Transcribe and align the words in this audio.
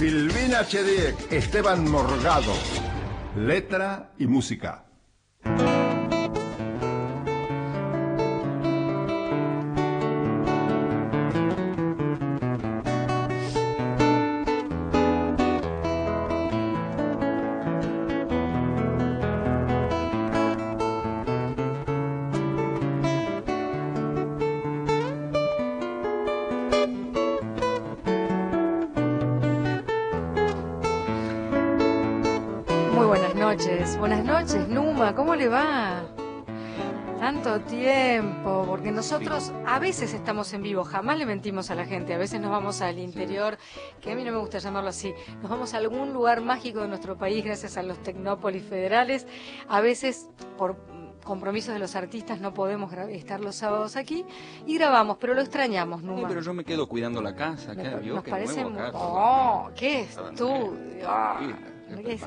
Silvina 0.00 0.64
Chediek, 0.64 1.30
Esteban 1.30 1.86
Morgado. 1.90 2.54
Letra 3.36 4.12
y 4.18 4.26
música. 4.26 4.89
¿Cómo 35.20 35.34
le 35.36 35.48
va? 35.48 36.00
Tanto 37.18 37.60
tiempo, 37.60 38.64
porque 38.66 38.90
nosotros 38.90 39.52
a 39.66 39.78
veces 39.78 40.14
estamos 40.14 40.50
en 40.54 40.62
vivo, 40.62 40.82
jamás 40.82 41.18
le 41.18 41.26
mentimos 41.26 41.70
a 41.70 41.74
la 41.74 41.84
gente, 41.84 42.14
a 42.14 42.16
veces 42.16 42.40
nos 42.40 42.50
vamos 42.50 42.80
al 42.80 42.98
interior, 42.98 43.58
que 44.00 44.12
a 44.12 44.14
mí 44.14 44.24
no 44.24 44.32
me 44.32 44.38
gusta 44.38 44.56
llamarlo 44.60 44.88
así, 44.88 45.12
nos 45.42 45.50
vamos 45.50 45.74
a 45.74 45.76
algún 45.76 46.14
lugar 46.14 46.40
mágico 46.40 46.80
de 46.80 46.88
nuestro 46.88 47.18
país 47.18 47.44
gracias 47.44 47.76
a 47.76 47.82
los 47.82 48.02
tecnópolis 48.02 48.62
federales, 48.62 49.26
a 49.68 49.82
veces 49.82 50.30
por 50.56 50.78
compromisos 51.22 51.74
de 51.74 51.80
los 51.80 51.96
artistas 51.96 52.40
no 52.40 52.54
podemos 52.54 52.90
estar 53.10 53.40
los 53.40 53.56
sábados 53.56 53.96
aquí 53.96 54.24
y 54.66 54.78
grabamos, 54.78 55.18
pero 55.20 55.34
lo 55.34 55.42
extrañamos, 55.42 56.00
Sí, 56.00 56.06
Numa. 56.06 56.28
pero 56.28 56.40
yo 56.40 56.54
me 56.54 56.64
quedo 56.64 56.88
cuidando 56.88 57.20
la 57.20 57.34
casa, 57.34 57.72
acá, 57.72 57.96
vio 57.96 58.14
nos 58.14 58.24
que 58.24 58.30
parece 58.30 58.62
nuevo 58.64 58.80
acá. 58.80 58.98
¡Oh! 58.98 59.70
¡Qué 59.76 60.08
Todo 60.14 60.30
estudio! 60.30 61.08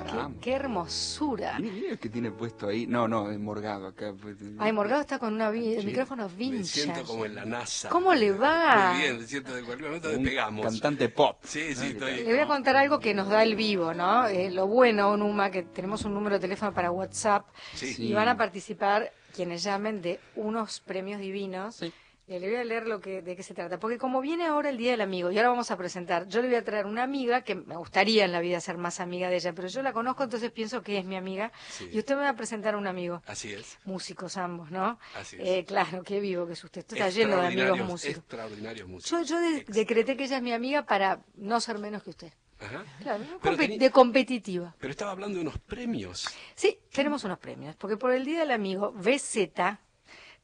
Ah, 0.07 0.29
qué, 0.41 0.53
hermosura! 0.53 1.57
Mire 1.59 1.97
que 1.97 2.09
tiene 2.09 2.31
puesto 2.31 2.67
ahí. 2.67 2.85
No, 2.87 3.07
no, 3.07 3.31
es 3.31 3.39
morgado 3.39 3.87
acá. 3.87 4.13
pues, 4.19 4.35
Ay, 4.59 4.71
Morgado 4.73 5.01
está 5.01 5.19
con 5.19 5.33
una 5.33 5.49
vi- 5.49 5.75
el 5.75 5.81
Sí. 5.81 5.87
micrófono 5.87 6.27
Me 6.29 6.35
vintage. 6.35 6.63
siento 6.81 7.03
como 7.03 7.25
en 7.25 7.35
la 7.35 7.45
NASA. 7.45 7.89
¿Cómo 7.89 8.13
le 8.13 8.31
va? 8.31 8.91
Muy 8.93 9.01
bien, 9.01 9.19
me 9.19 9.25
siento 9.27 9.53
de 9.55 9.63
cualquier 9.63 9.89
momento 9.89 10.09
un 10.09 10.15
despegamos. 10.23 10.65
Cantante 10.65 11.09
pop. 11.09 11.37
Sí, 11.43 11.73
sí, 11.75 11.79
¿no? 11.79 12.05
estoy- 12.07 12.23
Le 12.23 12.31
voy 12.31 12.39
a 12.39 12.47
contar 12.47 12.75
algo 12.75 12.99
que 12.99 13.13
nos 13.13 13.29
da 13.29 13.43
el 13.43 13.55
vivo, 13.55 13.93
¿no? 13.93 14.27
Eh, 14.27 14.51
lo 14.51 14.67
bueno, 14.67 15.15
Numa, 15.17 15.49
que 15.51 15.63
tenemos 15.63 16.03
un 16.05 16.13
número 16.13 16.35
de 16.35 16.41
teléfono 16.41 16.73
para 16.73 16.91
WhatsApp 16.91 17.45
Sí. 17.73 17.93
Sí. 17.93 18.07
y 18.07 18.13
van 18.13 18.27
a 18.29 18.37
participar 18.37 19.11
quienes 19.35 19.63
llamen 19.63 20.01
de 20.01 20.19
unos 20.35 20.79
premios 20.81 21.19
divinos. 21.19 21.75
Sí. 21.75 21.91
Y 22.25 22.39
le 22.39 22.47
voy 22.47 22.55
a 22.55 22.63
leer 22.63 22.87
lo 22.87 23.01
que, 23.01 23.21
de 23.21 23.35
qué 23.35 23.43
se 23.43 23.53
trata. 23.53 23.79
Porque 23.79 23.97
como 23.97 24.21
viene 24.21 24.45
ahora 24.45 24.69
el 24.69 24.77
Día 24.77 24.91
del 24.91 25.01
Amigo, 25.01 25.29
y 25.29 25.37
ahora 25.37 25.49
vamos 25.49 25.71
a 25.71 25.77
presentar, 25.77 26.25
yo 26.29 26.41
le 26.41 26.47
voy 26.47 26.55
a 26.55 26.63
traer 26.63 26.85
una 26.85 27.03
amiga 27.03 27.41
que 27.41 27.53
me 27.55 27.75
gustaría 27.75 28.23
en 28.23 28.31
la 28.31 28.39
vida 28.39 28.61
ser 28.61 28.77
más 28.77 29.01
amiga 29.01 29.29
de 29.29 29.35
ella, 29.35 29.51
pero 29.53 29.67
yo 29.67 29.81
la 29.81 29.91
conozco, 29.91 30.23
entonces 30.23 30.49
pienso 30.51 30.81
que 30.83 30.97
es 30.97 31.03
mi 31.05 31.17
amiga. 31.17 31.51
Sí. 31.69 31.89
Y 31.91 31.99
usted 31.99 32.15
me 32.15 32.21
va 32.21 32.29
a 32.29 32.35
presentar 32.35 32.75
a 32.75 32.77
un 32.77 32.87
amigo. 32.87 33.21
Así 33.25 33.51
es. 33.51 33.77
Músicos 33.83 34.37
ambos, 34.37 34.71
¿no? 34.71 34.97
Así 35.15 35.35
es. 35.37 35.41
Eh, 35.45 35.65
claro, 35.65 36.01
qué 36.03 36.21
vivo 36.21 36.47
que 36.47 36.53
es 36.53 36.63
usted. 36.63 36.81
Usted 36.81 36.95
está 36.95 37.09
lleno 37.09 37.41
de 37.41 37.47
amigos 37.47 37.79
músicos. 37.79 38.17
Extraordinarios 38.19 38.87
músicos. 38.87 39.27
Yo, 39.27 39.35
yo 39.35 39.41
de- 39.41 39.65
decreté 39.67 40.15
que 40.15 40.23
ella 40.23 40.37
es 40.37 40.43
mi 40.43 40.53
amiga 40.53 40.85
para 40.85 41.19
no 41.35 41.59
ser 41.59 41.77
menos 41.79 42.03
que 42.03 42.11
usted. 42.11 42.31
Ajá. 42.61 42.85
Claro, 43.01 43.25
Pero 43.41 43.57
compe- 43.57 43.67
teni- 43.67 43.77
de 43.77 43.91
competitiva. 43.91 44.73
Pero 44.79 44.91
estaba 44.91 45.11
hablando 45.11 45.35
de 45.35 45.41
unos 45.41 45.57
premios. 45.59 46.29
Sí, 46.55 46.79
tenemos 46.93 47.25
unos 47.25 47.37
premios, 47.39 47.75
porque 47.75 47.97
por 47.97 48.13
el 48.13 48.23
Día 48.23 48.39
del 48.39 48.51
Amigo, 48.51 48.93
BZ 48.93 49.49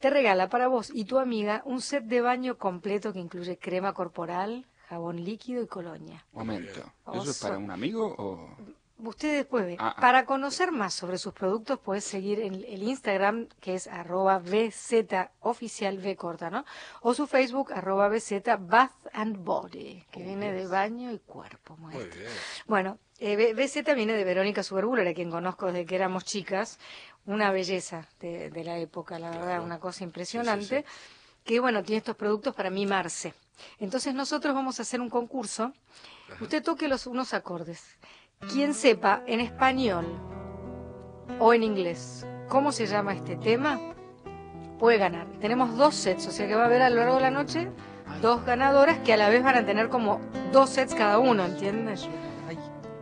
te 0.00 0.10
regala 0.10 0.48
para 0.48 0.66
vos 0.66 0.90
y 0.92 1.04
tu 1.04 1.18
amiga 1.18 1.62
un 1.64 1.80
set 1.80 2.04
de 2.04 2.22
baño 2.22 2.58
completo 2.58 3.12
que 3.12 3.20
incluye 3.20 3.58
crema 3.58 3.92
corporal, 3.92 4.66
jabón 4.88 5.22
líquido 5.22 5.62
y 5.62 5.66
colonia. 5.66 6.24
Momento. 6.32 6.80
Oso. 7.04 7.22
¿Eso 7.22 7.30
es 7.30 7.38
para 7.38 7.58
un 7.58 7.70
amigo 7.70 8.14
o.? 8.18 8.56
Usted 9.02 9.34
después 9.34 9.64
ve. 9.64 9.76
Ah, 9.78 9.94
ah. 9.96 10.00
Para 10.00 10.26
conocer 10.26 10.72
más 10.72 10.92
sobre 10.92 11.16
sus 11.16 11.32
productos 11.32 11.78
puedes 11.78 12.04
seguir 12.04 12.40
el, 12.40 12.64
el 12.64 12.82
Instagram 12.82 13.48
que 13.60 13.74
es 13.74 13.86
arroba 13.86 14.38
BZ 14.38 15.30
oficial 15.40 15.98
V 15.98 16.16
corta, 16.16 16.50
¿no? 16.50 16.64
O 17.00 17.14
su 17.14 17.26
Facebook 17.26 17.72
arroba 17.72 18.08
BZ 18.08 18.42
Bath 18.58 18.92
and 19.12 19.42
Body, 19.42 20.04
que 20.10 20.22
viene 20.22 20.52
de 20.52 20.66
baño 20.66 21.12
y 21.12 21.18
cuerpo. 21.18 21.76
Muy 21.78 21.94
bien. 21.94 22.10
Bueno, 22.66 22.98
eh, 23.20 23.54
BZ 23.54 23.94
viene 23.94 24.14
de 24.14 24.24
Verónica 24.24 24.62
Suberbuller, 24.62 25.06
a 25.06 25.14
quien 25.14 25.30
conozco 25.30 25.66
desde 25.66 25.86
que 25.86 25.94
éramos 25.94 26.24
chicas. 26.24 26.78
Una 27.26 27.52
belleza 27.52 28.08
de, 28.20 28.50
de 28.50 28.64
la 28.64 28.78
época, 28.78 29.18
la 29.18 29.30
verdad, 29.30 29.44
Claro. 29.46 29.64
una 29.64 29.78
cosa 29.78 30.04
impresionante. 30.04 30.80
Sí, 30.80 30.84
Que 31.44 31.60
bueno, 31.60 31.82
tiene 31.82 31.98
estos 31.98 32.16
productos 32.16 32.54
para 32.54 32.70
mimarse. 32.70 33.34
Entonces 33.78 34.14
nosotros 34.14 34.54
vamos 34.54 34.78
a 34.78 34.82
hacer 34.82 35.00
un 35.00 35.10
concurso. 35.10 35.72
Usted 36.40 36.62
toque 36.62 36.88
los 36.88 37.06
unos 37.06 37.34
acordes. 37.34 37.98
Quien 38.52 38.72
sepa 38.72 39.22
en 39.26 39.40
español 39.40 40.06
o 41.38 41.52
en 41.52 41.62
inglés 41.62 42.26
cómo 42.48 42.72
se 42.72 42.86
llama 42.86 43.12
este 43.14 43.36
tema, 43.36 43.78
puede 44.78 44.96
ganar. 44.98 45.26
Tenemos 45.40 45.76
dos 45.76 45.94
sets, 45.94 46.26
o 46.26 46.30
sea 46.30 46.46
que 46.48 46.54
va 46.54 46.62
a 46.62 46.66
haber 46.66 46.82
a 46.82 46.88
lo 46.90 46.96
largo 46.96 47.16
de 47.16 47.20
la 47.22 47.30
noche 47.30 47.70
dos 48.22 48.44
ganadoras 48.44 48.98
que 49.00 49.12
a 49.12 49.16
la 49.16 49.28
vez 49.28 49.42
van 49.44 49.56
a 49.56 49.64
tener 49.66 49.88
como 49.88 50.20
dos 50.52 50.70
sets 50.70 50.94
cada 50.94 51.18
uno, 51.18 51.44
¿entiendes? 51.44 52.08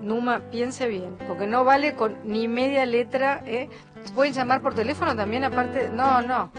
Numa, 0.03 0.41
piense 0.51 0.87
bien, 0.89 1.17
porque 1.27 1.47
no 1.47 1.65
vale 1.65 1.95
con 1.95 2.17
ni 2.25 2.47
media 2.49 2.87
letra, 2.87 3.43
¿eh? 3.47 3.69
Pueden 4.15 4.33
llamar 4.33 4.63
por 4.63 4.75
teléfono 4.75 5.15
también, 5.17 5.45
aparte, 5.45 5.91
no, 5.93 6.23
no. 6.23 6.53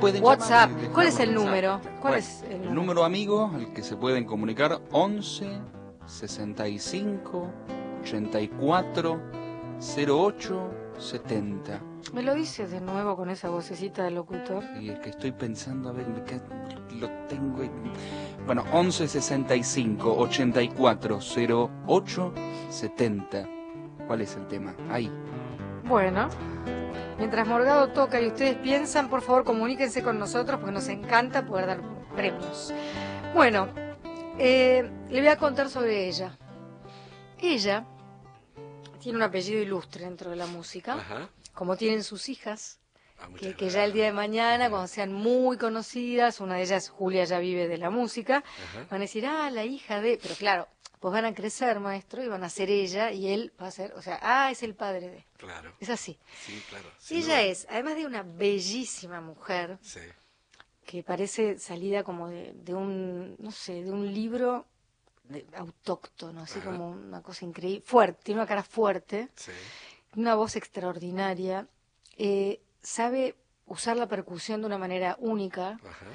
Pueden 0.00 0.22
WhatsApp. 0.22 0.70
y 0.84 0.86
¿Cuál 0.88 1.06
es 1.06 1.18
el 1.20 1.32
número? 1.34 1.80
¿Cuál 2.00 2.14
Bueno, 2.14 2.16
es 2.16 2.42
el 2.42 2.52
el 2.52 2.58
número? 2.58 2.74
número 2.74 3.04
amigo 3.04 3.50
al 3.54 3.72
que 3.72 3.82
se 3.82 3.96
pueden 3.96 4.24
comunicar 4.26 4.78
11 4.92 5.58
65 6.04 7.50
84 8.02 9.20
08 10.08 10.70
70. 10.98 11.80
¿Me 12.14 12.22
lo 12.22 12.34
dices 12.34 12.70
de 12.70 12.80
nuevo 12.80 13.16
con 13.16 13.30
esa 13.30 13.48
vocecita 13.50 14.04
de 14.04 14.10
locutor? 14.10 14.62
Y 14.80 14.90
es 14.90 14.98
que 15.00 15.10
estoy 15.10 15.32
pensando, 15.32 15.88
a 15.88 15.92
ver, 15.92 16.06
lo 17.00 17.08
tengo. 17.28 17.62
ahí. 17.62 17.70
Bueno, 18.46 18.64
11 18.72 19.08
65 19.08 20.16
84 20.18 21.18
08 21.86 22.32
70. 22.70 23.48
¿Cuál 24.06 24.20
es 24.20 24.36
el 24.36 24.46
tema? 24.46 24.74
Ahí. 24.88 25.10
Bueno, 25.84 26.28
mientras 27.18 27.46
Morgado 27.48 27.88
toca 27.88 28.20
y 28.20 28.28
ustedes 28.28 28.56
piensan, 28.56 29.08
por 29.10 29.22
favor 29.22 29.44
comuníquense 29.44 30.02
con 30.02 30.18
nosotros 30.18 30.58
porque 30.60 30.72
nos 30.72 30.88
encanta 30.88 31.44
poder 31.44 31.66
dar 31.66 31.80
premios. 32.14 32.72
Bueno, 33.34 33.68
eh, 34.38 34.88
le 35.10 35.20
voy 35.20 35.28
a 35.28 35.36
contar 35.36 35.68
sobre 35.68 36.08
ella. 36.08 36.38
Ella 37.38 37.84
tiene 39.00 39.18
un 39.18 39.22
apellido 39.22 39.60
ilustre 39.60 40.04
dentro 40.04 40.30
de 40.30 40.36
la 40.36 40.46
música, 40.46 40.94
Ajá. 40.94 41.28
como 41.52 41.76
tienen 41.76 42.02
sus 42.04 42.28
hijas, 42.28 42.78
Ah, 43.18 43.28
que, 43.56 43.70
ya 43.70 43.84
el 43.84 43.92
día 43.92 44.04
de 44.04 44.12
mañana, 44.12 44.68
cuando 44.68 44.88
sean 44.88 45.12
muy 45.12 45.56
conocidas, 45.56 46.40
una 46.40 46.56
de 46.56 46.62
ellas, 46.62 46.88
Julia, 46.90 47.24
ya 47.24 47.38
vive 47.38 47.66
de 47.66 47.78
la 47.78 47.88
música, 47.90 48.38
Ajá. 48.38 48.86
van 48.90 49.00
a 49.00 49.04
decir, 49.04 49.24
ah, 49.26 49.50
la 49.50 49.64
hija 49.64 50.00
de... 50.02 50.18
Pero 50.22 50.34
claro, 50.34 50.68
pues 51.00 51.12
van 51.12 51.24
a 51.24 51.34
crecer, 51.34 51.80
maestro, 51.80 52.22
y 52.22 52.28
van 52.28 52.44
a 52.44 52.50
ser 52.50 52.68
ella, 52.70 53.12
y 53.12 53.28
él 53.28 53.52
va 53.60 53.68
a 53.68 53.70
ser, 53.70 53.92
o 53.94 54.02
sea, 54.02 54.18
ah, 54.22 54.50
es 54.50 54.62
el 54.62 54.74
padre 54.74 55.08
de... 55.08 55.26
Claro. 55.38 55.72
Es 55.80 55.88
así. 55.88 56.18
Sí, 56.44 56.62
claro. 56.68 56.90
sin 56.98 57.18
Ella 57.18 57.26
duda. 57.38 57.42
es, 57.42 57.66
además 57.70 57.96
de 57.96 58.06
una 58.06 58.22
bellísima 58.22 59.20
mujer, 59.22 59.78
Sí. 59.80 60.00
que 60.84 61.02
parece 61.02 61.58
salida 61.58 62.04
como 62.04 62.28
de, 62.28 62.52
de 62.54 62.74
un, 62.74 63.34
no 63.38 63.50
sé, 63.50 63.82
de 63.82 63.92
un 63.92 64.12
libro 64.12 64.66
de- 65.24 65.46
autóctono, 65.56 66.42
así 66.42 66.58
Ajá. 66.58 66.70
como 66.70 66.90
una 66.90 67.22
cosa 67.22 67.44
increíble, 67.46 67.82
fuerte, 67.84 68.20
tiene 68.24 68.40
una 68.40 68.46
cara 68.48 68.62
fuerte, 68.62 69.28
Sí. 69.36 69.52
una 70.16 70.34
voz 70.34 70.54
extraordinaria, 70.56 71.66
eh, 72.18 72.60
sabe 72.86 73.34
usar 73.66 73.96
la 73.96 74.06
percusión 74.06 74.60
de 74.60 74.68
una 74.68 74.78
manera 74.78 75.16
única, 75.18 75.80
Ajá. 75.84 76.06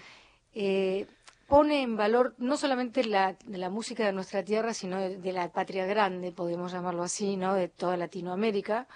eh, 0.54 1.06
pone 1.46 1.82
en 1.82 1.98
valor 1.98 2.34
no 2.38 2.56
solamente 2.56 3.04
la, 3.04 3.36
la 3.46 3.70
música 3.70 4.06
de 4.06 4.14
nuestra 4.14 4.42
tierra, 4.42 4.74
sino 4.74 4.98
de, 4.98 5.18
de 5.18 5.34
la 5.34 5.52
patria 5.52 5.86
grande, 5.86 6.32
podemos 6.32 6.72
llamarlo 6.72 7.04
así, 7.04 7.36
¿no? 7.36 7.56
De 7.56 7.68
toda 7.68 7.98
Latinoamérica. 7.98 8.88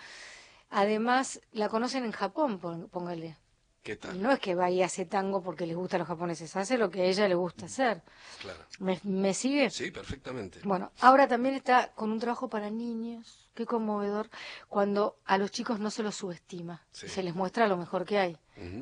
Además, 0.69 1.41
la 1.51 1.67
conocen 1.67 2.05
en 2.05 2.13
Japón, 2.13 2.59
póngale. 2.91 3.37
¿Qué 3.85 3.97
tal? 3.97 4.19
No 4.19 4.31
es 4.31 4.39
que 4.39 4.55
vaya 4.55 4.75
y 4.75 4.81
hace 4.81 5.05
tango 5.05 5.43
porque 5.43 5.67
les 5.67 5.75
gusta 5.77 5.97
a 5.97 5.99
los 5.99 6.07
japoneses, 6.07 6.55
hace 6.55 6.75
lo 6.75 6.89
que 6.89 7.03
a 7.03 7.05
ella 7.05 7.27
le 7.27 7.35
gusta 7.35 7.67
hacer. 7.67 8.01
Claro. 8.41 8.57
¿Me, 8.79 8.99
me 9.03 9.31
sigue? 9.35 9.69
Sí, 9.69 9.91
perfectamente. 9.91 10.59
Bueno, 10.63 10.91
ahora 11.01 11.27
también 11.27 11.53
está 11.53 11.91
con 11.93 12.11
un 12.11 12.17
trabajo 12.19 12.49
para 12.49 12.71
niños, 12.71 13.47
qué 13.53 13.67
conmovedor, 13.67 14.31
cuando 14.69 15.19
a 15.25 15.37
los 15.37 15.51
chicos 15.51 15.79
no 15.79 15.91
se 15.91 16.01
los 16.01 16.15
subestima, 16.15 16.83
Sí. 16.89 17.07
se 17.07 17.21
les 17.21 17.35
muestra 17.35 17.67
lo 17.67 17.77
mejor 17.77 18.05
que 18.05 18.17
hay, 18.17 18.39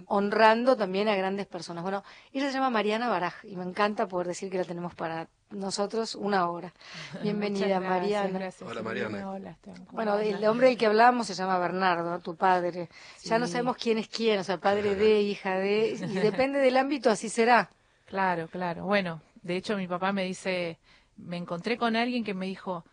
Honrando 0.07 0.77
también 0.77 1.07
a 1.07 1.15
grandes 1.15 1.47
personas. 1.47 1.83
Bueno, 1.83 2.03
ella 2.31 2.47
se 2.47 2.53
llama 2.53 2.69
Mariana 2.69 3.09
Baraj 3.09 3.43
y 3.43 3.55
me 3.55 3.63
encanta 3.63 4.07
poder 4.07 4.27
decir 4.27 4.49
que 4.51 4.57
la 4.57 4.65
tenemos 4.65 4.93
para 4.93 5.27
nosotros 5.49 6.15
una 6.15 6.49
hora. 6.49 6.73
Bienvenida, 7.23 7.79
Muchas 7.79 7.81
gracias, 7.81 8.01
Mariana. 8.01 8.39
gracias, 8.39 8.69
Hola. 8.69 8.81
Mariana. 8.81 9.31
Hola, 9.31 9.49
Esteban, 9.51 9.85
¿cómo 9.85 9.91
Bueno, 9.93 10.17
el 10.17 10.45
hombre 10.45 10.67
del 10.67 10.77
que 10.77 10.85
hablábamos 10.85 11.27
se 11.27 11.33
llama 11.33 11.57
Bernardo, 11.57 12.19
tu 12.19 12.35
padre. 12.35 12.89
Ya 13.23 13.39
no 13.39 13.47
sabemos 13.47 13.77
quién 13.77 13.97
es 13.97 14.07
quién, 14.07 14.39
o 14.39 14.43
sea, 14.43 14.57
padre 14.57 14.95
de, 14.95 15.21
hija 15.21 15.57
de, 15.57 15.89
y 15.89 15.95
depende 16.19 16.59
del 16.59 16.77
ámbito, 16.77 17.09
así 17.09 17.29
será. 17.29 17.69
Claro, 18.05 18.47
claro. 18.47 18.85
Bueno, 18.85 19.21
de 19.41 19.55
hecho 19.55 19.77
mi 19.77 19.87
papá 19.87 20.11
me 20.11 20.23
dice, 20.25 20.77
me 21.17 21.37
encontré 21.37 21.77
con 21.77 21.95
alguien 21.95 22.23
que 22.23 22.33
me 22.33 22.45
dijo, 22.45 22.83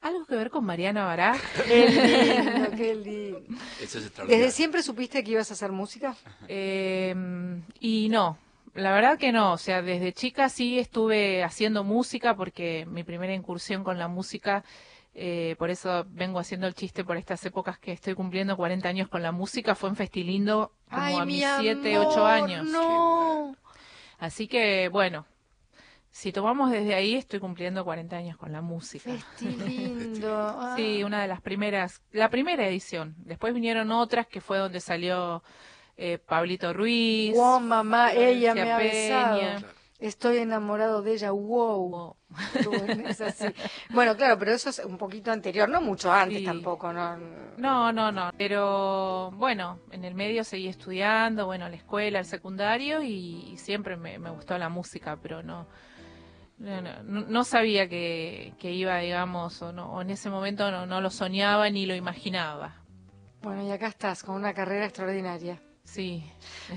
¿Algo 0.00 0.24
que 0.26 0.36
ver 0.36 0.50
con 0.50 0.64
Mariana 0.64 1.04
Bará? 1.04 1.36
Qué 1.66 1.88
lindo, 1.88 2.70
qué 2.76 2.94
lindo. 3.04 3.40
Eso 3.82 3.98
es 3.98 4.06
extraordinario. 4.06 4.44
¿Desde 4.46 4.56
siempre 4.56 4.82
supiste 4.82 5.24
que 5.24 5.32
ibas 5.32 5.50
a 5.50 5.54
hacer 5.54 5.72
música? 5.72 6.14
Eh, 6.46 7.14
y 7.80 8.08
no, 8.08 8.38
la 8.74 8.92
verdad 8.92 9.18
que 9.18 9.32
no. 9.32 9.52
O 9.52 9.58
sea, 9.58 9.82
desde 9.82 10.12
chica 10.12 10.48
sí 10.48 10.78
estuve 10.78 11.42
haciendo 11.42 11.82
música 11.82 12.36
porque 12.36 12.86
mi 12.86 13.02
primera 13.02 13.34
incursión 13.34 13.82
con 13.82 13.98
la 13.98 14.06
música, 14.06 14.64
eh, 15.14 15.56
por 15.58 15.68
eso 15.68 16.06
vengo 16.10 16.38
haciendo 16.38 16.68
el 16.68 16.74
chiste 16.74 17.04
por 17.04 17.16
estas 17.16 17.44
épocas 17.44 17.78
que 17.78 17.90
estoy 17.90 18.14
cumpliendo 18.14 18.56
40 18.56 18.88
años 18.88 19.08
con 19.08 19.22
la 19.22 19.32
música, 19.32 19.74
fue 19.74 19.88
en 19.88 19.96
Festilindo 19.96 20.72
como 20.88 21.02
Ay, 21.02 21.16
a 21.16 21.24
mi 21.24 21.32
mis 21.34 21.44
7, 21.58 21.96
amor, 21.96 22.06
8 22.08 22.26
años. 22.26 22.66
No. 22.70 23.56
Así 24.20 24.46
que, 24.46 24.88
bueno, 24.90 25.26
si 26.10 26.32
tomamos 26.32 26.70
desde 26.70 26.94
ahí, 26.94 27.14
estoy 27.14 27.38
cumpliendo 27.40 27.84
40 27.84 28.16
años 28.16 28.36
con 28.36 28.52
la 28.52 28.60
música. 28.60 29.10
Lindo. 29.40 30.34
Ah. 30.34 30.74
Sí, 30.76 31.04
una 31.04 31.22
de 31.22 31.28
las 31.28 31.40
primeras, 31.40 32.02
la 32.12 32.28
primera 32.30 32.66
edición. 32.66 33.14
Después 33.18 33.54
vinieron 33.54 33.90
otras 33.92 34.26
que 34.26 34.40
fue 34.40 34.58
donde 34.58 34.80
salió 34.80 35.42
eh, 35.96 36.18
Pablito 36.18 36.72
Ruiz. 36.72 37.34
Wow, 37.36 37.60
mamá, 37.60 38.12
ella 38.12 38.54
me 38.54 38.72
ha 38.72 38.78
besado. 38.78 39.40
Estoy 39.98 40.38
enamorado 40.38 41.02
de 41.02 41.14
ella, 41.14 41.32
wow. 41.32 42.16
Bueno, 42.64 43.08
es 43.08 43.20
así. 43.20 43.46
Bueno, 43.90 44.16
claro, 44.16 44.38
pero 44.38 44.52
eso 44.52 44.70
es 44.70 44.78
un 44.78 44.96
poquito 44.96 45.32
anterior, 45.32 45.68
no 45.68 45.80
mucho 45.80 46.12
antes 46.12 46.38
Sí. 46.38 46.44
tampoco, 46.44 46.92
¿no? 46.92 47.16
No, 47.56 47.92
no, 47.92 48.12
no. 48.12 48.30
Pero 48.38 49.32
bueno, 49.32 49.80
en 49.90 50.04
el 50.04 50.14
medio 50.14 50.44
seguí 50.44 50.68
estudiando, 50.68 51.46
bueno, 51.46 51.68
la 51.68 51.74
escuela, 51.74 52.20
el 52.20 52.26
secundario 52.26 53.02
y, 53.02 53.50
y 53.52 53.56
siempre 53.56 53.96
me, 53.96 54.20
me 54.20 54.30
gustó 54.30 54.56
la 54.56 54.68
música, 54.68 55.18
pero 55.20 55.42
no. 55.42 55.66
No, 56.58 56.80
no, 56.82 57.02
no- 57.04 57.26
no 57.26 57.44
sabía 57.44 57.88
que, 57.88 58.52
que 58.58 58.72
iba, 58.72 58.98
digamos, 58.98 59.62
o, 59.62 59.72
no, 59.72 59.92
o 59.92 60.02
en 60.02 60.10
ese 60.10 60.28
momento 60.28 60.70
no, 60.70 60.86
no 60.86 61.00
lo 61.00 61.10
soñaba 61.10 61.70
ni 61.70 61.86
lo 61.86 61.94
imaginaba. 61.94 62.82
Bueno, 63.42 63.64
y 63.66 63.70
acá 63.70 63.86
estás, 63.86 64.24
con 64.24 64.34
una 64.34 64.52
carrera 64.52 64.86
extraordinaria. 64.86 65.62
Sí, 65.84 66.22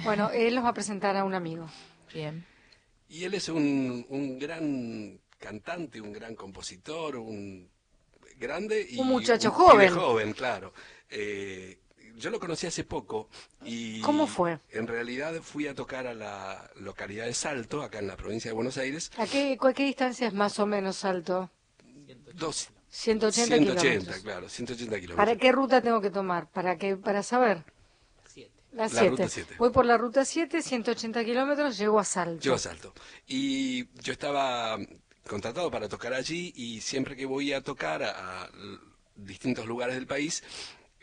Bueno, 0.04 0.30
él 0.30 0.56
nos 0.56 0.64
va 0.64 0.70
a 0.70 0.74
presentar 0.74 1.18
a 1.18 1.24
un 1.24 1.34
amigo. 1.34 1.66
bien. 2.14 2.46
Y 3.10 3.26
él 3.26 3.34
es 3.34 3.50
un, 3.50 4.06
un 4.10 4.40
gran 4.40 5.20
cantante, 5.38 6.00
un 6.00 6.14
gran 6.14 6.36
compositor, 6.36 7.18
un 7.18 7.70
grande 8.38 8.88
y 8.90 9.00
Un 9.00 9.08
muchacho 9.08 9.50
pibe 9.52 9.90
joven. 9.90 9.94
joven, 9.94 10.34
claro. 10.34 10.74
Eh, 11.10 11.78
yo 12.18 12.30
lo 12.30 12.40
conocí 12.40 12.68
hace 12.68 12.84
poco 12.84 13.30
y 13.64 14.02
¿Cómo 14.02 14.28
fue? 14.28 14.60
En 14.70 14.88
realidad 14.88 15.42
fui 15.42 15.68
a 15.68 15.76
tocar 15.76 16.08
a 16.08 16.14
la 16.14 16.70
localidad 16.76 17.26
de 17.26 17.34
Salto, 17.34 17.82
acá 17.84 18.00
en 18.00 18.08
la 18.08 18.18
provincia 18.18 18.50
de 18.50 18.54
Buenos 18.56 18.78
Aires, 18.78 19.12
¿A 19.18 19.26
qué, 19.28 19.58
cu- 19.58 19.74
qué 19.74 19.86
distancia 19.86 20.28
es 20.28 20.34
más 20.34 20.60
o 20.60 20.66
menos 20.66 21.04
alto? 21.06 21.50
dos, 22.34 22.70
180, 22.90 23.56
180, 23.56 23.82
kilómetros. 23.84 24.24
claro, 24.24 24.50
180 24.50 24.96
kilómetros. 25.00 25.16
¿Para 25.26 25.38
qué 25.38 25.52
ruta 25.52 25.82
tengo 25.82 26.02
que 26.02 26.10
tomar? 26.10 26.50
¿Para 26.50 26.78
qué? 26.78 26.96
Para 26.98 27.24
saber. 27.24 27.64
La 28.74 28.84
La 28.84 28.90
7. 28.90 29.10
ruta 29.10 29.28
siete. 29.28 29.56
Voy 29.58 29.70
por 29.72 29.86
la 29.86 29.98
ruta 29.98 30.24
7, 30.24 30.62
180 30.62 31.26
kilómetros, 31.26 31.78
llego 31.78 32.00
a 32.00 32.06
Salto. 32.06 32.42
Yo 32.42 32.54
a 32.54 32.58
Salto. 32.58 32.94
Y 33.28 33.88
yo 34.02 34.14
estaba 34.14 34.78
contratado 35.28 35.70
para 35.70 35.90
tocar 35.90 36.14
allí 36.14 36.54
y 36.56 36.80
siempre 36.80 37.18
que 37.18 37.26
voy 37.26 37.52
a 37.52 37.62
tocar 37.62 38.02
a, 38.02 38.44
a 38.44 38.50
distintos 39.16 39.66
lugares 39.66 39.96
del 39.96 40.08
país, 40.08 40.42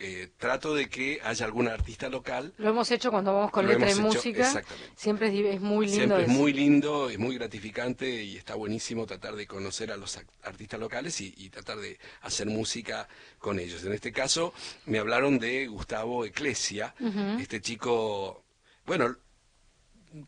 eh, 0.00 0.28
trato 0.36 0.74
de 0.74 0.88
que 0.88 1.20
haya 1.24 1.44
algún 1.44 1.66
artista 1.66 2.08
local. 2.08 2.54
Lo 2.58 2.70
hemos 2.70 2.90
hecho 2.90 3.10
cuando 3.10 3.34
vamos 3.34 3.50
con 3.50 3.66
letra 3.66 3.90
y 3.90 3.96
música. 3.96 4.46
exactamente. 4.46 4.92
Siempre 4.94 5.54
es, 5.54 5.60
muy 5.60 5.86
lindo 5.86 5.98
Siempre 5.98 6.22
es 6.22 6.28
eso. 6.30 6.38
muy 6.38 6.52
lindo, 6.52 7.10
es 7.10 7.18
muy 7.18 7.34
gratificante 7.36 8.22
y 8.22 8.36
está 8.36 8.54
buenísimo 8.54 9.06
tratar 9.06 9.34
de 9.34 9.46
conocer 9.46 9.90
a 9.90 9.96
los 9.96 10.18
artistas 10.42 10.78
locales 10.78 11.20
y, 11.20 11.34
y 11.36 11.50
tratar 11.50 11.78
de 11.78 11.98
hacer 12.22 12.46
música 12.46 13.08
con 13.38 13.58
ellos. 13.58 13.84
En 13.84 13.92
este 13.92 14.12
caso 14.12 14.52
me 14.86 14.98
hablaron 14.98 15.38
de 15.38 15.66
Gustavo 15.66 16.24
Eclesia, 16.24 16.94
este 17.40 17.60
chico, 17.60 18.44
bueno, 18.86 19.16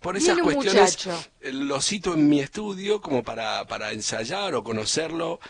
por 0.00 0.16
esas 0.16 0.36
Bien 0.36 0.44
cuestiones 0.44 1.08
eh, 1.40 1.52
lo 1.52 1.80
cito 1.80 2.14
en 2.14 2.28
mi 2.28 2.40
estudio 2.40 3.00
como 3.00 3.22
para, 3.22 3.66
para 3.66 3.92
ensayar 3.92 4.54
o 4.54 4.62
conocerlo 4.62 5.40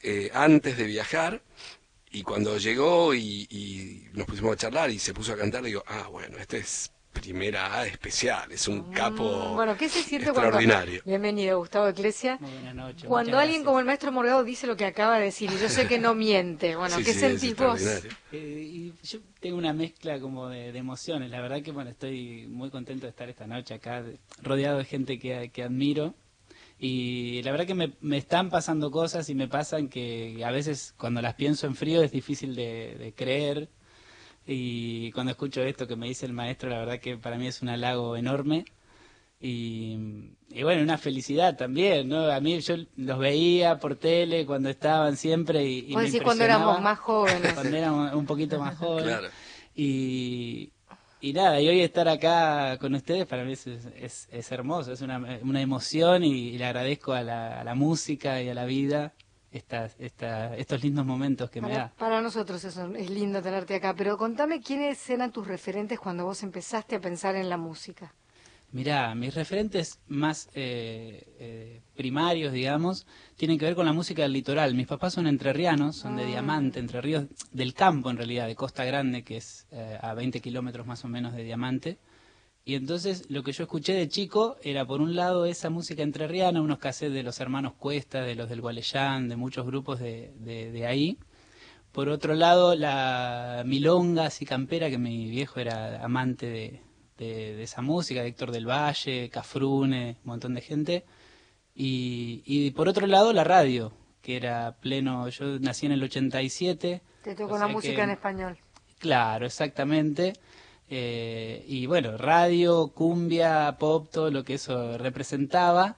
eh, 0.00 0.30
antes 0.34 0.76
de 0.76 0.84
viajar. 0.84 1.42
Y 2.14 2.22
cuando 2.22 2.56
llegó 2.58 3.12
y, 3.12 3.46
y 3.50 4.06
nos 4.12 4.26
pusimos 4.26 4.52
a 4.52 4.56
charlar 4.56 4.88
y 4.90 4.98
se 5.00 5.12
puso 5.12 5.32
a 5.32 5.36
cantar, 5.36 5.64
digo, 5.64 5.82
ah, 5.86 6.06
bueno, 6.10 6.38
este 6.38 6.58
es 6.58 6.92
primera 7.12 7.78
A 7.78 7.86
especial, 7.86 8.50
es 8.52 8.66
un 8.68 8.90
capo 8.92 9.50
Mm, 9.52 9.54
Bueno, 9.54 9.76
¿qué 9.76 9.88
se 9.88 10.02
siente 10.02 10.26
cuando... 10.32 10.42
extraordinario. 10.58 11.02
Bienvenido, 11.04 11.58
Gustavo 11.58 11.88
Eclesia. 11.88 12.38
Muy 12.40 12.50
buenas 12.52 12.74
noches. 12.74 13.04
Cuando 13.08 13.38
alguien 13.38 13.60
gracias. 13.60 13.66
como 13.66 13.78
el 13.80 13.84
maestro 13.86 14.12
Morgado 14.12 14.44
dice 14.44 14.66
lo 14.66 14.76
que 14.76 14.84
acaba 14.84 15.18
de 15.18 15.24
decir, 15.26 15.50
y 15.52 15.58
yo 15.58 15.68
sé 15.68 15.86
que 15.88 15.98
no 15.98 16.14
miente, 16.14 16.76
bueno, 16.76 16.96
Sí, 16.96 17.04
¿qué 17.04 17.12
sí, 17.12 17.24
es 17.24 17.40
sentís 17.40 17.56
vos? 17.56 17.80
Eh, 18.32 18.68
y 18.72 18.94
yo 19.04 19.18
tengo 19.40 19.58
una 19.58 19.72
mezcla 19.72 20.18
como 20.20 20.48
de, 20.48 20.72
de 20.72 20.78
emociones. 20.78 21.30
La 21.30 21.40
verdad 21.40 21.62
que 21.62 21.72
bueno, 21.72 21.90
estoy 21.90 22.46
muy 22.48 22.70
contento 22.70 23.06
de 23.06 23.10
estar 23.10 23.28
esta 23.28 23.46
noche 23.46 23.74
acá, 23.74 24.02
de- 24.02 24.18
rodeado 24.42 24.78
de 24.78 24.84
gente 24.84 25.18
que, 25.18 25.50
que 25.52 25.62
admiro. 25.64 26.14
Y 26.78 27.42
la 27.42 27.52
verdad 27.52 27.66
que 27.66 27.74
me, 27.74 27.92
me 28.00 28.18
están 28.18 28.50
pasando 28.50 28.90
cosas 28.90 29.28
y 29.30 29.34
me 29.34 29.48
pasan 29.48 29.88
que 29.88 30.42
a 30.44 30.50
veces 30.50 30.94
cuando 30.98 31.22
las 31.22 31.34
pienso 31.34 31.66
en 31.66 31.76
frío 31.76 32.02
es 32.02 32.12
difícil 32.12 32.54
de, 32.54 32.96
de 32.98 33.14
creer. 33.14 33.68
Y 34.46 35.10
cuando 35.12 35.32
escucho 35.32 35.62
esto 35.62 35.86
que 35.86 35.96
me 35.96 36.08
dice 36.08 36.26
el 36.26 36.32
maestro, 36.32 36.68
la 36.68 36.78
verdad 36.78 37.00
que 37.00 37.16
para 37.16 37.38
mí 37.38 37.46
es 37.46 37.62
un 37.62 37.70
halago 37.70 38.16
enorme. 38.16 38.64
Y, 39.40 39.98
y 40.50 40.62
bueno, 40.62 40.82
una 40.82 40.98
felicidad 40.98 41.56
también, 41.56 42.08
¿no? 42.08 42.30
A 42.30 42.40
mí 42.40 42.60
yo 42.60 42.76
los 42.96 43.18
veía 43.18 43.78
por 43.78 43.96
tele 43.96 44.46
cuando 44.46 44.68
estaban 44.70 45.16
siempre 45.16 45.64
y, 45.64 45.92
y 45.92 45.96
me 45.96 46.04
decís 46.04 46.22
cuando 46.22 46.44
éramos 46.44 46.80
más 46.80 46.98
jóvenes. 46.98 47.52
Cuando 47.52 47.76
éramos 47.76 48.14
un 48.14 48.26
poquito 48.26 48.58
más 48.58 48.74
jóvenes. 48.78 49.04
Claro. 49.04 49.28
Y, 49.74 50.72
y 51.24 51.32
nada, 51.32 51.58
y 51.58 51.68
hoy 51.68 51.80
estar 51.80 52.06
acá 52.06 52.76
con 52.78 52.94
ustedes 52.94 53.24
para 53.24 53.44
mí 53.44 53.52
es, 53.54 53.66
es, 53.66 54.28
es 54.30 54.52
hermoso, 54.52 54.92
es 54.92 55.00
una, 55.00 55.38
una 55.42 55.62
emoción 55.62 56.22
y, 56.22 56.48
y 56.48 56.58
le 56.58 56.66
agradezco 56.66 57.14
a 57.14 57.22
la, 57.22 57.60
a 57.60 57.64
la 57.64 57.74
música 57.74 58.42
y 58.42 58.50
a 58.50 58.54
la 58.54 58.66
vida 58.66 59.14
estas, 59.50 59.96
esta, 59.98 60.54
estos 60.56 60.82
lindos 60.82 61.06
momentos 61.06 61.48
que 61.48 61.62
me 61.62 61.70
da. 61.72 61.92
para 61.96 62.20
nosotros 62.20 62.62
eso, 62.64 62.92
es 62.94 63.08
lindo 63.08 63.40
tenerte 63.40 63.74
acá, 63.76 63.94
pero 63.96 64.18
contame 64.18 64.60
quiénes 64.60 65.08
eran 65.08 65.32
tus 65.32 65.46
referentes 65.46 65.98
cuando 65.98 66.26
vos 66.26 66.42
empezaste 66.42 66.96
a 66.96 67.00
pensar 67.00 67.36
en 67.36 67.48
la 67.48 67.56
música. 67.56 68.12
Mirá, 68.74 69.14
mis 69.14 69.32
referentes 69.32 70.00
más 70.08 70.48
eh, 70.52 71.32
eh, 71.38 71.80
primarios, 71.94 72.52
digamos, 72.52 73.06
tienen 73.36 73.56
que 73.56 73.66
ver 73.66 73.76
con 73.76 73.86
la 73.86 73.92
música 73.92 74.22
del 74.22 74.32
litoral. 74.32 74.74
Mis 74.74 74.88
papás 74.88 75.12
son 75.12 75.28
entrerrianos, 75.28 75.94
son 75.94 76.16
de 76.16 76.26
Diamante, 76.26 76.80
Entre 76.80 77.00
Ríos, 77.00 77.26
del 77.52 77.72
campo 77.72 78.10
en 78.10 78.16
realidad, 78.16 78.48
de 78.48 78.56
Costa 78.56 78.84
Grande, 78.84 79.22
que 79.22 79.36
es 79.36 79.68
eh, 79.70 79.96
a 80.02 80.14
20 80.14 80.40
kilómetros 80.40 80.88
más 80.88 81.04
o 81.04 81.08
menos 81.08 81.34
de 81.34 81.44
Diamante. 81.44 81.98
Y 82.64 82.74
entonces 82.74 83.30
lo 83.30 83.44
que 83.44 83.52
yo 83.52 83.62
escuché 83.62 83.92
de 83.92 84.08
chico 84.08 84.56
era 84.60 84.84
por 84.84 85.00
un 85.00 85.14
lado 85.14 85.46
esa 85.46 85.70
música 85.70 86.02
entrerriana, 86.02 86.60
unos 86.60 86.78
cassettes 86.80 87.14
de 87.14 87.22
los 87.22 87.38
hermanos 87.38 87.74
Cuesta, 87.74 88.22
de 88.22 88.34
los 88.34 88.48
del 88.48 88.60
Gualeyán, 88.60 89.28
de 89.28 89.36
muchos 89.36 89.66
grupos 89.66 90.00
de, 90.00 90.32
de, 90.40 90.72
de 90.72 90.86
ahí. 90.88 91.16
Por 91.92 92.08
otro 92.08 92.34
lado, 92.34 92.74
la 92.74 93.62
milonga 93.64 94.26
así 94.26 94.44
campera, 94.44 94.90
que 94.90 94.98
mi 94.98 95.30
viejo 95.30 95.60
era 95.60 96.04
amante 96.04 96.46
de, 96.46 96.83
de, 97.18 97.54
de 97.54 97.62
esa 97.62 97.82
música, 97.82 98.22
de 98.22 98.28
Héctor 98.28 98.50
del 98.50 98.68
Valle, 98.68 99.30
Cafrune, 99.30 100.16
un 100.24 100.28
montón 100.28 100.54
de 100.54 100.60
gente. 100.60 101.04
Y, 101.74 102.42
y 102.46 102.70
por 102.72 102.88
otro 102.88 103.06
lado, 103.06 103.32
la 103.32 103.44
radio, 103.44 103.92
que 104.22 104.36
era 104.36 104.76
pleno, 104.80 105.28
yo 105.28 105.58
nací 105.60 105.86
en 105.86 105.92
el 105.92 106.02
87. 106.02 107.02
Te 107.22 107.34
tocó 107.34 107.58
la 107.58 107.66
música 107.68 107.96
que- 107.96 108.02
en 108.02 108.10
español. 108.10 108.58
Claro, 108.98 109.46
exactamente. 109.46 110.34
Eh, 110.88 111.64
y 111.66 111.86
bueno, 111.86 112.16
radio, 112.16 112.88
cumbia, 112.94 113.76
pop, 113.78 114.08
todo 114.10 114.30
lo 114.30 114.44
que 114.44 114.54
eso 114.54 114.96
representaba, 114.98 115.96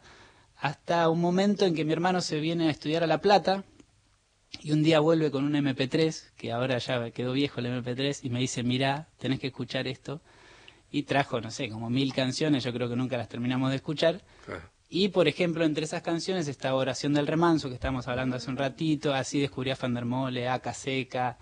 hasta 0.58 1.08
un 1.10 1.20
momento 1.20 1.66
en 1.66 1.74
que 1.74 1.84
mi 1.84 1.92
hermano 1.92 2.20
se 2.20 2.40
viene 2.40 2.68
a 2.68 2.70
estudiar 2.70 3.02
a 3.02 3.06
La 3.06 3.18
Plata 3.20 3.64
y 4.62 4.72
un 4.72 4.82
día 4.82 5.00
vuelve 5.00 5.30
con 5.30 5.44
un 5.44 5.54
MP3, 5.54 6.30
que 6.36 6.52
ahora 6.52 6.78
ya 6.78 7.10
quedó 7.10 7.32
viejo 7.32 7.60
el 7.60 7.66
MP3, 7.66 8.20
y 8.24 8.30
me 8.30 8.38
dice, 8.40 8.62
mira, 8.62 9.08
tenés 9.18 9.38
que 9.40 9.48
escuchar 9.48 9.86
esto. 9.86 10.20
Y 10.96 11.02
trajo, 11.02 11.42
no 11.42 11.50
sé, 11.50 11.68
como 11.68 11.90
mil 11.90 12.14
canciones, 12.14 12.64
yo 12.64 12.72
creo 12.72 12.88
que 12.88 12.96
nunca 12.96 13.18
las 13.18 13.28
terminamos 13.28 13.68
de 13.68 13.76
escuchar. 13.76 14.22
Claro. 14.46 14.62
Y, 14.88 15.08
por 15.08 15.28
ejemplo, 15.28 15.62
entre 15.62 15.84
esas 15.84 16.00
canciones 16.00 16.48
está 16.48 16.74
Oración 16.74 17.12
del 17.12 17.26
Remanso, 17.26 17.68
que 17.68 17.74
estamos 17.74 18.08
hablando 18.08 18.36
hace 18.36 18.48
un 18.48 18.56
ratito, 18.56 19.12
así 19.12 19.38
descubrí 19.38 19.70
a 19.70 19.76
Fandermole, 19.76 20.48
a 20.48 20.58
Caseca, 20.60 21.36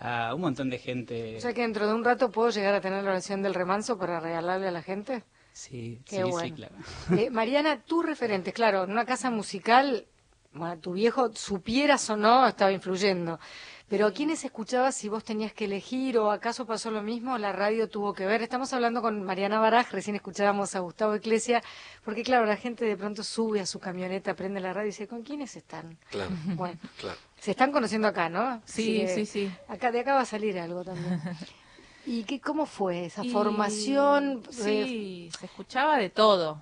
a 0.00 0.34
un 0.34 0.40
montón 0.40 0.70
de 0.70 0.78
gente. 0.78 1.36
O 1.36 1.40
sea 1.40 1.54
que 1.54 1.60
dentro 1.60 1.86
de 1.86 1.94
un 1.94 2.02
rato 2.02 2.32
puedo 2.32 2.50
llegar 2.50 2.74
a 2.74 2.80
tener 2.80 3.04
la 3.04 3.10
oración 3.10 3.44
del 3.44 3.54
remanso 3.54 3.96
para 3.96 4.18
regalarle 4.18 4.66
a 4.66 4.72
la 4.72 4.82
gente. 4.82 5.22
Sí, 5.52 6.00
Qué 6.04 6.16
sí, 6.16 6.22
sí, 6.24 6.30
bueno. 6.30 6.56
claro. 6.56 6.74
Eh, 7.16 7.30
Mariana, 7.30 7.80
tu 7.84 8.02
referente, 8.02 8.52
claro, 8.52 8.82
en 8.82 8.90
una 8.90 9.04
casa 9.04 9.30
musical, 9.30 10.04
bueno, 10.52 10.80
tu 10.80 10.94
viejo, 10.94 11.32
supieras 11.32 12.10
o 12.10 12.16
no, 12.16 12.44
estaba 12.48 12.72
influyendo. 12.72 13.38
Pero 13.88 14.06
¿a 14.08 14.12
quiénes 14.12 14.44
escuchabas 14.44 14.96
si 14.96 15.08
vos 15.08 15.22
tenías 15.22 15.52
que 15.52 15.66
elegir 15.66 16.18
o 16.18 16.32
acaso 16.32 16.66
pasó 16.66 16.90
lo 16.90 17.02
mismo? 17.02 17.38
¿La 17.38 17.52
radio 17.52 17.88
tuvo 17.88 18.12
que 18.14 18.26
ver? 18.26 18.42
Estamos 18.42 18.72
hablando 18.72 19.00
con 19.00 19.22
Mariana 19.22 19.60
Baraj, 19.60 19.92
recién 19.92 20.16
escuchábamos 20.16 20.74
a 20.74 20.80
Gustavo 20.80 21.14
Eclesia, 21.14 21.62
porque 22.04 22.24
claro, 22.24 22.46
la 22.46 22.56
gente 22.56 22.84
de 22.84 22.96
pronto 22.96 23.22
sube 23.22 23.60
a 23.60 23.66
su 23.66 23.78
camioneta, 23.78 24.34
prende 24.34 24.58
la 24.58 24.72
radio 24.72 24.86
y 24.88 24.90
dice, 24.90 25.06
¿con 25.06 25.22
quiénes 25.22 25.54
están? 25.54 25.96
Claro, 26.10 26.30
Bueno, 26.56 26.76
claro. 26.98 27.16
se 27.38 27.52
están 27.52 27.70
conociendo 27.70 28.08
acá, 28.08 28.28
¿no? 28.28 28.60
Sí, 28.64 29.02
Así 29.04 29.06
que 29.06 29.14
sí, 29.14 29.26
sí. 29.26 29.52
Acá, 29.68 29.92
de 29.92 30.00
acá 30.00 30.14
va 30.14 30.22
a 30.22 30.26
salir 30.26 30.58
algo 30.58 30.82
también. 30.82 31.20
¿Y 32.06 32.24
qué, 32.24 32.40
cómo 32.40 32.66
fue 32.66 33.06
esa 33.06 33.24
Y- 33.24 33.30
formación? 33.30 34.42
Eh, 34.48 34.52
Sí, 34.52 35.30
se 35.38 35.46
escuchaba 35.46 35.96
de 35.98 36.10
todo. 36.10 36.60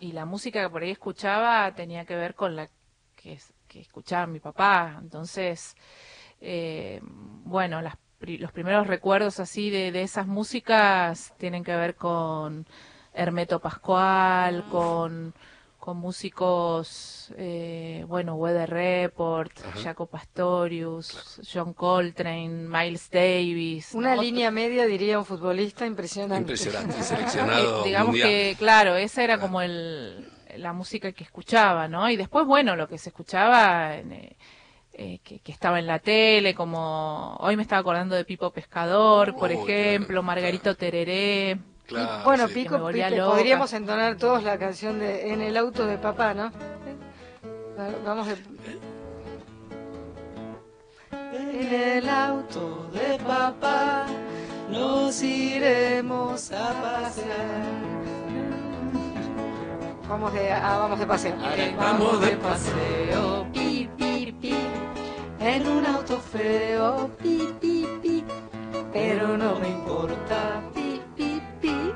Y 0.00 0.10
la 0.10 0.24
música 0.24 0.60
que 0.60 0.70
por 0.70 0.82
ahí 0.82 0.90
escuchaba 0.90 1.72
tenía 1.72 2.04
que 2.04 2.16
ver 2.16 2.34
con 2.34 2.56
la 2.56 2.68
que 3.16 3.38
escuchaba 3.80 4.26
mi 4.26 4.38
papá. 4.40 4.98
Entonces, 5.00 5.74
eh, 6.46 7.00
bueno, 7.44 7.80
las 7.82 7.94
pri- 8.18 8.38
los 8.38 8.52
primeros 8.52 8.86
recuerdos 8.86 9.40
así 9.40 9.70
de, 9.70 9.90
de 9.92 10.02
esas 10.02 10.26
músicas 10.26 11.32
tienen 11.38 11.64
que 11.64 11.74
ver 11.74 11.94
con 11.94 12.66
Hermeto 13.14 13.60
Pascual, 13.60 14.64
con, 14.70 15.34
con 15.78 15.96
músicos, 15.98 17.32
eh, 17.36 18.04
bueno, 18.08 18.34
Weather 18.34 18.68
Report, 18.70 19.52
Jaco 19.82 20.06
Pastorius, 20.06 21.40
John 21.52 21.72
Coltrane, 21.74 22.48
Miles 22.68 23.10
Davis. 23.10 23.94
Una 23.94 24.14
¿no? 24.16 24.22
línea 24.22 24.50
media, 24.50 24.86
diría 24.86 25.18
un 25.18 25.24
futbolista, 25.24 25.86
impresionante. 25.86 26.52
Impresionante, 26.52 26.96
Eh, 26.98 27.02
seleccionado 27.02 27.84
digamos 27.84 28.08
mundial. 28.08 28.28
que, 28.28 28.56
claro, 28.58 28.96
esa 28.96 29.22
era 29.22 29.38
como 29.38 29.60
el, 29.62 30.28
la 30.56 30.72
música 30.72 31.12
que 31.12 31.24
escuchaba, 31.24 31.88
¿no? 31.88 32.08
Y 32.10 32.16
después, 32.16 32.46
bueno, 32.46 32.76
lo 32.76 32.88
que 32.88 32.98
se 32.98 33.10
escuchaba, 33.10 33.96
en, 33.96 34.12
eh, 34.96 35.18
que, 35.24 35.40
que 35.40 35.52
estaba 35.52 35.78
en 35.78 35.86
la 35.86 35.98
tele, 35.98 36.54
como 36.54 37.36
hoy 37.40 37.56
me 37.56 37.62
estaba 37.62 37.80
acordando 37.80 38.14
de 38.14 38.24
Pipo 38.24 38.50
Pescador, 38.50 39.34
por 39.34 39.50
Oh, 39.50 39.54
claro, 39.54 39.62
ejemplo, 39.68 40.22
Margarito 40.22 40.74
Tereré. 40.76 41.58
Claro, 41.86 42.20
Y, 42.20 42.24
bueno, 42.24 42.48
sí. 42.48 42.54
Pico, 42.54 42.78
podríamos 42.78 43.72
entonar 43.74 44.16
todos 44.16 44.42
la 44.42 44.56
canción 44.58 44.98
de 44.98 45.32
En 45.32 45.42
el 45.42 45.56
auto 45.56 45.86
de 45.86 45.98
papá, 45.98 46.32
¿no? 46.32 46.50
Va- 47.78 47.88
Vamos 48.04 48.26
de... 48.28 48.36
En 51.32 51.72
el 51.74 52.08
auto 52.08 52.88
de 52.92 53.18
papá 53.18 54.06
nos 54.70 55.20
iremos 55.22 56.50
a 56.52 56.72
pasear. 56.80 57.94
Vamos 60.08 60.32
de, 60.32 60.52
ah, 60.52 60.78
vamos 60.78 60.98
de 61.00 61.06
paseo. 61.06 61.34
Vamos 61.76 62.20
de 62.20 62.36
paseo, 62.36 63.46
pi, 63.52 63.88
pi, 63.96 64.13
en 65.44 65.66
un 65.68 65.86
auto 65.86 66.18
feo, 66.20 67.10
pi, 67.22 67.54
pi, 67.60 67.86
pi, 68.02 68.24
pero 68.92 69.36
no 69.36 69.58
me 69.58 69.68
importa, 69.68 70.62
pi, 70.74 71.00
pi, 71.16 71.40
pi, 71.60 71.92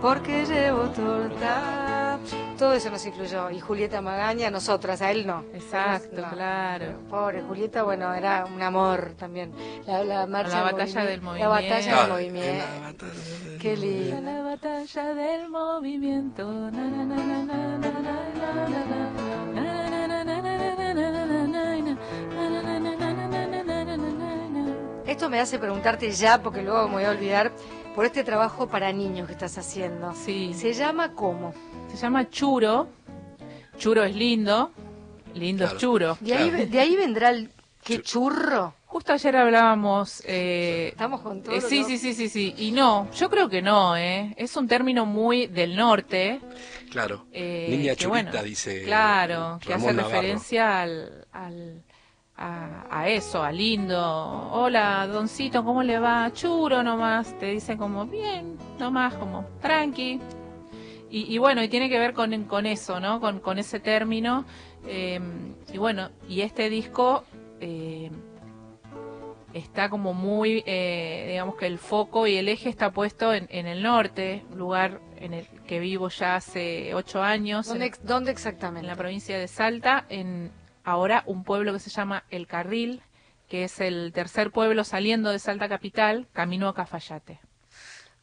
porque 0.00 0.44
llevo 0.46 0.82
torta. 0.90 2.18
Todo 2.58 2.72
eso 2.74 2.88
nos 2.88 3.04
influyó. 3.04 3.50
Y 3.50 3.58
Julieta 3.58 4.00
Magaña, 4.00 4.48
nosotras, 4.48 5.02
a 5.02 5.10
él 5.10 5.26
no. 5.26 5.44
Exacto, 5.52 6.20
No. 6.22 6.30
claro. 6.30 7.00
Pobre 7.10 7.42
Julieta, 7.42 7.82
bueno, 7.82 8.14
era 8.14 8.44
un 8.46 8.62
amor 8.62 9.14
también. 9.18 9.52
La, 9.86 10.04
la 10.04 10.26
marcha 10.26 10.60
La 10.60 10.66
del 10.66 10.72
batalla 10.74 11.04
del 11.04 11.20
La 11.40 11.48
batalla 11.48 12.00
del 12.00 12.10
movimiento. 12.10 12.48
en 12.48 12.58
la 12.80 12.86
batalla- 12.86 13.58
Qué 13.60 13.76
lindo. 13.76 14.20
La 14.20 14.42
batalla 14.42 15.14
del 15.14 15.48
movimiento. 15.50 16.48
Na, 16.70 16.70
na, 16.70 17.04
na, 17.04 17.14
Esto 25.14 25.30
me 25.30 25.38
hace 25.38 25.60
preguntarte 25.60 26.10
ya, 26.10 26.42
porque 26.42 26.60
luego 26.60 26.88
me 26.88 26.94
voy 26.94 27.04
a 27.04 27.10
olvidar, 27.10 27.52
por 27.94 28.04
este 28.04 28.24
trabajo 28.24 28.66
para 28.66 28.92
niños 28.92 29.28
que 29.28 29.34
estás 29.34 29.56
haciendo. 29.56 30.12
Sí. 30.12 30.52
¿Se 30.54 30.72
llama 30.72 31.12
cómo? 31.12 31.54
Se 31.88 31.96
llama 31.96 32.28
churo. 32.30 32.88
Churo 33.78 34.02
es 34.02 34.16
lindo. 34.16 34.72
Lindo 35.34 35.62
Claro. 35.62 35.76
es 35.76 35.80
churo. 35.80 36.18
De 36.20 36.34
ahí, 36.34 36.50
de 36.66 36.80
ahí 36.80 36.96
vendrá 36.96 37.30
el 37.30 37.52
qué 37.84 38.02
churro. 38.02 38.74
Justo 38.86 39.12
ayer 39.12 39.36
hablábamos. 39.36 40.20
Eh, 40.26 40.88
Estamos 40.90 41.20
con 41.20 41.44
todo. 41.44 41.54
eh, 41.54 41.60
sí, 41.60 41.82
¿no? 41.82 41.86
sí, 41.86 41.98
sí, 41.98 42.12
sí, 42.12 42.28
sí. 42.28 42.52
Y 42.58 42.72
no, 42.72 43.08
yo 43.12 43.30
creo 43.30 43.48
que 43.48 43.62
no, 43.62 43.96
¿eh? 43.96 44.34
Es 44.36 44.56
un 44.56 44.66
término 44.66 45.06
muy 45.06 45.46
del 45.46 45.76
norte. 45.76 46.40
Claro. 46.90 47.26
eh, 47.32 47.68
Niña 47.70 47.94
churita, 47.94 48.30
bueno, 48.32 48.42
dice. 48.42 48.82
Claro, 48.82 49.60
que 49.64 49.74
hace 49.74 49.92
Navarro. 49.92 50.08
referencia 50.08 50.80
al, 50.82 51.26
al- 51.30 51.82
a, 52.36 52.86
a 52.90 53.08
eso, 53.08 53.42
a 53.42 53.52
lindo. 53.52 54.48
Hola, 54.52 55.06
doncito, 55.06 55.64
¿cómo 55.64 55.82
le 55.82 55.98
va? 55.98 56.30
Churo 56.32 56.82
nomás. 56.82 57.38
Te 57.38 57.46
dice 57.46 57.76
como 57.76 58.06
bien, 58.06 58.58
nomás, 58.78 59.14
como 59.14 59.46
tranqui. 59.60 60.20
Y, 61.10 61.32
y 61.34 61.38
bueno, 61.38 61.62
y 61.62 61.68
tiene 61.68 61.88
que 61.88 61.98
ver 61.98 62.12
con, 62.12 62.44
con 62.44 62.66
eso, 62.66 62.98
¿no? 63.00 63.20
Con, 63.20 63.38
con 63.40 63.58
ese 63.58 63.78
término. 63.80 64.44
eh, 64.86 65.20
y 65.72 65.78
bueno, 65.78 66.10
y 66.28 66.40
este 66.40 66.68
disco 66.70 67.24
eh, 67.60 68.10
está 69.52 69.88
como 69.88 70.12
muy, 70.12 70.64
eh, 70.66 71.26
digamos 71.30 71.54
que 71.54 71.66
el 71.66 71.78
foco 71.78 72.26
y 72.26 72.36
el 72.36 72.48
eje 72.48 72.68
está 72.68 72.90
puesto 72.90 73.32
en, 73.32 73.46
en 73.50 73.66
el 73.68 73.82
norte, 73.82 74.44
lugar 74.56 75.00
en 75.18 75.34
el 75.34 75.46
que 75.68 75.78
vivo 75.78 76.08
ya 76.08 76.34
hace 76.36 76.92
ocho 76.94 77.22
años, 77.22 77.68
¿Dónde, 77.68 77.84
en, 77.84 77.88
ex- 77.88 78.04
dónde 78.04 78.30
en 78.32 78.36
exactamente? 78.36 78.86
la 78.88 78.96
provincia 78.96 79.38
de 79.38 79.46
Salta, 79.46 80.04
en 80.08 80.50
ahora 80.84 81.22
un 81.26 81.42
pueblo 81.44 81.72
que 81.72 81.78
se 81.80 81.90
llama 81.90 82.24
El 82.30 82.46
Carril, 82.46 83.02
que 83.48 83.64
es 83.64 83.80
el 83.80 84.12
tercer 84.12 84.50
pueblo 84.50 84.84
saliendo 84.84 85.30
de 85.30 85.38
Salta 85.38 85.68
Capital, 85.68 86.28
camino 86.32 86.68
a 86.68 86.74
Cafayate. 86.74 87.40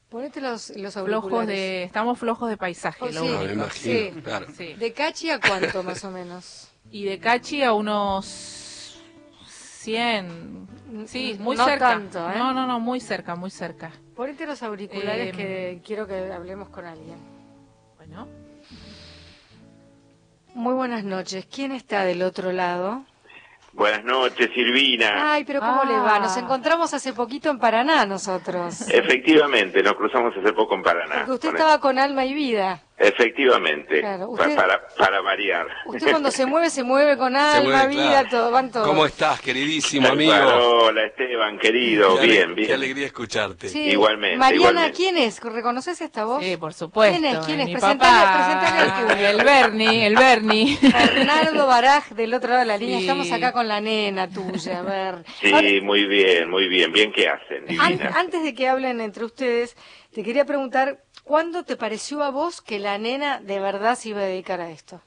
Ponete 0.10 0.42
los, 0.42 0.70
los 0.76 0.94
Flojos 0.94 1.14
auriculares. 1.32 1.48
de, 1.48 1.84
estamos 1.84 2.20
flojos 2.20 2.50
de 2.50 2.58
paisaje, 2.58 3.06
Oh, 3.06 3.08
lo 3.08 3.12
sí. 3.12 3.18
No, 3.20 3.24
me 3.26 3.38
único. 3.38 3.54
imagino, 3.54 3.70
Sí. 4.16 4.22
claro. 4.22 4.46
Sí. 4.56 4.74
¿De 4.74 4.92
Cachi 4.94 5.30
a 5.30 5.40
cuánto 5.40 5.84
más 5.84 6.04
o 6.04 6.12
menos? 6.12 6.70
Y 6.92 7.06
de 7.06 7.18
Cachi 7.20 7.64
a 7.64 7.72
unos 7.74 9.00
100. 9.48 10.68
Sí, 11.08 11.38
muy 11.40 11.56
No 11.56 11.66
cerca. 11.66 11.90
tanto, 11.90 12.30
¿eh? 12.30 12.34
No, 12.38 12.52
no, 12.54 12.68
no, 12.68 12.80
muy 12.82 13.00
cerca, 13.00 13.36
muy 13.36 13.50
cerca. 13.50 13.92
Ponete 14.16 14.46
los 14.46 14.62
auriculares 14.64 15.30
Em. 15.30 15.36
que 15.38 15.82
quiero 15.86 16.06
que 16.06 16.32
hablemos 16.34 16.68
con 16.70 16.86
alguien. 16.86 17.18
Bueno. 17.96 18.28
Muy 20.54 20.74
buenas 20.74 21.04
noches. 21.04 21.46
¿Quién 21.54 21.72
está 21.72 22.04
del 22.04 22.22
otro 22.24 22.52
lado? 22.52 23.04
Buenas 23.74 24.04
noches, 24.04 24.50
Silvina. 24.54 25.32
Ay, 25.34 25.46
pero 25.46 25.62
¿cómo 25.62 25.86
le 25.86 25.98
va? 25.98 26.20
Nos 26.20 26.36
Ah. 26.36 26.42
encontramos 26.42 26.94
hace 26.94 27.14
poquito 27.14 27.50
en 27.50 27.58
Paraná 27.58 28.06
nosotros. 28.06 28.82
Efectivamente, 28.90 29.82
nos 29.82 29.94
cruzamos 29.94 30.34
hace 30.38 30.52
poco 30.52 30.76
en 30.76 30.84
Paraná. 30.84 31.16
Porque 31.20 31.32
usted 31.32 31.48
Con- 31.50 31.56
estaba 31.56 31.80
con 31.80 31.98
alma 31.98 32.26
y 32.26 32.34
vida. 32.34 32.82
Efectivamente, 33.02 34.00
Claro, 34.02 34.30
usted- 34.30 34.56
para, 34.56 34.88
para 34.98 35.22
variar. 35.22 35.68
Usted 35.86 36.12
cuando 36.12 36.32
se 36.32 36.46
mueve, 36.46 36.70
se 36.70 36.84
mueve 36.84 37.18
con 37.18 37.36
alma, 37.38 37.70
mueve, 37.70 37.88
vida, 37.88 38.10
claro. 38.22 38.30
todo, 38.30 38.52
van 38.52 38.72
todos. 38.72 38.88
¿Cómo 38.88 39.06
estás, 39.06 39.42
queridísimo 39.42 40.08
amigo? 40.10 40.34
Hola, 40.34 41.06
Esteban, 41.06 41.58
querido. 41.58 42.16
Qué 42.16 42.22
ale- 42.22 42.32
bien, 42.32 42.50
Qué 42.50 42.62
bien. 42.62 42.72
alegría 42.74 43.06
escucharte. 43.08 43.70
Sí. 43.70 43.80
Igualmente, 43.92 44.38
Mariana, 44.38 44.56
igualmente. 44.70 44.98
¿quién 44.98 45.18
es? 45.18 45.40
¿Reconoces 45.42 46.00
esta 46.02 46.26
voz? 46.26 46.44
Sí, 46.44 46.58
por 46.58 46.74
supuesto. 46.74 47.20
¿Quién 47.20 47.36
es? 47.36 47.46
¿Quién 47.46 47.60
es? 47.62 47.68
Mi 47.68 47.76
papá. 47.78 49.16
El 49.20 49.44
Bernie, 49.44 50.06
el 50.08 50.16
Bernie. 50.16 50.78
Bernardo 50.82 51.68
Baraj, 51.68 52.10
del 52.12 52.34
otro 52.34 52.50
lado 52.50 52.62
de 52.62 52.68
la 52.68 52.78
línea. 52.78 52.98
Sí. 53.00 53.04
Estamos 53.06 53.32
acá 53.32 53.52
con 53.52 53.68
la 53.68 53.82
nena 53.82 54.30
tuya. 54.30 54.80
A 54.80 54.82
ver. 54.84 55.16
Sí, 55.40 55.52
Ahora, 55.52 55.68
muy 55.84 56.06
bien, 56.06 56.50
muy 56.50 56.68
bien. 56.68 56.92
Bien 56.92 57.12
que 57.12 57.28
hacen, 57.28 57.66
an- 57.80 58.00
antes 58.16 58.44
de 58.44 58.54
que 58.54 58.68
hablen 58.68 59.02
entre 59.02 59.26
ustedes, 59.26 59.76
te 60.14 60.24
quería 60.24 60.46
preguntar, 60.46 61.00
¿cuándo 61.24 61.64
te 61.64 61.76
pareció 61.78 62.24
a 62.24 62.32
vos 62.32 62.62
que 62.62 62.80
la 62.80 62.98
nena 62.98 63.40
de 63.40 63.60
verdad 63.60 63.96
se 63.96 64.10
iba 64.10 64.20
a 64.22 64.26
dedicar 64.26 64.62
a 64.62 64.72
esto? 64.72 65.02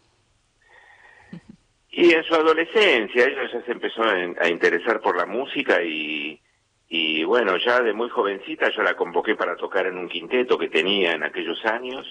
Y 1.91 2.13
en 2.13 2.25
su 2.25 2.35
adolescencia 2.35 3.25
ella 3.25 3.49
ya 3.53 3.63
se 3.65 3.71
empezó 3.73 4.03
a 4.03 4.49
interesar 4.49 5.01
por 5.01 5.17
la 5.17 5.27
música 5.27 5.81
y, 5.83 6.41
y 6.89 7.23
bueno, 7.25 7.57
ya 7.57 7.81
de 7.81 7.93
muy 7.93 8.09
jovencita 8.11 8.69
yo 8.71 8.83
la 8.83 8.97
convoqué 8.97 9.37
para 9.37 9.57
tocar 9.57 9.87
en 9.87 9.99
un 9.99 10.09
quinteto 10.09 10.59
que 10.59 10.69
tenía 10.69 11.13
en 11.13 11.23
aquellos 11.23 11.65
años 11.65 12.07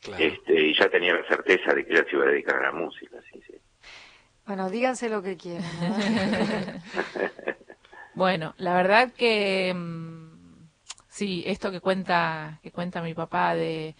Claro. 0.00 0.22
este, 0.24 0.60
y 0.60 0.74
ya 0.76 0.88
tenía 0.88 1.14
la 1.14 1.24
certeza 1.28 1.72
de 1.74 1.86
que 1.86 1.92
ella 1.92 2.04
se 2.10 2.16
iba 2.16 2.24
a 2.24 2.28
dedicar 2.28 2.56
a 2.56 2.62
la 2.62 2.72
música. 2.72 3.18
Sí, 3.32 3.40
sí. 3.46 3.54
Bueno, 4.46 4.68
díganse 4.68 5.08
lo 5.08 5.22
que 5.22 5.36
quieran. 5.36 5.62
¿no? 5.80 5.96
Bueno, 8.14 8.54
la 8.58 8.74
verdad 8.74 9.12
que 9.12 9.72
mm, 9.74 10.21
sí, 11.12 11.44
esto 11.46 11.70
que 11.70 11.80
cuenta 11.80 12.58
que 12.62 12.72
cuenta 12.72 13.02
mi 13.02 13.14
papá 13.14 13.54
de, 13.54 13.94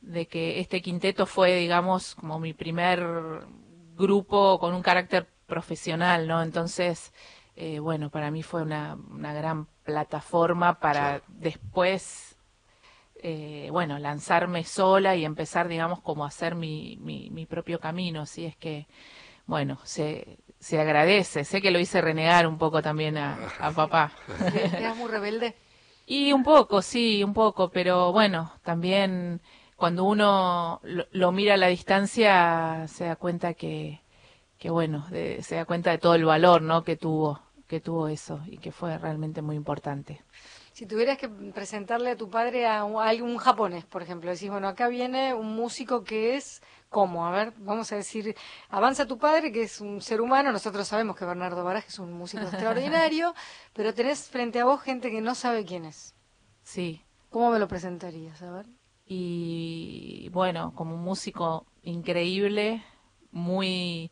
de 0.00 0.26
que 0.28 0.60
este 0.60 0.82
quinteto 0.82 1.26
fue, 1.26 1.56
digamos, 1.56 2.14
como 2.16 2.40
mi 2.40 2.54
primer 2.54 3.00
grupo 3.96 4.58
con 4.58 4.74
un 4.74 4.82
carácter 4.82 5.28
profesional, 5.46 6.26
¿no? 6.28 6.42
Entonces, 6.42 7.12
eh, 7.56 7.78
bueno, 7.80 8.10
para 8.10 8.30
mí 8.30 8.42
fue 8.42 8.62
una, 8.62 8.96
una 9.10 9.34
gran 9.34 9.66
plataforma 9.84 10.80
para 10.80 11.22
después, 11.28 12.36
eh, 13.22 13.68
bueno, 13.72 13.98
lanzarme 13.98 14.64
sola 14.64 15.16
y 15.16 15.24
empezar, 15.24 15.68
digamos, 15.68 16.00
como 16.00 16.24
a 16.24 16.28
hacer 16.28 16.54
mi, 16.54 16.98
mi, 17.00 17.30
mi 17.30 17.46
propio 17.46 17.80
camino. 17.80 18.22
Así 18.22 18.46
es 18.46 18.56
que, 18.56 18.86
bueno, 19.46 19.78
se, 19.84 20.38
se 20.60 20.80
agradece. 20.80 21.44
Sé 21.44 21.62
que 21.62 21.70
lo 21.72 21.80
hice 21.80 22.00
renegar 22.02 22.46
un 22.48 22.58
poco 22.58 22.82
también 22.82 23.18
a, 23.18 23.40
a 23.58 23.72
papá. 23.74 24.12
¿Eras 24.76 24.96
muy 24.96 25.10
rebelde? 25.10 25.56
Y 26.06 26.32
un 26.32 26.42
poco, 26.42 26.82
sí, 26.82 27.22
un 27.24 27.32
poco, 27.34 27.70
pero 27.70 28.12
bueno, 28.12 28.52
también 28.62 29.40
cuando 29.76 30.04
uno 30.04 30.80
lo, 30.82 31.06
lo 31.12 31.32
mira 31.32 31.54
a 31.54 31.56
la 31.56 31.68
distancia 31.68 32.86
se 32.88 33.04
da 33.04 33.16
cuenta 33.16 33.54
que, 33.54 34.00
que 34.58 34.70
bueno, 34.70 35.06
de- 35.10 35.42
se 35.42 35.56
da 35.56 35.64
cuenta 35.66 35.90
de 35.92 35.98
todo 35.98 36.14
el 36.16 36.24
valor, 36.24 36.62
¿no? 36.62 36.84
Que 36.84 36.96
tuvo, 36.96 37.40
que 37.68 37.80
tuvo 37.80 38.08
eso 38.08 38.40
y 38.46 38.58
que 38.58 38.72
fue 38.72 38.98
realmente 38.98 39.42
muy 39.42 39.56
importante. 39.56 40.22
Si 40.80 40.86
tuvieras 40.86 41.18
que 41.18 41.28
presentarle 41.28 42.12
a 42.12 42.16
tu 42.16 42.30
padre 42.30 42.66
a 42.66 42.84
un, 42.84 43.02
a 43.02 43.10
algún 43.10 43.36
japonés, 43.36 43.84
por 43.84 44.00
ejemplo, 44.00 44.30
decís, 44.30 44.48
bueno, 44.48 44.66
acá 44.66 44.88
viene 44.88 45.34
un 45.34 45.54
músico 45.54 46.04
que 46.04 46.36
es 46.36 46.62
como, 46.88 47.26
a 47.26 47.30
ver, 47.30 47.52
vamos 47.58 47.92
a 47.92 47.96
decir, 47.96 48.34
avanza 48.70 49.06
tu 49.06 49.18
padre, 49.18 49.52
que 49.52 49.64
es 49.64 49.82
un 49.82 50.00
ser 50.00 50.22
humano, 50.22 50.52
nosotros 50.52 50.88
sabemos 50.88 51.18
que 51.18 51.26
Bernardo 51.26 51.62
Baraje 51.64 51.88
es 51.88 51.98
un 51.98 52.14
músico 52.14 52.44
extraordinario, 52.44 53.34
pero 53.74 53.92
tenés 53.92 54.30
frente 54.30 54.58
a 54.58 54.64
vos 54.64 54.80
gente 54.80 55.10
que 55.10 55.20
no 55.20 55.34
sabe 55.34 55.66
quién 55.66 55.84
es. 55.84 56.14
Sí. 56.62 57.04
¿Cómo 57.28 57.50
me 57.50 57.58
lo 57.58 57.68
presentarías? 57.68 58.40
A 58.40 58.50
ver. 58.50 58.66
y 59.04 60.30
bueno, 60.32 60.72
como 60.74 60.94
un 60.94 61.02
músico 61.02 61.66
increíble, 61.82 62.82
muy 63.32 64.10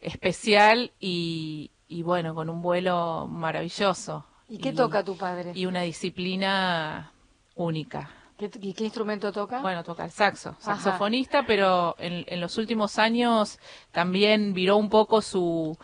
especial 0.00 0.94
y, 0.98 1.72
y 1.88 2.02
bueno, 2.04 2.34
con 2.34 2.48
un 2.48 2.62
vuelo 2.62 3.26
maravilloso. 3.26 4.24
¿Y 4.48 4.58
qué 4.58 4.72
toca 4.72 5.02
tu 5.04 5.16
padre? 5.16 5.52
Y 5.54 5.66
una 5.66 5.82
disciplina 5.82 7.12
única. 7.54 8.10
¿Qué, 8.38 8.50
y 8.60 8.74
qué 8.74 8.84
instrumento 8.84 9.32
toca? 9.32 9.60
Bueno, 9.62 9.82
toca 9.82 10.04
el 10.04 10.10
saxo, 10.10 10.50
Ajá. 10.60 10.76
saxofonista, 10.76 11.46
pero 11.46 11.96
en, 11.98 12.24
en 12.28 12.40
los 12.40 12.58
últimos 12.58 12.98
años 12.98 13.58
también 13.92 14.52
viró 14.52 14.76
un 14.76 14.90
poco 14.90 15.22
su 15.22 15.76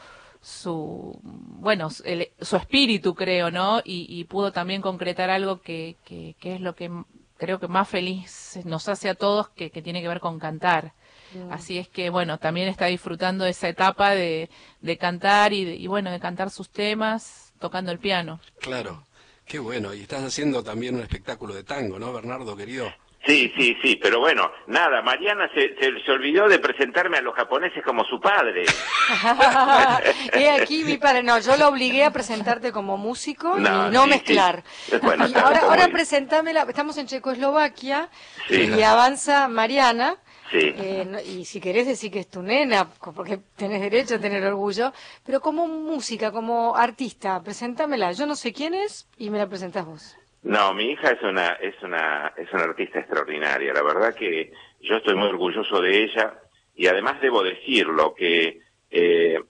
su 0.45 1.19
bueno 1.23 1.88
su- 1.88 2.02
el- 2.04 2.28
su 2.40 2.57
espíritu 2.57 3.14
creo 3.14 3.52
no 3.52 3.78
y, 3.85 4.07
y 4.09 4.25
pudo 4.25 4.50
también 4.50 4.83
concretar 4.83 5.31
algo 5.31 5.61
que, 5.62 5.97
que, 6.04 6.35
que 6.40 6.57
es 6.57 6.61
lo 6.61 6.75
que 6.75 6.90
creo 7.38 7.61
que 7.61 7.69
más 7.69 7.88
feliz 7.88 8.59
nos 8.64 8.88
hace 8.88 9.09
a 9.09 9.14
todos 9.14 9.50
que, 9.50 9.71
que 9.71 9.83
tiene 9.83 10.02
que 10.02 10.09
ver 10.09 10.19
con 10.21 10.38
cantar 10.40 10.92
Mm. 11.35 11.50
así 11.50 11.78
es 11.78 11.88
que 11.88 12.11
bueno 12.11 12.37
también 12.38 12.69
está 12.69 12.87
disfrutando 12.87 13.45
de 13.45 13.50
esa 13.50 13.66
etapa 13.69 14.11
de, 14.11 14.50
de 14.83 14.99
cantar 14.99 15.52
y, 15.54 15.64
de- 15.64 15.76
y 15.76 15.87
bueno 15.87 16.11
de 16.11 16.21
cantar 16.21 16.50
sus 16.50 16.69
temas 16.69 17.51
tocando 17.62 17.90
el 17.90 17.99
piano 17.99 18.40
Claro, 18.61 19.07
qué 19.47 19.59
bueno. 19.59 19.95
Y 19.95 20.02
estás 20.02 20.23
haciendo 20.23 20.62
también 20.62 20.97
un 20.97 21.00
espectáculo 21.02 21.54
de 21.54 21.64
tango, 21.64 21.99
¿no, 21.99 22.12
Bernardo, 22.12 22.54
querido? 22.54 22.92
Sí, 23.25 23.52
sí, 23.57 23.76
sí, 23.81 23.95
pero 24.02 24.19
bueno, 24.19 24.50
nada, 24.66 25.00
Mariana 25.00 25.49
se, 25.54 25.76
se, 25.78 26.02
se 26.04 26.11
olvidó 26.11 26.49
de 26.49 26.59
presentarme 26.59 27.19
a 27.19 27.23
los 27.23 27.35
japoneses 27.37 27.81
como 27.85 28.04
su 28.04 28.21
padre. 28.21 28.64
He 30.33 30.50
aquí 30.50 30.83
mi 30.83 30.97
padre. 30.99 31.23
No, 31.23 31.38
yo 31.38 31.57
lo 31.57 31.69
obligué 31.69 32.04
a 32.04 32.11
presentarte 32.11 32.73
como 32.73 32.97
músico 32.97 33.57
No, 33.59 33.88
y 33.88 33.90
no 33.92 34.04
sí, 34.04 34.11
mezclar. 34.11 34.64
sí. 34.87 34.97
Bueno, 35.02 35.28
y 35.28 35.35
ahora, 35.35 35.61
ahora 35.61 35.88
presentámela. 35.88 36.62
Estamos 36.69 36.97
en 36.99 37.07
Checoslovaquia 37.07 38.09
Sí. 38.49 38.57
y 38.76 38.83
avanza 38.83 39.47
Mariana. 39.47 40.16
Sí. 40.52 40.73
Eh, 40.76 41.04
no- 41.09 41.18
y 41.21 41.44
si 41.47 41.61
querés 41.61 41.87
decir 41.87 42.12
que 42.12 42.21
es 42.21 42.28
tu 42.30 42.42
nena, 42.42 42.87
porque 43.16 43.38
tenés 43.56 43.80
derecho 43.80 44.16
a 44.16 44.18
tener 44.21 44.44
orgullo, 44.44 44.92
pero 45.25 45.40
como 45.40 45.66
música, 45.66 46.30
como 46.30 46.76
artista, 46.76 47.42
preséntamela. 47.42 48.12
Yo 48.12 48.26
no 48.26 48.35
sé 48.37 48.52
quién 48.52 48.75
es 48.75 49.09
y 49.16 49.30
me 49.30 49.38
la 49.38 49.49
presentás 49.49 49.87
vos. 49.87 50.16
No, 50.42 50.75
mi 50.75 50.90
hija 50.90 51.11
es 51.11 51.23
una, 51.23 51.49
es 51.54 51.75
una, 51.82 52.32
es 52.37 52.52
una 52.52 52.64
artista 52.64 52.99
extraordinaria. 52.99 53.73
La 53.73 53.82
verdad 53.82 54.14
que 54.14 54.52
yo 54.80 54.97
estoy 54.97 55.14
muy 55.14 55.28
orgulloso 55.28 55.80
de 55.80 56.04
ella 56.04 56.35
y 56.75 56.87
además 56.87 57.21
debo 57.23 57.42
decirlo 57.42 58.14
que 58.14 58.61
eh, 58.90 59.40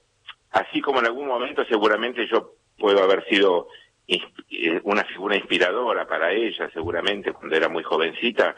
así 0.53 0.81
como 0.81 1.01
en 1.01 1.07
algún 1.07 1.27
momento 1.27 1.65
seguramente 1.65 2.29
yo 2.31 2.53
puedo 2.79 3.03
haber 3.03 3.25
sido 3.29 3.69
eh, 4.07 4.81
una 4.85 5.05
figura 5.05 5.37
inspiradora 5.37 6.07
para 6.07 6.31
ella, 6.33 6.71
seguramente 6.73 7.33
cuando 7.33 7.57
era 7.57 7.69
muy 7.69 7.83
jovencita. 7.83 8.55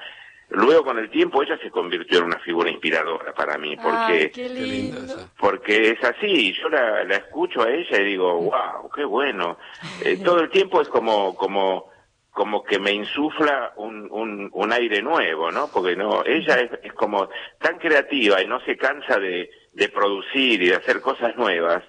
Luego 0.51 0.85
con 0.85 0.99
el 0.99 1.11
tiempo 1.11 1.43
ella 1.43 1.59
se 1.63 1.71
convirtió 1.71 2.19
en 2.19 2.27
una 2.27 2.39
figura 2.39 2.71
inspiradora 2.71 3.33
para 3.33 3.59
mí, 3.59 3.77
porque 3.77 4.31
Ay, 4.35 4.95
porque 5.39 5.91
es 5.91 6.05
así, 6.05 6.53
yo 6.53 6.69
la, 6.69 7.03
la 7.05 7.17
escucho 7.17 7.63
a 7.63 7.71
ella 7.71 8.01
y 8.01 8.05
digo, 8.05 8.35
wow, 8.37 8.91
qué 8.95 9.05
bueno. 9.05 9.59
Eh, 10.05 10.19
todo 10.23 10.41
el 10.41 10.51
tiempo 10.51 10.81
es 10.81 10.89
como, 10.89 11.35
como, 11.35 11.91
como 12.31 12.63
que 12.65 12.79
me 12.79 12.93
insufla 12.93 13.73
un, 13.77 14.09
un, 14.11 14.51
un 14.53 14.73
aire 14.73 15.01
nuevo, 15.01 15.51
¿no? 15.51 15.69
Porque 15.73 15.97
no, 15.97 16.25
ella 16.27 16.61
es, 16.61 16.71
es 16.83 16.93
como 16.93 17.29
tan 17.61 17.79
creativa 17.79 18.43
y 18.43 18.47
no 18.47 18.61
se 18.61 18.77
cansa 18.77 19.19
de, 19.19 19.51
de 19.73 19.89
producir 19.89 20.61
y 20.63 20.69
de 20.69 20.75
hacer 20.75 21.01
cosas 21.01 21.37
nuevas. 21.37 21.83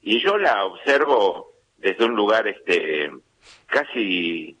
Y 0.00 0.20
yo 0.20 0.38
la 0.38 0.64
observo 0.64 1.52
desde 1.78 2.04
un 2.04 2.14
lugar, 2.14 2.46
este, 2.46 3.10
casi, 3.66 4.56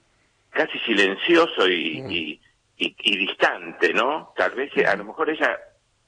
casi 0.50 0.78
silencioso 0.80 1.68
y, 1.68 2.04
y, 2.08 2.40
y- 2.78 2.94
y 3.02 3.16
distante, 3.16 3.92
¿no? 3.92 4.32
Tal 4.36 4.52
vez 4.52 4.70
eh, 4.76 4.86
a 4.86 4.96
lo 4.96 5.04
mejor 5.04 5.30
ella 5.30 5.58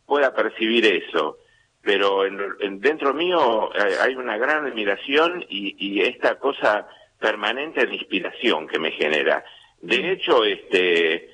pueda 0.07 0.35
percibir 0.35 0.87
eso, 0.87 1.39
pero 1.83 2.25
en, 2.27 2.41
en- 2.61 2.81
dentro 2.81 3.13
mío 3.15 3.71
eh, 3.75 3.97
hay 4.01 4.15
una 4.15 4.37
gran 4.39 4.67
admiración 4.67 5.45
y, 5.49 5.75
y 5.79 6.03
esta 6.03 6.39
cosa 6.39 6.87
permanente 7.19 7.87
de 7.87 7.95
inspiración 7.95 8.67
que 8.67 8.79
me 8.79 8.93
genera. 8.93 9.45
De 9.83 10.13
hecho, 10.13 10.45
este 10.45 11.29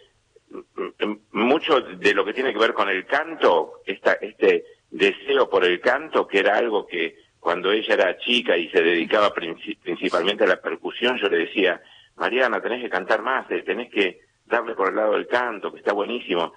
mucho 1.33 1.81
de 1.81 2.14
lo 2.14 2.25
que 2.25 2.33
tiene 2.33 2.53
que 2.53 2.59
ver 2.59 2.72
con 2.72 2.88
el 2.88 3.05
canto, 3.07 3.83
esta, 3.85 4.12
este 4.14 4.64
deseo 4.90 5.51
por 5.51 5.64
el 5.64 5.81
canto, 5.81 6.27
que 6.27 6.38
era 6.38 6.57
algo 6.57 6.87
que 6.87 7.16
cuando 7.40 7.70
ella 7.72 7.94
era 7.94 8.18
chica 8.18 8.57
y 8.57 8.68
se 8.70 8.83
dedicaba 8.83 9.35
princi- 9.35 9.77
principalmente 9.79 10.44
a 10.44 10.49
la 10.49 10.61
percusión, 10.61 11.18
yo 11.18 11.29
le 11.29 11.38
decía, 11.38 11.81
Mariana, 12.16 12.61
tenés 12.61 12.83
que 12.83 12.90
cantar 12.90 13.22
más, 13.22 13.46
tenés 13.49 13.90
que 13.90 14.20
darle 14.47 14.75
por 14.75 14.89
el 14.89 14.97
lado 14.97 15.13
del 15.13 15.27
canto, 15.27 15.73
que 15.73 15.79
está 15.79 15.93
buenísimo. 15.93 16.53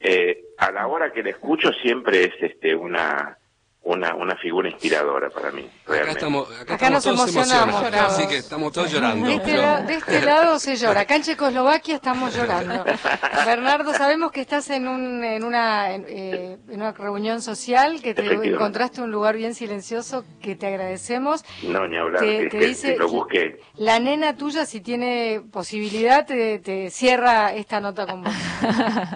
Eh, 0.00 0.44
a 0.58 0.70
la 0.70 0.86
hora 0.86 1.12
que 1.12 1.22
la 1.22 1.30
escucho 1.30 1.72
siempre 1.72 2.24
es 2.24 2.34
este 2.40 2.74
una 2.74 3.38
una, 3.88 4.14
una 4.14 4.36
figura 4.36 4.68
inspiradora 4.68 5.30
para 5.30 5.50
mí, 5.50 5.62
Acá 5.62 5.72
realmente. 5.92 6.18
estamos, 6.18 6.48
acá 6.50 6.60
Acá 6.62 6.74
estamos 6.74 6.92
nos 6.92 7.04
todos 7.16 7.28
emocionamos 7.30 7.74
emocionados. 7.80 8.12
Así 8.12 8.28
que 8.28 8.36
estamos 8.36 8.72
todos 8.72 8.92
llorando. 8.92 9.26
De 9.26 9.34
este, 9.34 9.50
pero- 9.50 9.62
la- 9.62 9.80
de 9.82 9.94
este 9.94 10.20
lado 10.22 10.58
se 10.58 10.76
llora. 10.76 11.00
Acá 11.00 11.16
en 11.16 11.22
Checoslovaquia 11.22 11.94
estamos 11.94 12.34
llorando. 12.36 12.84
Bernardo, 13.46 13.94
sabemos 13.94 14.30
que 14.30 14.40
estás 14.42 14.68
en, 14.70 14.88
un, 14.88 15.24
en, 15.24 15.42
una, 15.42 15.92
en, 15.94 16.04
eh, 16.08 16.58
en 16.68 16.74
una 16.82 16.92
reunión 16.92 17.40
social, 17.40 18.02
que 18.02 18.12
te 18.14 18.26
encontraste 18.32 19.00
un 19.00 19.10
lugar 19.10 19.36
bien 19.36 19.54
silencioso, 19.54 20.24
que 20.42 20.54
te 20.54 20.66
agradecemos. 20.66 21.44
No, 21.62 21.86
ni 21.88 21.96
hablar, 21.96 22.20
Te, 22.20 22.44
es 22.46 22.50
te 22.50 22.58
que 22.58 22.66
dice 22.66 22.96
lo 22.98 23.08
busqué. 23.08 23.60
la 23.76 23.98
nena 24.00 24.36
tuya, 24.36 24.66
si 24.66 24.80
tiene 24.80 25.40
posibilidad, 25.50 26.26
te, 26.26 26.58
te 26.58 26.90
cierra 26.90 27.54
esta 27.54 27.80
nota 27.80 28.06
con 28.06 28.24
vos. 28.24 28.34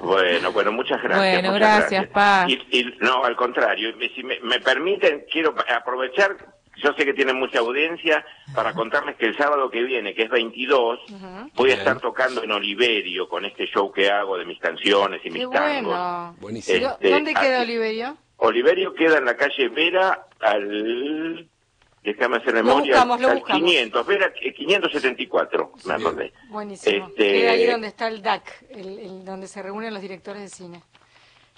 Bueno, 0.03 0.53
bueno, 0.53 0.73
muchas 0.73 1.03
gracias. 1.03 1.19
Bueno, 1.43 1.53
muchas 1.53 1.79
gracias, 1.79 2.07
Pa. 2.09 2.47
Y, 2.49 2.55
y 2.71 2.95
no, 3.01 3.25
al 3.25 3.37
contrario, 3.37 3.91
si 4.15 4.23
me, 4.23 4.39
me 4.41 4.61
permiten, 4.63 5.25
quiero 5.31 5.55
aprovechar, 5.69 6.37
yo 6.83 6.93
sé 6.95 7.05
que 7.05 7.13
tienen 7.13 7.37
mucha 7.39 7.59
audiencia, 7.59 8.25
para 8.55 8.73
contarles 8.73 9.17
que 9.17 9.27
el 9.27 9.37
sábado 9.37 9.71
que 9.71 9.83
viene, 9.83 10.15
que 10.15 10.23
es 10.23 10.31
22, 10.31 11.01
voy 11.55 11.71
a 11.71 11.75
Bien. 11.75 11.79
estar 11.79 12.01
tocando 12.01 12.43
en 12.43 12.51
Oliverio 12.51 13.29
con 13.29 13.45
este 13.45 13.67
show 13.67 13.93
que 13.93 14.11
hago 14.11 14.39
de 14.39 14.47
mis 14.47 14.59
canciones 14.59 15.21
y 15.25 15.25
Qué 15.25 15.31
mis 15.31 15.51
tangos. 15.51 16.37
bueno. 16.41 16.59
Este, 16.59 16.81
¿Dónde 17.11 17.35
queda 17.35 17.61
aquí- 17.61 17.71
Oliverio? 17.71 18.17
Oliverio 18.39 18.95
queda 18.95 19.19
en 19.19 19.25
la 19.27 19.37
calle 19.37 19.69
Vera 19.69 20.27
al... 20.41 21.49
Déjame 22.03 22.39
hacer 22.39 22.55
Lo 22.55 22.65
memoria. 22.65 22.95
buscamos, 22.95 23.21
lo 23.21 23.29
al 23.29 23.35
buscamos. 23.39 23.63
500, 23.63 24.07
Vera 24.09 24.33
eh, 24.43 24.53
574, 24.53 25.73
me 25.85 25.95
Bien. 25.97 26.07
acordé. 26.09 26.33
Buenísimo. 26.49 27.07
Este- 27.07 27.33
Queda 27.33 27.51
ahí 27.53 27.67
donde 27.67 27.87
está 27.87 28.09
el 28.09 28.21
DAC, 28.23 28.65
el, 28.71 28.99
el- 28.99 29.25
donde 29.25 29.47
se 29.47 29.63
reúnen 29.63 29.93
los 29.95 30.03
directores 30.03 30.43
de 30.43 30.49
cine. 30.49 30.83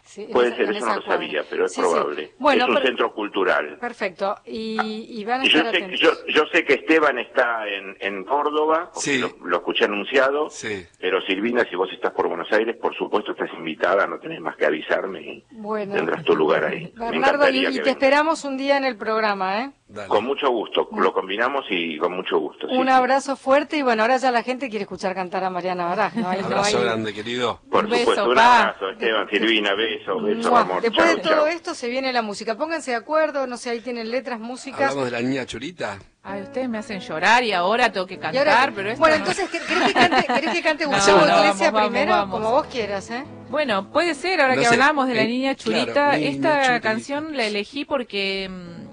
Sí, 0.07 0.29
Puede 0.31 0.55
ser, 0.55 0.67
en 0.69 0.77
eso 0.77 0.87
no 0.87 0.97
lo 0.97 1.03
sabía, 1.03 1.43
pero 1.49 1.65
es 1.65 1.73
Sí, 1.73 1.81
sí. 1.81 1.87
probable. 1.89 2.33
Bueno, 2.39 2.65
es 2.65 2.69
un 2.69 2.75
pero- 2.75 2.87
centro 2.87 3.15
cultural. 3.15 3.79
Perfecto. 3.81 4.37
Y, 4.45 5.07
y 5.21 5.25
van 5.25 5.41
a 5.41 5.45
yo 5.45 5.59
estar 5.59 5.75
sé, 5.75 5.97
yo, 5.97 6.11
yo 6.29 6.43
sé 6.53 6.65
que 6.65 6.75
Esteban 6.75 7.19
está 7.19 7.67
en, 7.67 7.97
en 8.01 8.23
Córdoba, 8.25 8.91
lo, 9.19 9.47
lo 9.47 9.57
escuché 9.57 9.87
anunciado, 9.87 10.51
Sí. 10.51 10.87
pero 11.01 11.21
Silvina, 11.23 11.65
si 11.69 11.75
vos 11.75 11.89
estás 11.93 12.13
por 12.13 12.29
Buenos 12.29 12.53
Aires, 12.53 12.77
por 12.77 12.95
supuesto 12.95 13.33
estás 13.33 13.51
invitada, 13.55 14.07
no 14.07 14.19
tenés 14.19 14.41
más 14.41 14.57
que 14.57 14.67
avisarme 14.67 15.21
y 15.23 15.45
Bueno. 15.53 15.95
tendrás 15.95 16.23
tu 16.25 16.37
lugar 16.37 16.65
ahí. 16.67 16.93
Bernardo, 16.95 17.49
y, 17.49 17.81
te 17.81 17.91
esperamos 17.91 18.45
un 18.45 18.57
día 18.59 18.77
en 18.77 18.85
el 18.85 18.97
programa, 18.97 19.63
¿eh? 19.63 19.71
Dale. 19.87 20.09
Con 20.09 20.25
mucho 20.25 20.49
gusto, 20.51 20.89
lo 20.97 21.13
combinamos 21.13 21.67
y 21.71 21.99
con 21.99 22.13
mucho 22.17 22.39
gusto. 22.39 22.67
un 22.69 22.87
sí. 22.87 22.91
abrazo 22.93 23.37
fuerte 23.37 23.77
y 23.77 23.83
bueno, 23.83 24.03
ahora 24.03 24.17
ya 24.17 24.31
la 24.31 24.43
gente 24.43 24.69
quiere 24.69 24.83
escuchar 24.85 25.15
cantar 25.15 25.45
a 25.45 25.51
Mariana 25.51 25.85
Baraj, 25.87 26.15
¿no? 26.17 26.29
hay- 26.29 26.41
no 26.41 26.47
Abrazo 26.47 26.79
hay- 26.79 26.85
grande, 26.85 27.13
querido. 27.15 27.61
Por 27.71 27.85
Un 27.85 27.91
beso, 27.91 28.01
supuesto, 28.05 28.29
un 28.31 28.35
pa. 28.35 28.61
abrazo, 28.63 28.91
Esteban, 28.91 29.29
Silvina, 29.29 29.75
beso, 29.75 30.04
beso, 30.23 30.51
Mua. 30.51 30.61
amor. 30.61 30.83
Después 30.83 31.09
de 31.17 31.23
todo 31.23 31.47
esto 31.47 31.75
se 31.75 31.89
viene 31.89 32.13
la 32.13 32.23
música. 32.23 32.57
Pónganse 32.57 32.91
de 32.93 32.97
acuerdo, 32.97 33.47
no 33.47 33.57
sé, 33.57 33.71
ahí 33.71 33.81
tienen 33.81 34.11
letras, 34.11 34.39
músicas. 34.41 34.91
Hablamos 34.91 35.05
de 35.07 35.11
la 35.11 35.21
niña 35.21 35.47
churita. 35.47 35.99
Ay, 36.23 36.43
ustedes 36.43 36.69
me 36.69 36.79
hacen 36.79 37.01
llorar 37.01 37.43
y 37.45 37.53
ahora 37.53 37.93
tengo 37.93 38.07
que 38.07 38.19
cantar, 38.19 38.49
ahora- 38.49 38.73
pero 38.75 38.89
esto 38.91 39.01
bueno, 39.01 39.17
no- 39.17 39.21
entonces, 39.31 39.51
¿quer- 39.51 39.67
¿querés 39.67 39.85
que 39.85 39.93
cante, 39.95 40.27
querés 40.27 40.51
que 40.55 40.63
cante 40.63 40.85
No, 40.89 40.91
Gustavo 40.97 41.19
no, 41.19 41.25
Iglesias 41.27 41.59
vamos, 41.59 41.73
vamos, 41.73 41.89
primero? 41.91 42.11
vamos. 42.13 42.35
Como 42.41 42.51
vos 42.53 42.67
quieras, 42.67 43.11
¿eh? 43.11 43.25
Bueno, 43.51 43.91
puede 43.93 44.15
ser, 44.15 44.41
ahora 44.41 44.55
No 44.55 44.61
que 44.63 44.67
sé, 44.69 44.75
hablamos 44.75 45.07
de 45.09 45.15
la 45.15 45.23
eh, 45.23 45.27
niña 45.29 45.55
claro, 45.55 45.81
churita, 45.83 46.13
niña 46.17 46.29
esta 46.31 46.81
canción 46.81 47.37
la 47.37 47.45
elegí 47.45 47.85
porque 47.85 48.49
mm, 48.51 48.85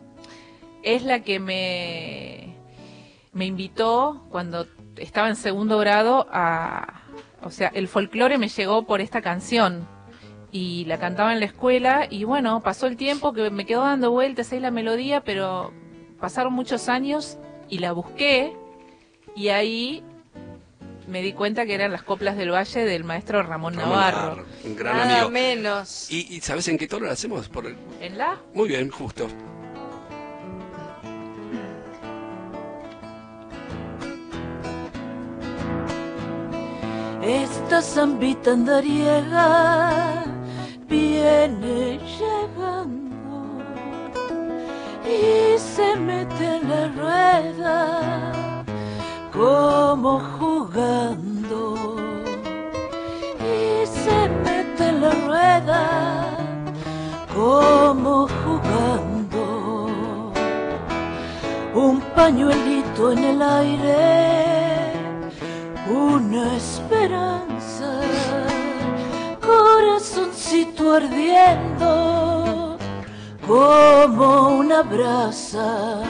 es 0.83 1.03
la 1.03 1.21
que 1.21 1.39
me, 1.39 2.55
me 3.33 3.45
invitó 3.45 4.25
cuando 4.29 4.67
estaba 4.97 5.29
en 5.29 5.35
segundo 5.35 5.77
grado 5.77 6.27
a... 6.31 7.01
O 7.43 7.49
sea, 7.49 7.69
el 7.73 7.87
folclore 7.87 8.37
me 8.37 8.49
llegó 8.49 8.85
por 8.85 9.01
esta 9.01 9.21
canción 9.21 9.87
y 10.51 10.85
la 10.85 10.97
cantaba 10.99 11.33
en 11.33 11.39
la 11.39 11.45
escuela 11.45 12.07
y 12.09 12.23
bueno, 12.25 12.61
pasó 12.61 12.87
el 12.87 12.97
tiempo 12.97 13.31
que 13.33 13.49
me 13.49 13.65
quedó 13.65 13.81
dando 13.81 14.11
vueltas 14.11 14.51
ahí 14.51 14.59
la 14.59 14.71
melodía, 14.71 15.21
pero 15.23 15.71
pasaron 16.19 16.53
muchos 16.53 16.89
años 16.89 17.37
y 17.69 17.79
la 17.79 17.93
busqué 17.93 18.53
y 19.35 19.47
ahí 19.49 20.03
me 21.07 21.21
di 21.21 21.33
cuenta 21.33 21.65
que 21.65 21.73
eran 21.73 21.91
las 21.91 22.03
coplas 22.03 22.35
del 22.37 22.51
Valle 22.53 22.85
del 22.85 23.03
maestro 23.03 23.41
Ramón, 23.43 23.73
Ramón 23.75 23.89
Navarro. 23.89 24.17
Navarro, 24.21 24.45
un 24.65 24.75
gran 24.75 24.97
Nada 24.97 25.13
amigo. 25.15 25.29
menos. 25.29 26.11
¿Y, 26.11 26.35
y 26.35 26.41
sabes 26.41 26.67
en 26.67 26.77
qué 26.77 26.87
tono 26.87 27.05
lo 27.05 27.11
hacemos? 27.11 27.47
Por 27.49 27.65
el- 27.67 27.77
¿En 28.01 28.17
la? 28.17 28.37
Muy 28.53 28.67
bien, 28.69 28.89
justo. 28.89 29.27
Esta 37.23 37.81
zambita 37.81 38.51
andariega 38.53 40.25
viene 40.91 41.99
llegando 42.19 43.37
y 45.05 45.57
se 45.57 45.95
mete 45.95 46.45
en 46.57 46.69
la 46.69 46.83
rueda 46.99 48.63
como 49.31 50.19
jugando 50.37 51.61
y 53.39 53.85
se 53.87 54.19
mete 54.43 54.89
en 54.89 55.01
la 55.01 55.11
rueda 55.27 55.83
como 57.33 58.27
jugando. 58.43 59.43
Un 61.73 62.01
pañuelito 62.15 63.13
en 63.13 63.23
el 63.31 63.41
aire 63.41 64.31
una 65.89 66.55
esperanza, 66.57 67.89
corazoncito 69.51 70.93
ardiendo 70.93 72.77
como 73.45 74.27
una 74.61 74.81
brasa, 74.83 76.01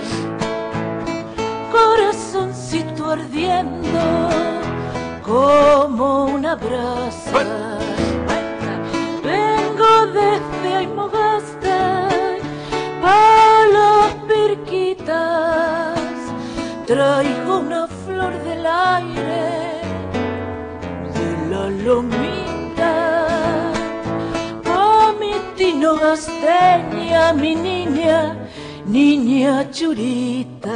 corazoncito 1.71 3.09
ardiendo 3.09 4.03
como 5.23 6.25
una 6.25 6.55
brasa. 6.55 7.79
Vengo 9.23 9.91
desde 10.19 10.75
Aymogasta 10.81 11.79
pa' 13.01 13.65
las 13.77 14.09
pirquitas, 14.29 15.99
traigo 16.85 17.59
una 17.59 17.87
flor 17.87 18.33
del 18.43 18.65
aire 18.65 19.81
de 21.15 21.27
la 21.49 21.63
lomita. 21.85 22.50
Mi 25.81 25.81
tino 25.81 25.97
gasteña, 25.97 27.33
mi 27.33 27.55
niña, 27.55 28.35
niña 28.85 29.67
churita. 29.71 30.69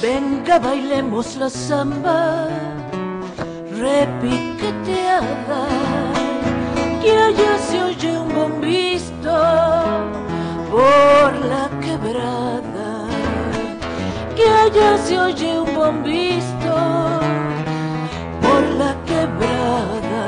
Venga, 0.00 0.60
bailemos 0.60 1.36
la 1.36 1.50
samba 1.50 2.46
repiqueteada, 3.76 5.87
que 7.08 7.14
allá 7.16 7.58
se 7.58 7.82
oye 7.82 8.18
un 8.18 8.28
bombisto 8.34 9.34
por 10.70 11.28
la 11.52 11.64
quebrada, 11.80 12.90
que 14.36 14.46
allá 14.64 14.98
se 14.98 15.18
oye 15.18 15.58
un 15.58 15.74
bombisto 15.74 16.74
por 18.42 18.62
la 18.82 18.92
quebrada. 19.06 20.26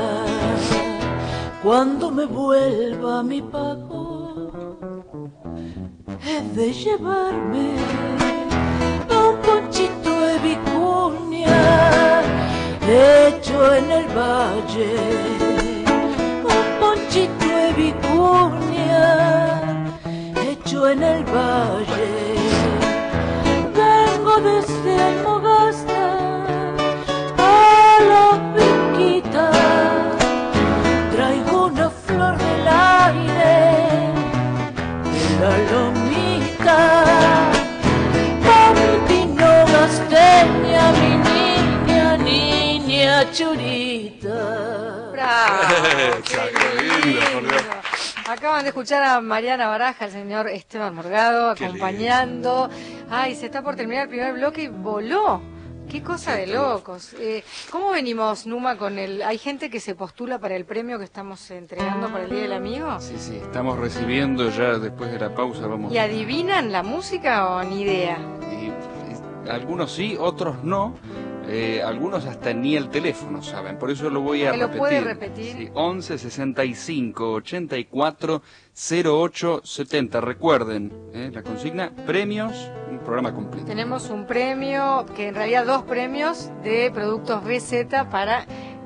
Cuando 1.61 2.09
me 2.09 2.25
vuelva 2.25 3.21
mi 3.21 3.43
pago, 3.43 4.51
he 6.25 6.41
de 6.57 6.73
llevarme 6.73 7.75
un 9.21 9.35
ponchito 9.45 10.11
de 10.27 10.39
vicuña 10.39 11.61
hecho 12.87 13.75
en 13.75 13.91
el 13.91 14.05
valle, 14.17 15.20
en 20.91 21.03
el 21.03 21.23
valle. 21.23 22.09
Vengo 23.79 24.33
desde 24.49 24.91
Almogasta 25.01 26.03
a 27.37 27.97
la 28.11 28.27
piquita, 28.55 29.51
traigo 31.13 31.67
una 31.67 31.89
flor 31.89 32.37
del 32.37 32.67
aire 32.67 33.55
de 35.13 35.23
la 35.41 35.53
lomita. 35.71 36.79
Pamitino 38.47 39.51
gasteña, 39.73 40.83
mi 40.99 41.11
niña, 41.29 42.17
niña 42.17 43.31
churita. 43.31 43.90
Acaban 48.41 48.63
de 48.63 48.69
escuchar 48.69 49.03
a 49.03 49.21
Mariana 49.21 49.67
Baraja, 49.67 50.05
el 50.05 50.11
señor 50.11 50.47
Esteban 50.47 50.95
Morgado, 50.95 51.53
Qué 51.53 51.63
acompañando. 51.65 52.71
Ay, 53.07 53.35
se 53.35 53.45
está 53.45 53.61
por 53.61 53.75
terminar 53.75 54.05
el 54.05 54.09
primer 54.09 54.33
bloque 54.33 54.63
y 54.63 54.67
voló. 54.67 55.39
Qué 55.87 56.01
cosa 56.01 56.33
de 56.33 56.47
locos. 56.47 57.13
Eh, 57.19 57.43
¿Cómo 57.69 57.91
venimos, 57.91 58.47
Numa, 58.47 58.79
con 58.79 58.97
el... 58.97 59.21
Hay 59.21 59.37
gente 59.37 59.69
que 59.69 59.79
se 59.79 59.93
postula 59.93 60.39
para 60.39 60.55
el 60.55 60.65
premio 60.65 60.97
que 60.97 61.03
estamos 61.03 61.51
entregando 61.51 62.07
para 62.11 62.23
el 62.23 62.31
Día 62.31 62.41
del 62.41 62.53
Amigo? 62.53 62.99
Sí, 62.99 63.13
sí, 63.19 63.35
estamos 63.35 63.77
recibiendo 63.77 64.49
ya 64.49 64.79
después 64.79 65.11
de 65.11 65.19
la 65.19 65.35
pausa, 65.35 65.67
vamos. 65.67 65.93
¿Y 65.93 65.99
adivinan 65.99 66.71
la 66.71 66.81
música 66.81 67.47
o 67.47 67.61
ni 67.63 67.81
idea? 67.83 68.17
Y- 68.51 68.71
y 69.45 69.49
algunos 69.51 69.91
sí, 69.91 70.17
otros 70.19 70.63
no. 70.63 70.95
Eh, 71.47 71.81
algunos 71.83 72.25
hasta 72.25 72.53
ni 72.53 72.75
el 72.75 72.89
teléfono 72.89 73.41
saben, 73.41 73.77
por 73.77 73.89
eso 73.89 74.09
lo 74.09 74.21
voy 74.21 74.45
a 74.45 74.51
¿Me 74.51 74.57
lo 74.57 74.67
repetir. 74.67 74.79
puede 74.79 75.01
repetir? 75.01 75.55
Sí, 75.57 75.69
11 75.73 76.17
65 76.17 77.33
84 77.33 78.41
08 79.05 79.61
70. 79.63 80.21
Recuerden, 80.21 80.93
eh, 81.13 81.31
la 81.33 81.41
consigna, 81.43 81.91
premios, 82.05 82.69
un 82.89 82.99
programa 82.99 83.33
completo. 83.33 83.65
Tenemos 83.65 84.09
un 84.09 84.25
premio, 84.27 85.05
que 85.15 85.27
en 85.29 85.35
realidad 85.35 85.65
dos 85.65 85.83
premios 85.83 86.49
de 86.63 86.91
productos 86.93 87.43
BZ 87.43 88.05
para 88.11 88.45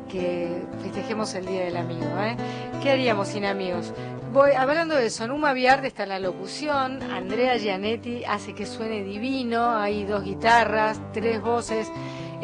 que 0.10 0.64
festejemos 0.82 1.34
el 1.36 1.46
Día 1.46 1.66
del 1.66 1.78
Amigo. 1.78 2.06
¿eh? 2.20 2.38
¿Qué 2.82 2.92
haríamos 2.92 3.28
sin 3.28 3.46
amigos? 3.46 3.94
Voy, 4.32 4.52
hablando 4.52 4.96
de 4.96 5.06
eso, 5.06 5.28
Numa 5.28 5.54
Viarte 5.54 5.88
está 5.88 6.04
en 6.04 6.10
la 6.10 6.20
locución, 6.20 7.02
Andrea 7.04 7.58
Gianetti 7.58 8.26
hace 8.26 8.54
que 8.54 8.66
suene 8.66 9.04
divino, 9.04 9.76
hay 9.76 10.04
dos 10.04 10.24
guitarras, 10.26 11.00
tres 11.14 11.42
voces, 11.42 11.90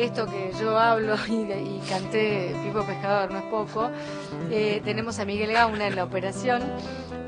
esto 0.04 0.26
que 0.26 0.52
yo 0.60 0.78
hablo 0.78 1.16
y, 1.28 1.34
y 1.52 1.82
canté 1.90 2.56
Pipo 2.64 2.84
Pescador 2.86 3.32
no 3.32 3.40
es 3.40 3.46
poco. 3.46 3.90
Eh, 4.50 4.82
tenemos 4.84 5.20
a 5.20 5.26
Miguel 5.26 5.52
Gauna 5.54 5.88
en 5.88 5.96
la 5.96 6.04
operación 6.04 6.62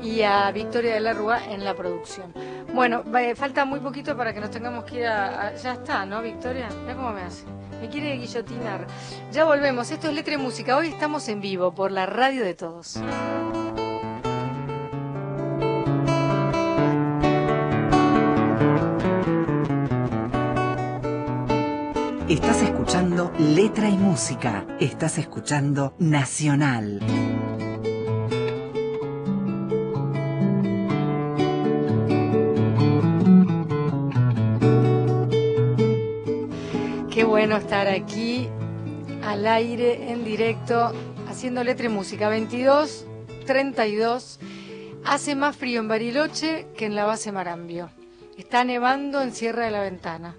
y 0.02 0.22
a 0.22 0.50
Victoria 0.50 0.94
de 0.94 1.00
la 1.00 1.12
Rúa 1.14 1.44
en 1.46 1.64
la 1.64 1.74
producción. 1.74 2.32
Bueno, 2.74 3.02
va- 3.04 3.34
falta 3.34 3.64
muy 3.64 3.80
poquito 3.80 4.16
para 4.16 4.34
que 4.34 4.40
nos 4.40 4.50
tengamos 4.50 4.84
que 4.84 4.96
ir 5.00 5.06
a... 5.06 5.46
a- 5.48 5.54
ya 5.54 5.72
está, 5.74 6.04
¿no, 6.04 6.20
Victoria? 6.20 6.68
Mira 6.82 6.94
cómo 6.96 7.10
me 7.12 7.22
hace. 7.22 7.44
Me 7.80 7.88
quiere 7.88 8.16
guillotinar. 8.16 8.86
Ya 9.32 9.44
volvemos. 9.44 9.90
Esto 9.90 10.08
es 10.08 10.14
Letra 10.14 10.34
y 10.34 10.38
Música. 10.38 10.76
Hoy 10.76 10.88
estamos 10.88 11.28
en 11.28 11.40
vivo 11.40 11.74
por 11.74 11.90
la 11.90 12.06
radio 12.06 12.44
de 12.44 12.54
todos. 12.54 12.98
Estás 22.34 22.62
escuchando 22.62 23.32
Letra 23.38 23.88
y 23.88 23.96
Música. 23.96 24.66
Estás 24.80 25.18
escuchando 25.18 25.94
Nacional. 26.00 26.98
Qué 37.08 37.22
bueno 37.22 37.56
estar 37.56 37.86
aquí 37.86 38.48
al 39.22 39.46
aire, 39.46 40.10
en 40.10 40.24
directo, 40.24 40.92
haciendo 41.28 41.62
letra 41.62 41.86
y 41.86 41.90
música. 41.90 42.28
22, 42.28 43.06
32. 43.46 44.40
Hace 45.04 45.36
más 45.36 45.56
frío 45.56 45.78
en 45.78 45.86
Bariloche 45.86 46.66
que 46.76 46.86
en 46.86 46.96
la 46.96 47.04
base 47.04 47.30
Marambio. 47.30 47.90
Está 48.36 48.64
nevando 48.64 49.22
en 49.22 49.32
Sierra 49.32 49.66
de 49.66 49.70
la 49.70 49.82
Ventana. 49.82 50.34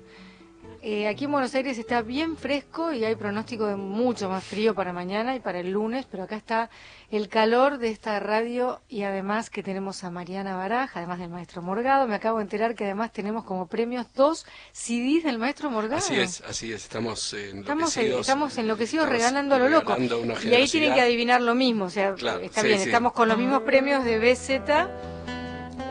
Eh, 0.88 1.08
aquí 1.08 1.26
en 1.26 1.32
Buenos 1.32 1.56
Aires 1.56 1.80
está 1.80 2.04
bien 2.04 2.38
fresco 2.38 2.94
y 2.94 3.04
hay 3.04 3.16
pronóstico 3.16 3.66
de 3.66 3.76
mucho 3.76 4.30
más 4.30 4.44
frío 4.44 4.76
para 4.76 4.94
mañana 4.94 5.36
y 5.36 5.40
para 5.40 5.60
el 5.60 5.72
lunes, 5.72 6.06
pero 6.12 6.22
acá 6.22 6.36
está 6.36 6.70
el 7.10 7.28
calor 7.28 7.80
de 7.80 7.90
esta 7.90 8.20
radio 8.20 8.82
y 8.88 9.02
además 9.02 9.50
que 9.50 9.64
tenemos 9.64 10.04
a 10.04 10.12
Mariana 10.12 10.56
Baraja, 10.56 11.00
además 11.00 11.18
del 11.18 11.30
maestro 11.30 11.64
Morgado. 11.64 12.08
Me 12.08 12.14
acabo 12.14 12.38
de 12.38 12.44
enterar 12.44 12.76
que 12.76 12.84
además 12.84 13.12
tenemos 13.12 13.46
como 13.46 13.66
premios 13.66 14.06
dos 14.14 14.46
CDs 14.74 15.24
del 15.24 15.40
maestro 15.40 15.72
Morgado. 15.72 15.98
Así 15.98 16.20
es, 16.20 16.42
así 16.42 16.72
es, 16.72 16.84
estamos 16.84 17.34
eh, 17.34 17.50
Estamos, 17.58 17.98
enloquecidos. 17.98 18.22
estamos 18.22 18.58
enloquecidos 18.60 19.06
Estamos 19.06 19.24
regalando 19.24 19.56
a 19.56 19.58
lo 19.58 19.70
loco. 19.70 19.98
Y 20.44 20.54
ahí 20.54 20.68
tienen 20.68 20.94
que 20.94 21.02
adivinar 21.02 21.42
lo 21.42 21.56
mismo. 21.56 21.86
O 21.86 21.90
sea, 21.90 22.14
Claro, 22.14 22.42
está 22.42 22.62
sí, 22.62 22.68
bien, 22.68 22.80
sí. 22.80 22.86
estamos 22.90 23.12
con 23.14 23.28
los 23.28 23.40
mismos 23.40 23.64
premios 23.64 24.04
de 24.04 24.20
BZ 24.20 24.50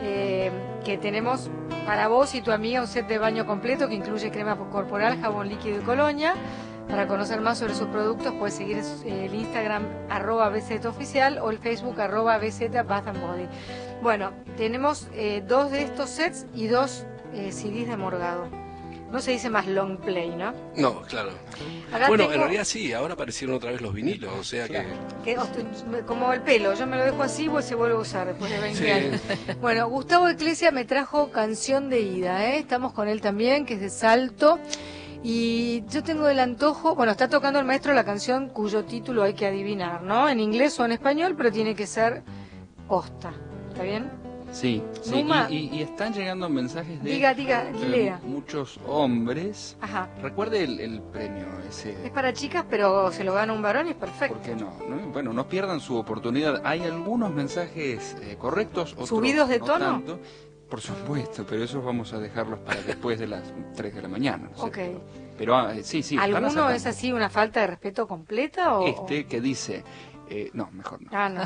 eh, 0.01 0.51
que 0.85 0.97
tenemos 0.97 1.49
para 1.85 2.07
vos 2.07 2.35
y 2.35 2.41
tu 2.41 2.51
amiga 2.51 2.79
un 2.79 2.87
set 2.87 3.07
de 3.07 3.17
baño 3.17 3.45
completo 3.45 3.89
que 3.89 3.95
incluye 3.95 4.31
crema 4.31 4.55
corporal, 4.55 5.19
jabón 5.19 5.49
líquido 5.49 5.81
y 5.81 5.83
colonia. 5.83 6.35
Para 6.87 7.07
conocer 7.07 7.41
más 7.41 7.57
sobre 7.57 7.73
sus 7.73 7.87
productos 7.87 8.31
puedes 8.37 8.53
seguir 8.53 8.77
eh, 8.77 9.25
el 9.25 9.33
Instagram 9.33 9.83
arroba 10.09 10.49
BZ 10.49 10.85
oficial 10.85 11.39
o 11.39 11.49
el 11.49 11.57
Facebook 11.57 11.99
arroba 11.99 12.37
BZ 12.37 12.75
and 12.75 13.21
Body. 13.21 13.47
Bueno, 14.03 14.31
tenemos 14.55 15.07
eh, 15.13 15.43
dos 15.45 15.71
de 15.71 15.81
estos 15.81 16.11
sets 16.11 16.45
y 16.53 16.67
dos 16.67 17.05
eh, 17.33 17.51
CDs 17.51 17.87
de 17.89 17.97
Morgado. 17.97 18.64
No 19.11 19.21
se 19.21 19.31
dice 19.31 19.49
más 19.49 19.65
long 19.67 19.97
play, 19.97 20.35
¿no? 20.35 20.53
No, 20.75 21.01
claro. 21.03 21.29
Acá 21.93 22.07
bueno, 22.09 22.23
tengo- 22.23 22.33
en 22.33 22.39
realidad 22.41 22.63
sí, 22.65 22.91
ahora 22.91 23.13
aparecieron 23.13 23.55
otra 23.55 23.71
vez 23.71 23.79
los 23.81 23.93
vinilos, 23.93 24.31
o 24.37 24.43
sea 24.43 24.67
que... 24.67 24.83
Que, 25.23 25.37
ost- 25.37 26.05
como 26.05 26.33
el 26.33 26.41
pelo, 26.41 26.73
yo 26.73 26.85
me 26.85 26.97
lo 26.97 27.05
dejo 27.05 27.21
así 27.23 27.45
y 27.47 27.61
se 27.61 27.75
vuelve 27.75 27.95
a 27.95 27.99
usar 27.99 28.27
después 28.27 28.51
de 28.51 28.59
20 28.59 28.83
Sí. 28.83 28.89
años. 28.91 29.21
Bueno, 29.61 29.87
Gustavo 29.89 30.27
Eclesia 30.27 30.71
me 30.71 30.83
trajo 30.85 31.31
canción 31.31 31.89
de 31.89 32.01
ida, 32.01 32.45
¿eh? 32.45 32.57
estamos 32.59 32.91
con 32.93 33.07
él 33.07 33.21
también, 33.21 33.65
que 33.65 33.75
es 33.75 33.79
de 33.81 33.89
Salto. 33.89 34.59
Y 35.23 35.83
yo 35.89 36.03
tengo 36.03 36.27
el 36.27 36.39
antojo, 36.39 36.93
bueno, 36.95 37.11
está 37.11 37.29
tocando 37.29 37.57
el 37.59 37.65
maestro 37.65 37.93
la 37.93 38.03
canción 38.03 38.49
cuyo 38.49 38.83
título 38.85 39.23
hay 39.23 39.33
que 39.33 39.45
adivinar, 39.47 40.01
¿no? 40.03 40.27
En 40.29 40.39
inglés 40.39 40.79
o 40.79 40.85
en 40.85 40.91
español, 40.91 41.35
pero 41.37 41.51
tiene 41.51 41.73
que 41.73 41.87
ser 41.87 42.21
posta. 42.87 43.33
¿Está 43.69 43.83
bien? 43.83 44.11
Sí, 44.51 44.81
sí, 45.01 45.25
y, 45.49 45.53
y- 45.55 45.69
y 45.75 45.81
están 45.81 46.13
llegando 46.13 46.47
mensajes 46.49 47.03
de 47.03 47.11
Diga, 47.11 47.33
diga, 47.33 47.69
eh, 47.69 47.89
lea. 47.89 48.19
muchos 48.23 48.79
hombres. 48.87 49.75
Ajá. 49.81 50.09
Recuerde 50.21 50.63
el, 50.63 50.79
el 50.79 51.01
premio 51.01 51.45
ese. 51.67 52.05
Es 52.05 52.11
para 52.11 52.31
chicas, 52.31 52.65
pero 52.69 53.11
se 53.11 53.23
lo 53.23 53.33
gana 53.33 53.51
un 53.53 53.61
varón 53.61 53.87
y 53.87 53.91
es 53.91 53.95
perfecto. 53.97 54.35
¿Por 54.37 54.43
qué 54.45 54.55
no? 54.55 54.71
no? 54.87 55.07
Bueno, 55.11 55.33
no 55.33 55.47
pierdan 55.49 55.79
su 55.81 55.97
oportunidad. 55.97 56.61
Hay 56.63 56.81
algunos 56.83 57.31
mensajes 57.33 58.15
eh, 58.21 58.37
correctos, 58.39 58.93
otros 58.93 59.09
¿Subidos 59.09 59.49
de 59.49 59.59
no 59.59 59.65
tono? 59.65 59.79
tanto. 59.85 60.19
Por 60.69 60.81
supuesto, 60.81 61.45
pero 61.47 61.63
esos 61.63 61.83
vamos 61.83 62.11
a 62.13 62.19
dejarlos 62.19 62.59
para 62.59 62.81
después 62.81 63.19
de 63.19 63.27
las 63.27 63.43
3 63.75 63.93
de 63.95 64.01
la 64.01 64.07
mañana. 64.07 64.49
no. 64.57 64.63
Ok. 64.63 64.77
Pero 65.37 65.55
ah, 65.57 65.75
eh, 65.75 65.83
sí, 65.83 66.01
sí. 66.01 66.17
¿Alguno 66.17 66.69
es 66.69 66.85
así 66.85 67.11
una 67.11 67.29
falta 67.29 67.59
de 67.59 67.67
respeto 67.67 68.07
completa 68.07 68.77
o...? 68.79 68.87
Este 68.87 69.25
que 69.25 69.41
dice... 69.41 69.83
eh, 70.29 70.49
no, 70.53 70.69
mejor 70.71 71.01
no. 71.01 71.09
Ah, 71.13 71.29
no. 71.29 71.41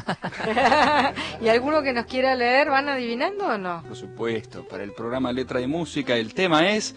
¿Y 1.45 1.49
alguno 1.49 1.81
que 1.81 1.93
nos 1.93 2.05
quiera 2.05 2.35
leer 2.35 2.69
van 2.69 2.89
adivinando 2.89 3.45
o 3.47 3.57
no? 3.57 3.83
Por 3.83 3.95
supuesto, 3.95 4.67
para 4.67 4.83
el 4.83 4.93
programa 4.93 5.31
Letra 5.31 5.61
y 5.61 5.67
Música 5.67 6.15
el 6.15 6.33
tema 6.33 6.69
es 6.69 6.95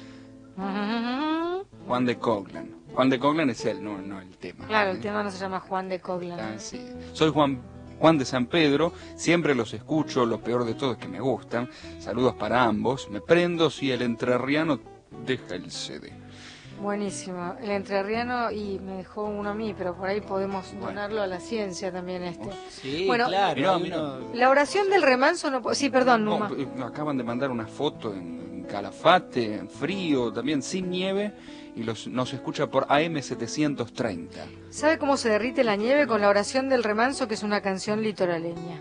Juan 1.87 2.05
de 2.07 2.17
Coglan. 2.19 2.71
Juan 2.95 3.09
de 3.11 3.19
Coglan 3.19 3.51
es 3.51 3.65
él, 3.65 3.83
no, 3.83 3.99
no 3.99 4.21
el 4.21 4.37
tema. 4.37 4.67
Claro, 4.67 4.91
el 4.91 4.99
¿eh? 4.99 5.01
tema 5.01 5.23
no 5.23 5.31
se 5.31 5.39
llama 5.39 5.61
Juan 5.61 5.89
de 5.89 5.97
Ah, 5.97 6.01
Coglan. 6.03 6.61
sí. 6.61 6.85
Soy 7.13 7.31
Juan, 7.31 7.61
Juan 7.99 8.19
de 8.19 8.25
San 8.25 8.47
Pedro, 8.47 8.93
siempre 9.17 9.55
los 9.55 9.73
escucho, 9.73 10.27
lo 10.27 10.41
peor 10.41 10.65
de 10.65 10.75
todo 10.75 10.93
es 10.93 10.99
que 10.99 11.09
me 11.09 11.21
gustan. 11.21 11.69
Saludos 11.99 12.35
para 12.35 12.63
ambos. 12.65 13.09
Me 13.11 13.21
prendo 13.21 13.71
si 13.71 13.91
el 13.91 14.03
entrerriano 14.03 14.79
deja 15.25 15.55
el 15.55 15.71
CD. 15.71 16.13
Buenísimo. 16.83 17.55
El 17.63 17.71
entrerriano 17.71 18.51
y 18.51 18.81
me 18.81 18.97
dejó 18.97 19.23
uno 19.25 19.51
a 19.51 19.55
mí, 19.55 19.73
pero 19.79 19.95
por 19.95 20.09
ahí 20.09 20.21
podemos 20.21 20.75
donarlo 20.81 21.23
a 21.23 21.29
la 21.29 21.39
ciencia 21.39 21.93
también 21.93 22.25
este. 22.25 22.51
Sí, 22.71 23.07
Bueno, 23.07 23.29
claro. 23.29 23.57
Mirá, 23.57 23.79
mirá. 23.79 24.19
La 24.35 24.51
oración 24.51 24.91
del 24.91 25.03
remanso 25.03 25.49
no. 25.51 25.63
Sí, 25.75 25.91
perdón, 25.91 26.25
No, 26.25 26.41
Numa. 26.41 26.51
eh, 26.59 26.67
acaban 26.85 27.17
de 27.17 27.23
mandar 27.23 27.51
una 27.53 27.67
foto 27.69 28.13
en 28.13 28.67
Calafate, 28.69 29.55
en 29.59 29.69
frío, 29.69 30.33
también 30.33 30.61
sin 30.61 30.91
nieve, 30.91 31.33
y 31.77 31.85
los, 31.85 32.09
nos 32.09 32.33
escucha 32.33 32.67
por 32.69 32.87
AM730. 32.89 34.29
¿Sabe 34.71 34.99
cómo 34.99 35.17
se 35.17 35.29
derrite 35.29 35.63
la 35.63 35.77
nieve 35.77 36.07
con 36.09 36.21
la 36.21 36.29
oración 36.29 36.69
del 36.69 36.83
remanso, 36.83 37.29
que 37.29 37.35
es 37.35 37.45
una 37.45 37.61
canción 37.61 38.03
litoraleña? 38.03 38.81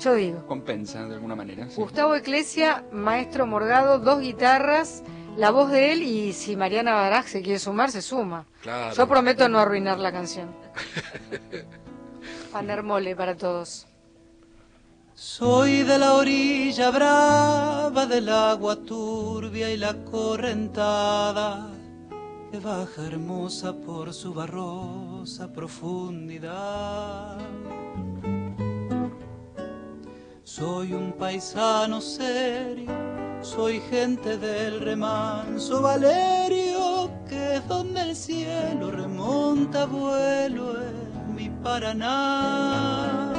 Yo 0.00 0.14
digo. 0.14 0.44
Compensa 0.46 1.06
de 1.06 1.14
alguna 1.14 1.36
manera. 1.36 1.68
sí. 1.68 1.76
Gustavo 1.80 2.14
Eclesia, 2.14 2.84
maestro 2.90 3.46
Morgado, 3.46 3.98
dos 3.98 4.20
guitarras, 4.20 5.02
la 5.36 5.50
voz 5.50 5.70
de 5.70 5.92
él 5.92 6.02
y 6.02 6.32
si 6.32 6.56
Mariana 6.56 6.94
Baraj 6.94 7.26
se 7.26 7.42
quiere 7.42 7.58
sumar, 7.58 7.90
se 7.90 8.02
suma. 8.02 8.46
Claro. 8.62 8.94
Yo 8.94 9.08
prometo 9.08 9.48
no 9.48 9.58
arruinar 9.58 9.98
la 9.98 10.12
canción. 10.12 10.54
Panermole 12.52 13.16
para 13.16 13.36
todos. 13.36 13.86
Soy 15.14 15.82
de 15.82 15.98
la 15.98 16.14
orilla 16.14 16.90
brava 16.90 18.06
del 18.06 18.28
agua 18.28 18.76
turbia 18.76 19.70
y 19.70 19.76
la 19.76 19.94
correntada 20.04 21.70
que 22.50 22.58
baja 22.58 23.06
hermosa 23.06 23.72
por 23.72 24.12
su 24.12 24.34
barrosa 24.34 25.52
profundidad. 25.52 27.38
Soy 30.42 30.92
un 30.92 31.12
paisano 31.12 32.00
serio, 32.00 32.92
soy 33.44 33.80
gente 33.90 34.38
del 34.38 34.80
remanso 34.80 35.82
Valerio, 35.82 37.10
que 37.28 37.56
es 37.56 37.68
donde 37.68 38.00
el 38.00 38.16
cielo 38.16 38.90
remonta 38.90 39.84
vuelo 39.84 40.80
en 40.80 41.34
mi 41.34 41.50
Paraná. 41.62 43.32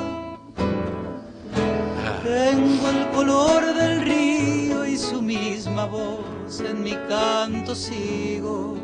Tengo 2.23 2.89
el 2.89 3.09
color 3.15 3.73
del 3.73 4.01
río 4.01 4.85
y 4.85 4.95
su 4.95 5.21
misma 5.21 5.85
voz, 5.85 6.59
en 6.59 6.83
mi 6.83 6.95
canto 7.09 7.73
sigo, 7.73 8.77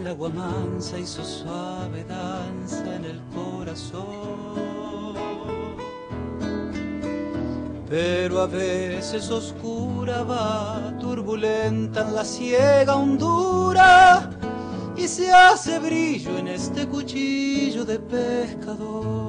el 0.00 0.08
agua 0.08 0.28
mansa 0.28 0.98
y 0.98 1.06
su 1.06 1.24
suave 1.24 2.04
danza 2.04 2.96
en 2.96 3.04
el 3.04 3.20
corazón. 3.32 4.77
Pero 7.88 8.42
a 8.42 8.46
veces 8.46 9.30
oscura 9.30 10.22
va, 10.22 10.94
turbulenta 11.00 12.06
en 12.06 12.14
la 12.14 12.24
ciega 12.24 12.94
hondura, 12.96 14.28
y 14.94 15.08
se 15.08 15.32
hace 15.32 15.78
brillo 15.78 16.36
en 16.36 16.48
este 16.48 16.86
cuchillo 16.86 17.86
de 17.86 17.98
pescador. 17.98 19.28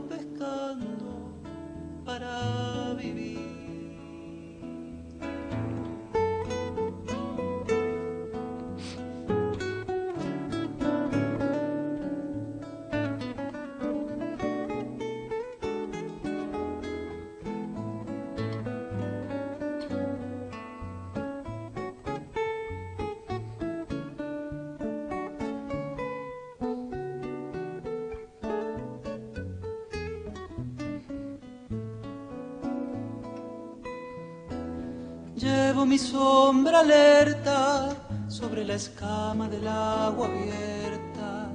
Llevo 35.41 35.87
mi 35.87 35.97
sombra 35.97 36.81
alerta 36.81 37.95
sobre 38.27 38.63
la 38.63 38.75
escama 38.75 39.49
del 39.49 39.67
agua 39.67 40.27
abierta 40.27 41.49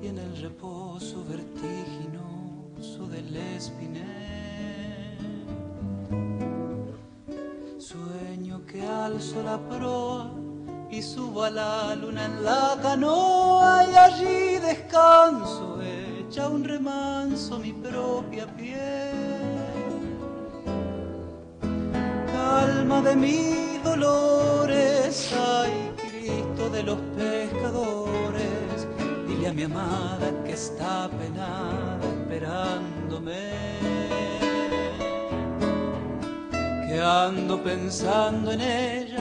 y 0.00 0.06
en 0.06 0.16
el 0.16 0.40
reposo 0.40 1.22
vertiginoso 1.22 3.06
del 3.10 3.36
espinel. 3.36 4.06
Sueño 7.76 8.64
que 8.64 8.80
alzo 8.86 9.42
la 9.42 9.58
proa 9.68 10.32
y 10.90 11.02
subo 11.02 11.42
a 11.42 11.50
la 11.50 11.94
luna 11.94 12.24
en 12.24 12.42
la 12.42 12.78
canoa 12.80 13.84
y 13.84 13.96
allí 13.96 14.58
descanso, 14.60 15.78
echa 15.82 16.48
un 16.48 16.64
remanso 16.64 17.58
mi 17.58 17.74
propia 17.74 18.46
piel. 18.56 19.05
De 22.86 23.14
mis 23.14 23.82
dolores, 23.84 25.30
ay 25.32 25.92
Cristo 25.96 26.70
de 26.70 26.82
los 26.82 26.96
pescadores, 27.16 28.86
dile 29.28 29.48
a 29.48 29.52
mi 29.52 29.64
amada 29.64 30.32
que 30.44 30.52
está 30.52 31.08
penada 31.10 31.98
esperándome. 32.02 33.50
Que 36.88 37.00
ando 37.00 37.62
pensando 37.62 38.52
en 38.52 38.60
ella 38.60 39.20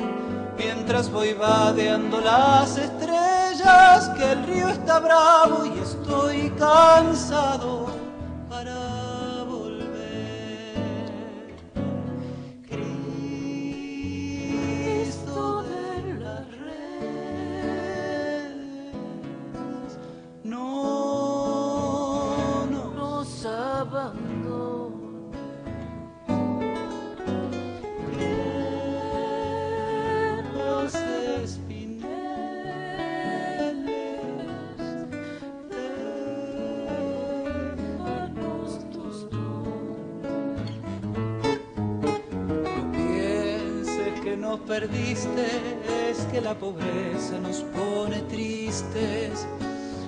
mientras 0.58 1.12
voy 1.12 1.34
vadeando 1.34 2.22
las 2.22 2.78
estrellas, 2.78 4.10
que 4.18 4.32
el 4.32 4.44
río 4.46 4.70
está 4.70 5.00
bravo 5.00 5.66
y 5.66 5.80
estoy 5.80 6.50
cansado 6.52 7.95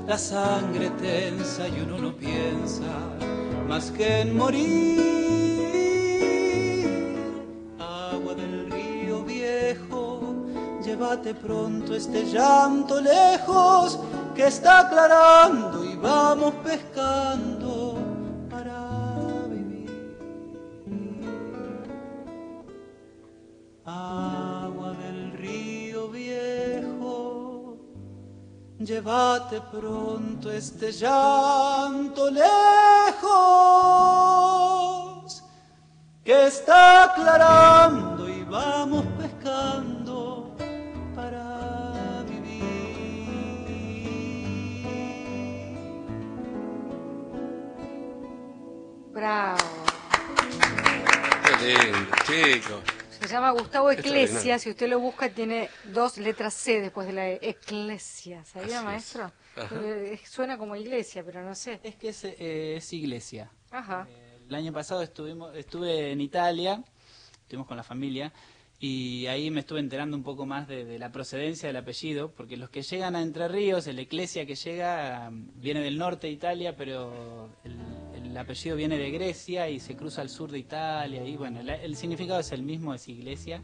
La 0.07 0.17
sangre 0.17 0.89
tensa 0.91 1.67
y 1.67 1.81
uno 1.81 1.97
no 1.97 2.15
piensa 2.15 2.85
más 3.67 3.91
que 3.91 4.21
en 4.21 4.37
morir. 4.37 5.03
Agua 7.77 8.33
del 8.33 8.71
río 8.71 9.23
viejo, 9.25 10.21
llévate 10.81 11.35
pronto 11.35 11.93
este 11.93 12.23
llanto 12.23 13.01
lejos 13.01 13.99
que 14.33 14.47
está 14.47 14.87
aclarando 14.87 15.83
y 15.83 15.97
vamos 15.97 16.53
pescando 16.63 17.46
llévate 28.79 29.61
pronto 29.71 30.51
este 30.51 30.91
llanto 30.91 32.29
lejos 32.29 32.53
que 36.23 36.47
está 36.47 37.05
aclarando 37.05 38.29
y 38.29 38.43
vamos 38.43 39.05
pescando 39.17 40.55
para 41.15 42.23
vivir. 42.27 42.63
Bravo. 49.11 49.57
Qué 51.43 51.51
lindo, 51.65 52.15
chicos. 52.25 52.86
Se 53.27 53.33
llama 53.33 53.51
Gustavo 53.51 53.91
Extraordinario. 53.91 54.25
Eclesia, 54.25 54.57
si 54.57 54.69
usted 54.69 54.87
lo 54.87 54.99
busca 54.99 55.29
tiene 55.29 55.69
dos 55.83 56.17
letras 56.17 56.53
C 56.53 56.79
después 56.79 57.07
de 57.07 57.13
la 57.13 57.27
E, 57.29 57.39
Eclesia, 57.41 58.45
¿sabía 58.45 58.77
Así 58.77 58.85
maestro? 58.85 59.31
Ajá. 59.57 59.75
Eh, 59.83 60.17
Suena 60.25 60.57
como 60.57 60.77
iglesia, 60.77 61.23
pero 61.25 61.43
no 61.43 61.53
sé. 61.53 61.81
Es 61.83 61.95
que 61.95 62.09
es, 62.09 62.23
eh, 62.23 62.77
es 62.77 62.93
iglesia. 62.93 63.51
Ajá. 63.69 64.07
El 64.47 64.55
año 64.55 64.71
pasado 64.71 65.01
estuvimos, 65.01 65.53
estuve 65.57 66.11
en 66.11 66.21
Italia, 66.21 66.81
estuvimos 67.41 67.67
con 67.67 67.75
la 67.75 67.83
familia, 67.83 68.31
y 68.79 69.25
ahí 69.27 69.49
me 69.49 69.61
estuve 69.61 69.79
enterando 69.79 70.15
un 70.15 70.23
poco 70.23 70.45
más 70.45 70.67
de, 70.67 70.85
de 70.85 70.99
la 70.99 71.11
procedencia 71.11 71.67
del 71.67 71.77
apellido, 71.77 72.31
porque 72.31 72.57
los 72.57 72.69
que 72.69 72.83
llegan 72.83 73.15
a 73.15 73.21
Entre 73.21 73.47
Ríos, 73.47 73.87
el 73.87 73.97
Eclesia 73.99 74.45
que 74.45 74.55
llega, 74.55 75.27
um, 75.29 75.47
viene 75.55 75.79
del 75.81 75.97
norte 75.97 76.27
de 76.27 76.33
Italia, 76.33 76.75
pero 76.77 77.49
el, 77.63 77.75
el 78.23 78.37
apellido 78.37 78.75
viene 78.75 78.97
de 78.99 79.09
Grecia 79.09 79.69
y 79.69 79.79
se 79.79 79.95
cruza 79.95 80.21
al 80.21 80.29
sur 80.29 80.51
de 80.51 80.59
Italia, 80.59 81.23
y 81.25 81.35
bueno, 81.37 81.59
el, 81.61 81.69
el 81.69 81.95
significado 81.95 82.39
es 82.39 82.51
el 82.51 82.61
mismo, 82.61 82.93
es 82.93 83.07
iglesia. 83.07 83.61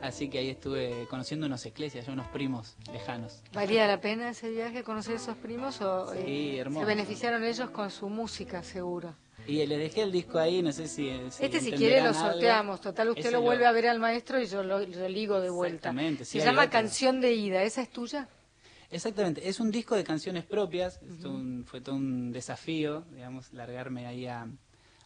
Así 0.00 0.28
que 0.28 0.38
ahí 0.38 0.48
estuve 0.50 1.06
conociendo 1.08 1.46
unos 1.46 1.64
eclesias, 1.64 2.08
unos 2.08 2.26
primos 2.28 2.76
lejanos. 2.92 3.40
¿Valía 3.52 3.86
la 3.86 4.00
pena 4.00 4.30
ese 4.30 4.50
viaje, 4.50 4.82
conocer 4.82 5.14
esos 5.14 5.36
primos 5.36 5.80
o 5.80 6.12
eh, 6.12 6.24
Sí, 6.26 6.58
hermoso. 6.58 6.80
se 6.80 6.86
beneficiaron 6.92 7.44
ellos 7.44 7.70
con 7.70 7.88
su 7.88 8.08
música, 8.08 8.64
seguro? 8.64 9.14
Y 9.46 9.66
le 9.66 9.76
dejé 9.76 10.02
el 10.02 10.12
disco 10.12 10.38
ahí, 10.38 10.62
no 10.62 10.70
sé 10.72 10.86
si... 10.86 11.10
si 11.30 11.44
este 11.44 11.60
si 11.60 11.72
quiere 11.72 12.00
lo 12.00 12.08
algo. 12.10 12.20
sorteamos, 12.20 12.80
total 12.80 13.08
usted 13.10 13.32
lo 13.32 13.40
vuelve 13.40 13.66
a 13.66 13.72
ver 13.72 13.88
al 13.88 13.98
maestro 13.98 14.40
y 14.40 14.46
yo 14.46 14.62
lo, 14.62 14.78
lo 14.78 15.08
ligo 15.08 15.40
de 15.40 15.50
vuelta. 15.50 15.88
Exactamente, 15.88 16.24
sí, 16.24 16.38
Se 16.38 16.44
llama 16.46 16.62
otro. 16.62 16.72
Canción 16.72 17.20
de 17.20 17.32
Ida, 17.34 17.62
¿esa 17.64 17.82
es 17.82 17.90
tuya? 17.90 18.28
Exactamente, 18.90 19.48
es 19.48 19.58
un 19.58 19.70
disco 19.70 19.96
de 19.96 20.04
canciones 20.04 20.44
propias, 20.44 21.00
es 21.18 21.24
un- 21.24 21.64
fue 21.66 21.80
todo 21.80 21.94
un 21.96 22.30
desafío, 22.30 23.04
digamos, 23.14 23.52
largarme 23.52 24.06
ahí 24.06 24.26
a, 24.26 24.46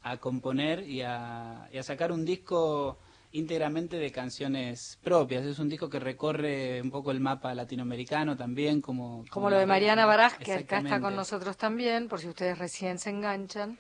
a 0.03 0.17
componer 0.19 0.83
y 0.89 1.03
a, 1.03 1.69
y 1.73 1.79
a 1.79 1.83
sacar 1.83 2.11
un 2.13 2.25
disco 2.25 2.99
íntegramente 3.33 3.97
de 3.97 4.11
canciones 4.11 4.99
propias. 5.03 5.45
Es 5.47 5.59
un 5.59 5.69
disco 5.69 5.89
que 5.89 6.01
recorre 6.01 6.81
un 6.83 6.91
poco 6.91 7.11
el 7.11 7.21
mapa 7.21 7.55
latinoamericano 7.55 8.37
también, 8.37 8.81
como... 8.81 9.25
Como 9.31 9.51
lo 9.51 9.59
de 9.59 9.67
Mariana 9.67 10.05
Baraj, 10.05 10.39
que 10.39 10.53
acá 10.53 10.79
está 10.79 11.01
con 11.01 11.15
nosotros 11.15 11.57
también, 11.57 12.09
por 12.09 12.19
si 12.21 12.29
ustedes 12.29 12.59
recién 12.59 12.99
se 12.99 13.11
enganchan. 13.11 13.79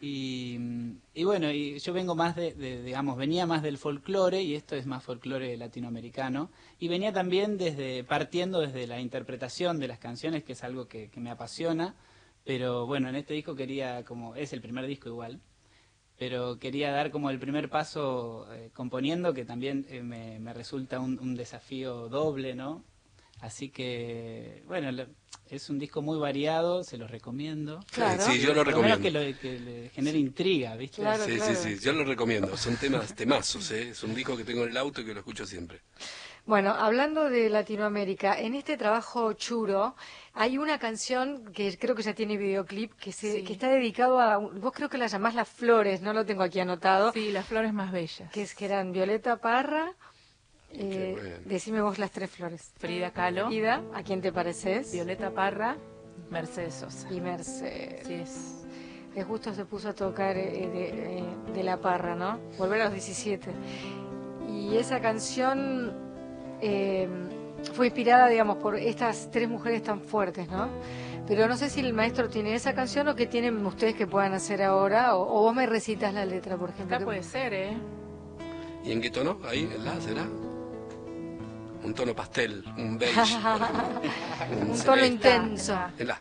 Y, 0.00 1.24
bueno, 1.24 1.50
y 1.50 1.78
yo 1.80 1.92
vengo 1.92 2.14
más 2.14 2.36
de, 2.36 2.54
de, 2.54 2.82
digamos, 2.82 3.16
venía 3.16 3.46
más 3.46 3.62
del 3.62 3.78
folclore 3.78 4.42
y 4.42 4.54
esto 4.54 4.76
es 4.76 4.86
más 4.86 5.02
folclore 5.02 5.56
latinoamericano. 5.56 6.50
Y 6.78 6.88
venía 6.88 7.12
también 7.12 7.58
desde, 7.58 8.04
partiendo 8.04 8.60
desde 8.60 8.86
la 8.86 9.00
interpretación 9.00 9.80
de 9.80 9.88
las 9.88 9.98
canciones, 9.98 10.44
que 10.44 10.52
es 10.52 10.62
algo 10.62 10.86
que, 10.86 11.10
me 11.16 11.30
apasiona. 11.30 11.96
Pero 12.44 12.86
bueno, 12.86 13.08
en 13.08 13.16
este 13.16 13.34
disco 13.34 13.56
quería, 13.56 14.04
como, 14.04 14.36
es 14.36 14.52
el 14.52 14.60
primer 14.60 14.86
disco 14.86 15.08
igual, 15.08 15.40
pero 16.18 16.58
quería 16.58 16.92
dar 16.92 17.10
como 17.10 17.30
el 17.30 17.38
primer 17.38 17.68
paso 17.68 18.46
eh, 18.52 18.70
componiendo, 18.72 19.34
que 19.34 19.44
también 19.44 19.86
eh, 19.88 20.02
me, 20.02 20.38
me 20.38 20.54
resulta 20.54 21.00
un 21.00 21.34
desafío 21.34 22.08
doble, 22.08 22.54
¿no? 22.54 22.84
Así 23.40 23.70
que, 23.70 24.62
bueno, 24.66 24.90
lo- 24.92 25.06
es 25.48 25.70
un 25.70 25.78
disco 25.78 26.02
muy 26.02 26.18
variado, 26.18 26.84
se 26.84 26.98
lo 26.98 27.06
recomiendo. 27.06 27.80
Claro. 27.92 28.22
Sí, 28.22 28.38
yo 28.40 28.52
lo 28.52 28.64
menos 28.64 28.98
que, 28.98 29.10
lo- 29.10 29.38
que 29.38 29.58
le 29.58 29.88
genere 29.90 30.18
intriga, 30.18 30.76
¿viste? 30.76 31.02
sí, 31.24 31.38
sí, 31.40 31.54
sí, 31.54 31.78
yo 31.78 31.92
lo 31.92 32.04
recomiendo. 32.04 32.56
Son 32.56 32.76
temas 32.76 33.14
temazos, 33.14 33.70
¿eh? 33.70 33.90
Es 33.90 34.02
un 34.02 34.14
disco 34.14 34.36
que 34.36 34.44
tengo 34.44 34.64
en 34.64 34.70
el 34.70 34.76
auto 34.76 35.00
y 35.00 35.06
que 35.06 35.14
lo 35.14 35.20
escucho 35.20 35.46
siempre. 35.46 35.80
Bueno, 36.44 36.70
hablando 36.70 37.28
de 37.28 37.50
Latinoamérica, 37.50 38.40
en 38.40 38.54
este 38.54 38.78
trabajo 38.78 39.34
churo 39.34 39.94
hay 40.32 40.56
una 40.56 40.78
canción 40.78 41.52
que 41.52 41.76
creo 41.76 41.94
que 41.94 42.02
ya 42.02 42.14
tiene 42.14 42.38
videoclip 42.38 42.92
que 42.94 43.12
se, 43.12 43.44
que 43.44 43.52
está 43.52 43.68
dedicado 43.68 44.18
a 44.18 44.38
vos 44.38 44.72
creo 44.74 44.88
que 44.88 44.96
la 44.96 45.08
llamás 45.08 45.34
Las 45.34 45.48
Flores, 45.48 46.00
no 46.00 46.14
lo 46.14 46.24
tengo 46.24 46.42
aquí 46.42 46.58
anotado. 46.60 47.12
Sí, 47.12 47.32
las 47.32 47.46
flores 47.46 47.74
más 47.74 47.92
bellas. 47.92 48.30
Que 48.32 48.42
es 48.42 48.54
que 48.54 48.64
eran 48.64 48.92
Violeta 48.92 49.36
Parra, 49.42 49.94
eh, 50.72 51.16
bueno. 51.18 51.36
decime 51.44 51.80
vos 51.80 51.98
las 51.98 52.10
tres 52.10 52.30
flores. 52.30 52.72
Frida 52.78 53.10
Kahlo. 53.12 53.50
Ida, 53.50 53.82
¿a 53.94 54.02
quién 54.02 54.20
te 54.20 54.32
pareces? 54.32 54.92
Violeta 54.92 55.30
Parra, 55.30 55.76
Mercedes 56.30 56.74
Sosa. 56.74 57.12
Y 57.12 57.20
Mercedes. 57.20 58.06
Sí 58.06 58.14
es. 58.14 58.54
Que 59.14 59.24
justo 59.24 59.52
se 59.54 59.64
puso 59.64 59.88
a 59.88 59.94
tocar 59.94 60.36
eh, 60.36 60.68
de, 60.68 61.18
eh, 61.18 61.24
de 61.54 61.62
La 61.62 61.78
Parra, 61.78 62.14
¿no? 62.14 62.38
Volver 62.58 62.82
a 62.82 62.84
los 62.84 62.92
17. 62.92 63.50
Y 64.48 64.76
esa 64.76 65.00
canción 65.00 65.92
eh, 66.60 67.08
fue 67.72 67.86
inspirada, 67.86 68.28
digamos, 68.28 68.58
por 68.58 68.76
estas 68.76 69.30
tres 69.30 69.48
mujeres 69.48 69.82
tan 69.82 70.00
fuertes, 70.00 70.48
¿no? 70.48 70.68
Pero 71.26 71.48
no 71.48 71.56
sé 71.56 71.68
si 71.68 71.80
el 71.80 71.92
maestro 71.92 72.28
tiene 72.28 72.54
esa 72.54 72.74
canción 72.74 73.08
o 73.08 73.14
que 73.14 73.26
tienen 73.26 73.64
ustedes 73.66 73.94
que 73.94 74.06
puedan 74.06 74.32
hacer 74.34 74.62
ahora, 74.62 75.16
o, 75.16 75.22
o 75.22 75.42
vos 75.42 75.54
me 75.54 75.66
recitas 75.66 76.14
la 76.14 76.24
letra, 76.24 76.56
por 76.56 76.70
ejemplo. 76.70 76.96
Acá 76.96 77.04
puede 77.04 77.22
ser, 77.22 77.52
¿eh? 77.54 77.76
¿Y 78.84 78.92
en 78.92 79.00
qué 79.00 79.10
tono? 79.10 79.38
Ahí, 79.44 79.68
en 79.74 79.84
la, 79.84 80.00
¿será? 80.00 80.26
Un 81.84 81.94
tono 81.94 82.14
pastel, 82.14 82.64
un 82.76 82.98
beige. 82.98 83.20
Un 84.70 84.78
tono 84.84 85.04
intenso. 85.04 85.76
En 85.98 86.06
la. 86.06 86.20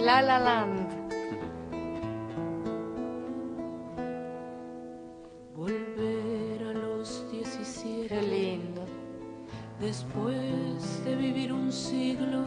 La 0.00 0.22
La 0.22 0.38
Land. 0.38 0.88
Volver 5.54 6.62
a 6.62 6.72
los 6.72 7.30
17. 7.30 8.08
Qué 8.08 8.22
lindo. 8.22 8.84
Después 9.80 11.04
de 11.04 11.16
vivir 11.16 11.52
un 11.52 11.72
siglo, 11.72 12.44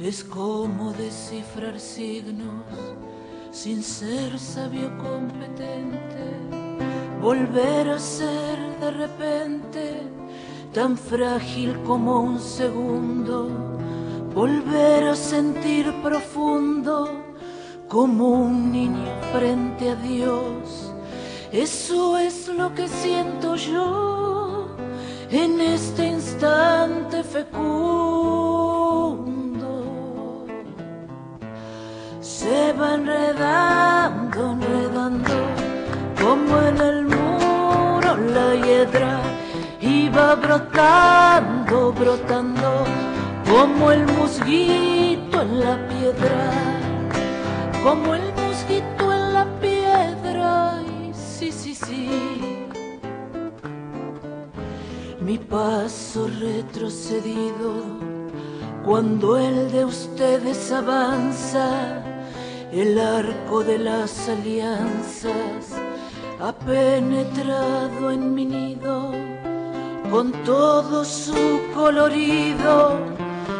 es 0.00 0.24
como 0.24 0.92
descifrar 0.92 1.78
signos 1.78 2.64
sin 3.50 3.82
ser 3.82 4.38
sabio 4.38 4.96
competente. 4.98 6.24
Volver 7.20 7.88
a 7.90 7.98
ser 7.98 8.58
de 8.80 8.90
repente 8.90 10.02
tan 10.74 10.98
frágil 10.98 11.80
como 11.86 12.20
un 12.20 12.40
segundo. 12.40 13.48
Volver 14.34 15.04
a 15.04 15.14
sentir 15.14 15.94
profundo 16.02 17.08
como 17.88 18.30
un 18.30 18.72
niño 18.72 19.06
frente 19.32 19.90
a 19.90 19.94
Dios. 19.94 20.92
Eso 21.52 22.18
es 22.18 22.48
lo 22.48 22.74
que 22.74 22.88
siento 22.88 23.54
yo 23.54 24.66
en 25.30 25.60
este 25.60 26.06
instante 26.06 27.22
fecundo. 27.22 27.54
Se 32.20 32.72
va 32.72 32.94
enredando, 32.94 34.50
enredando, 34.50 35.34
como 36.20 36.58
en 36.62 36.78
el 36.78 37.04
muro 37.04 38.16
la 38.34 38.54
hiedra, 38.56 39.33
va 40.16 40.34
brotando, 40.36 41.92
brotando, 41.92 42.84
como 43.50 43.90
el 43.90 44.06
musguito 44.06 45.42
en 45.42 45.60
la 45.60 45.88
piedra, 45.88 46.52
como 47.82 48.14
el 48.14 48.22
musguito 48.34 49.12
en 49.12 49.32
la 49.32 49.46
piedra, 49.60 50.80
y 50.82 51.12
sí, 51.14 51.50
sí, 51.50 51.74
sí. 51.74 52.68
Mi 55.20 55.38
paso 55.38 56.28
retrocedido 56.40 57.72
cuando 58.84 59.38
el 59.38 59.72
de 59.72 59.84
ustedes 59.84 60.70
avanza, 60.70 62.02
el 62.70 62.98
arco 63.00 63.64
de 63.64 63.78
las 63.78 64.28
alianzas 64.28 65.72
ha 66.40 66.52
penetrado 66.52 68.10
en 68.10 68.34
mi 68.34 68.44
nido 68.44 69.12
con 70.10 70.32
todo 70.44 71.04
su 71.04 71.60
colorido, 71.74 72.98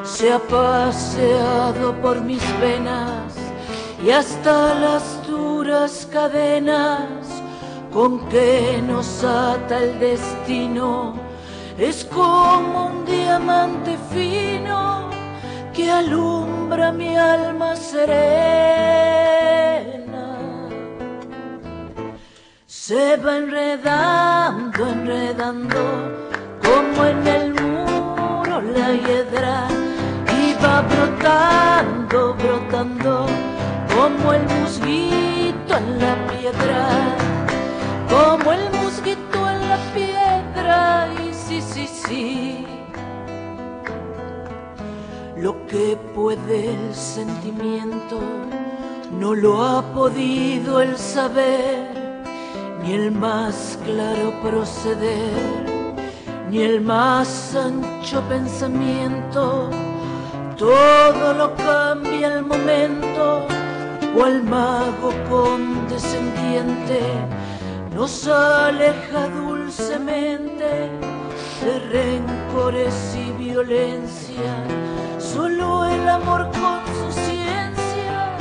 se 0.03 0.33
ha 0.33 0.39
paseado 0.39 1.95
por 2.01 2.21
mis 2.21 2.43
venas 2.61 3.35
y 4.05 4.11
hasta 4.11 4.75
las 4.75 5.27
duras 5.27 6.07
cadenas 6.13 7.09
con 7.93 8.29
que 8.29 8.83
nos 8.87 9.25
ata 9.25 9.79
el 9.79 9.99
destino 9.99 11.15
es 11.79 12.05
como 12.05 12.87
un 12.87 13.05
diamante 13.05 13.97
fino 14.13 15.11
que 15.73 15.91
alumbra 15.91 16.93
mi 16.93 17.17
alma 17.17 17.75
serena. 17.75 18.85
Se 22.67 23.17
va 23.17 23.39
enredando, 23.39 24.87
enredando, 24.87 26.24
como 26.65 27.05
en 27.05 27.27
el 27.27 27.55
muro 27.55 28.61
la 28.61 28.93
hiedra, 28.93 29.69
va 30.65 30.81
brotando, 30.83 32.35
brotando, 32.35 33.27
como 33.95 34.33
el 34.33 34.43
musguito 34.61 35.77
en 35.77 35.99
la 35.99 36.15
piedra, 36.33 36.89
como 38.09 38.53
el 38.53 38.71
musguito 38.81 39.51
en 39.51 39.69
la 39.69 39.79
piedra, 39.95 41.09
y 41.23 41.35
sí, 41.35 41.61
sí, 41.61 41.87
sí. 41.87 42.67
Lo 45.37 45.67
que 45.67 45.99
puede 46.15 46.75
el 46.75 46.95
sentimiento 46.95 48.19
no 49.19 49.35
lo 49.35 49.63
ha 49.63 49.83
podido 49.93 50.81
el 50.81 50.97
saber, 50.97 52.23
ni 52.83 52.95
el 52.95 53.13
más 53.13 53.79
claro 53.85 54.33
proceder, 54.43 55.74
ni 56.51 56.63
el 56.63 56.81
más 56.81 57.55
ancho 57.55 58.21
pensamiento. 58.29 59.71
Todo 60.57 61.35
lo 61.35 61.55
cambia 61.57 62.35
el 62.35 62.45
momento, 62.45 63.47
cual 64.15 64.43
mago 64.45 65.13
condescendiente 65.29 67.01
nos 67.95 68.27
aleja 68.29 69.29
dulcemente 69.29 70.91
de 71.63 71.79
rencores 71.91 73.17
y 73.17 73.33
violencia. 73.33 74.65
Solo 75.19 75.87
el 75.87 76.09
amor 76.09 76.51
con 76.53 76.81
su 76.99 77.13
ciencia 77.21 78.37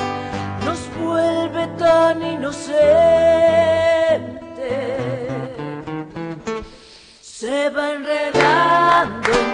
nos 0.64 0.80
vuelve 1.00 1.66
tan 1.78 2.22
inocentes. 2.22 2.64
Se 7.44 7.68
va 7.68 7.92
enredando, 7.92 9.53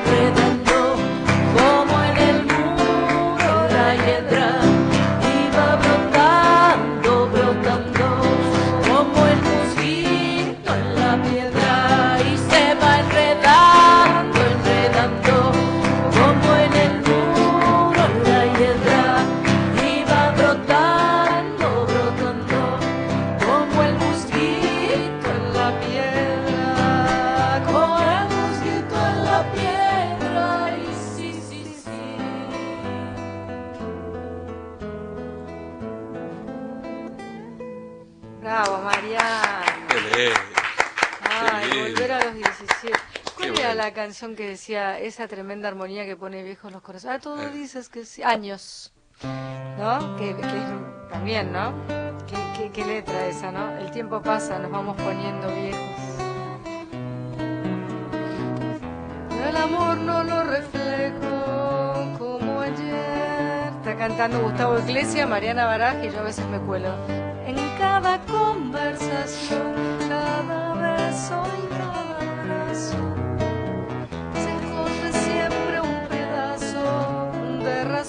canción 44.10 44.34
que 44.34 44.48
decía 44.48 44.98
esa 44.98 45.28
tremenda 45.28 45.68
armonía 45.68 46.04
que 46.04 46.16
pone 46.16 46.42
viejos 46.42 46.72
los 46.72 46.82
corazones? 46.82 47.18
Ah, 47.18 47.20
todo 47.22 47.40
Eh. 47.42 47.50
dices 47.50 47.88
que 47.88 48.04
sí. 48.04 48.24
Años. 48.24 48.92
¿No? 49.78 50.16
Que, 50.16 50.34
también, 51.12 51.52
¿no? 51.52 51.72
¿Qué, 52.26 52.36
qué, 52.56 52.70
qué 52.72 52.84
letra 52.84 53.26
esa, 53.28 53.52
¿no? 53.52 53.70
El 53.78 53.92
tiempo 53.92 54.20
pasa, 54.20 54.58
nos 54.58 54.72
vamos 54.72 54.96
poniendo 54.96 55.46
viejos. 55.54 56.00
El 59.48 59.56
amor 59.56 59.96
no 59.98 60.24
lo 60.24 60.42
reflejo 60.42 62.18
como 62.18 62.60
ayer. 62.62 63.70
Está 63.78 63.96
cantando 63.96 64.40
Gustavo 64.40 64.76
Iglesia, 64.80 65.24
Mariana 65.24 65.66
Baraj 65.66 66.02
y 66.04 66.10
yo 66.10 66.18
a 66.18 66.22
veces 66.22 66.44
me 66.46 66.58
cuelo. 66.58 66.88
En 67.46 67.54
cada 67.78 68.18
conversación, 68.26 69.72
cada 70.08 70.74
beso 70.74 71.44
y 71.62 71.66
cada 71.78 72.18
abrazo, 72.40 72.96
Tú 78.00 78.06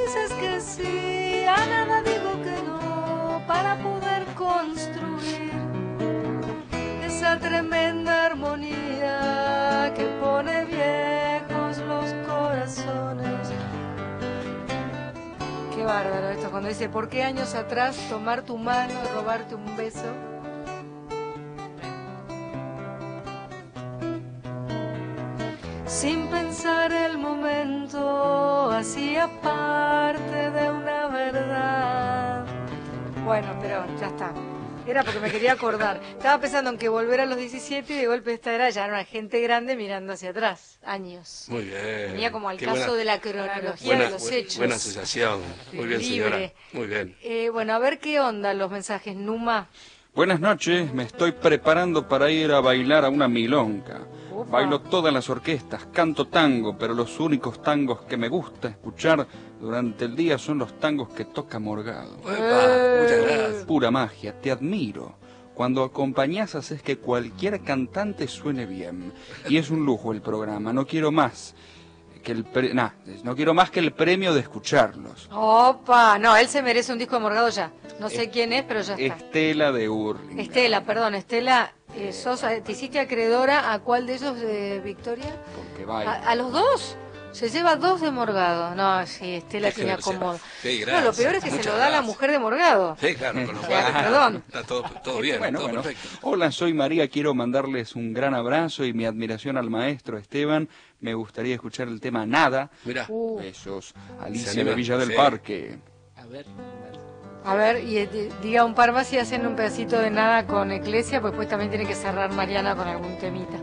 dices 0.00 0.32
que 0.38 0.60
sí, 0.60 1.44
a 1.44 1.66
nada 1.66 2.02
digo 2.02 2.40
que 2.40 2.62
no, 2.62 3.42
para 3.48 3.76
poder 3.82 4.24
construir 4.36 5.50
esa 7.04 7.36
tremenda 7.40 8.26
armonía 8.26 9.92
que 9.96 10.04
pone 10.20 10.66
viejos 10.66 11.78
los 11.78 12.14
corazones. 12.24 13.48
Qué 15.74 15.82
bárbaro 15.82 16.28
esto 16.28 16.48
cuando 16.52 16.68
dice, 16.68 16.88
¿por 16.88 17.08
qué 17.08 17.24
años 17.24 17.56
atrás 17.56 17.96
tomar 18.08 18.42
tu 18.42 18.56
mano 18.56 18.94
y 19.04 19.08
robarte 19.12 19.56
un 19.56 19.76
beso? 19.76 20.35
Sin 25.86 26.26
pensar 26.28 26.92
el 26.92 27.16
momento, 27.18 28.70
hacía 28.70 29.28
parte 29.40 30.50
de 30.50 30.70
una 30.70 31.06
verdad. 31.08 32.46
Bueno, 33.24 33.56
pero 33.60 33.84
ya 33.98 34.08
está. 34.08 34.34
Era 34.86 35.02
porque 35.02 35.18
me 35.20 35.30
quería 35.30 35.52
acordar. 35.52 36.00
Estaba 36.10 36.40
pensando 36.40 36.70
en 36.70 36.78
que 36.78 36.88
volver 36.88 37.20
a 37.20 37.26
los 37.26 37.36
17 37.38 37.92
y 37.92 37.96
de 37.98 38.06
golpe 38.06 38.32
esta 38.34 38.52
era 38.52 38.68
ya 38.70 38.86
una 38.86 39.04
gente 39.04 39.40
grande 39.40 39.74
mirando 39.76 40.12
hacia 40.12 40.30
atrás. 40.30 40.78
Años. 40.84 41.46
Muy 41.48 41.64
bien. 41.64 42.12
Venía 42.12 42.30
como 42.32 42.48
al 42.48 42.56
Qué 42.56 42.66
caso 42.66 42.78
buena- 42.78 42.94
de 42.94 43.04
la 43.04 43.20
cronología 43.20 43.86
buena, 43.86 44.04
de 44.04 44.10
los 44.10 44.30
hechos. 44.30 44.58
Buena 44.58 44.74
asociación. 44.76 45.40
Muy 45.72 45.86
bien, 45.86 46.00
señora. 46.02 46.30
Libre. 46.36 46.54
Muy 46.72 46.86
bien. 46.86 47.16
Eh, 47.22 47.48
bueno, 47.50 47.74
a 47.74 47.78
ver 47.78 47.98
qué 48.00 48.20
onda 48.20 48.54
los 48.54 48.70
mensajes. 48.70 49.16
Numa. 49.16 49.68
Buenas 50.16 50.40
noches, 50.40 50.94
me 50.94 51.02
estoy 51.02 51.32
preparando 51.32 52.08
para 52.08 52.30
ir 52.30 52.50
a 52.50 52.60
bailar 52.60 53.04
a 53.04 53.10
una 53.10 53.28
milonga. 53.28 54.00
Bailo 54.50 54.80
todas 54.80 55.12
las 55.12 55.28
orquestas, 55.28 55.88
canto 55.92 56.28
tango, 56.28 56.78
pero 56.78 56.94
los 56.94 57.20
únicos 57.20 57.60
tangos 57.60 58.00
que 58.06 58.16
me 58.16 58.30
gusta 58.30 58.68
escuchar 58.68 59.26
durante 59.60 60.06
el 60.06 60.16
día 60.16 60.38
son 60.38 60.56
los 60.56 60.80
tangos 60.80 61.10
que 61.10 61.26
toca 61.26 61.58
Morgado. 61.58 62.16
Eh. 62.30 63.24
gracias. 63.26 63.64
Pura 63.66 63.90
magia, 63.90 64.40
te 64.40 64.50
admiro. 64.50 65.16
Cuando 65.54 65.84
acompañás 65.84 66.54
haces 66.54 66.80
que 66.80 66.96
cualquier 66.96 67.60
cantante 67.60 68.26
suene 68.26 68.64
bien. 68.64 69.12
Y 69.50 69.58
es 69.58 69.68
un 69.68 69.84
lujo 69.84 70.12
el 70.12 70.22
programa, 70.22 70.72
no 70.72 70.86
quiero 70.86 71.12
más 71.12 71.54
que 72.26 72.32
el 72.32 72.44
pre- 72.44 72.74
nah, 72.74 72.90
no 73.22 73.36
quiero 73.36 73.54
más 73.54 73.70
que 73.70 73.78
el 73.78 73.92
premio 73.92 74.34
de 74.34 74.40
escucharlos. 74.40 75.28
Opa, 75.32 76.18
no, 76.18 76.36
él 76.36 76.48
se 76.48 76.60
merece 76.60 76.92
un 76.92 76.98
disco 76.98 77.14
de 77.14 77.22
Morgado 77.22 77.48
ya. 77.50 77.70
No 78.00 78.08
sé 78.10 78.24
Eh, 78.24 78.30
quién 78.30 78.52
es, 78.52 78.64
pero 78.64 78.80
ya 78.80 78.94
está. 78.96 79.14
Estela 79.16 79.70
de 79.70 79.88
Urling. 79.88 80.40
Estela, 80.40 80.82
perdón, 80.82 81.14
Estela, 81.14 81.72
eh, 81.94 82.12
sos, 82.12 82.42
eh, 82.42 82.62
¿te 82.66 82.72
hiciste 82.72 82.98
acreedora 82.98 83.72
a 83.72 83.78
cuál 83.78 84.08
de 84.08 84.14
ellos, 84.16 84.36
eh, 84.42 84.80
Victoria? 84.84 85.36
Porque 85.54 85.88
¿A, 85.90 86.30
a 86.30 86.34
los 86.34 86.50
dos? 86.50 86.96
Se 87.36 87.50
lleva 87.50 87.76
dos 87.76 88.00
de 88.00 88.10
Morgado. 88.10 88.74
No, 88.74 89.06
sí, 89.06 89.34
Estela 89.34 89.70
tiene 89.70 89.92
acomodo. 89.92 90.40
Sí, 90.62 90.82
no, 90.86 91.02
lo 91.02 91.12
peor 91.12 91.34
es 91.34 91.44
que 91.44 91.50
se 91.50 91.62
lo 91.64 91.76
da 91.76 91.88
a 91.88 91.90
la 91.90 92.00
mujer 92.00 92.30
de 92.30 92.38
Morgado. 92.38 92.96
Sí, 92.98 93.14
claro, 93.14 93.44
con 93.44 93.54
lo 93.56 93.60
cual 93.60 93.84
perdón. 93.92 94.42
está 94.46 94.62
todo, 94.62 94.82
todo 95.04 95.20
bien, 95.20 95.38
Bueno, 95.38 95.58
todo 95.58 95.68
bueno. 95.68 95.82
perfecto. 95.82 96.08
Hola, 96.22 96.50
soy 96.50 96.72
María. 96.72 97.08
Quiero 97.08 97.34
mandarles 97.34 97.94
un 97.94 98.14
gran 98.14 98.32
abrazo 98.34 98.86
y 98.86 98.94
mi 98.94 99.04
admiración 99.04 99.58
al 99.58 99.68
maestro 99.68 100.16
Esteban. 100.16 100.70
Me 101.00 101.12
gustaría 101.12 101.54
escuchar 101.54 101.88
el 101.88 102.00
tema 102.00 102.24
Nada. 102.24 102.70
Mira, 102.86 103.04
Uh, 103.10 103.38
Besos. 103.38 103.92
Alicia 104.18 104.64
de 104.64 104.74
Villa 104.74 104.96
del 104.96 105.08
sí. 105.10 105.14
Parque. 105.14 105.78
A 106.16 106.24
ver. 106.24 106.46
a 107.44 107.54
ver, 107.54 107.84
y 107.84 107.98
eh, 107.98 108.06
di- 108.10 108.28
diga 108.42 108.64
un 108.64 108.74
par 108.74 108.92
más 108.92 109.12
y 109.12 109.18
hacen 109.18 109.46
un 109.46 109.54
pedacito 109.56 109.98
de 109.98 110.10
nada 110.10 110.46
con 110.46 110.72
Eclesia, 110.72 111.20
pues 111.20 111.32
después 111.34 111.48
también 111.50 111.70
tiene 111.70 111.86
que 111.86 111.94
cerrar 111.94 112.32
Mariana 112.32 112.74
con 112.74 112.88
algún 112.88 113.18
temita. 113.18 113.58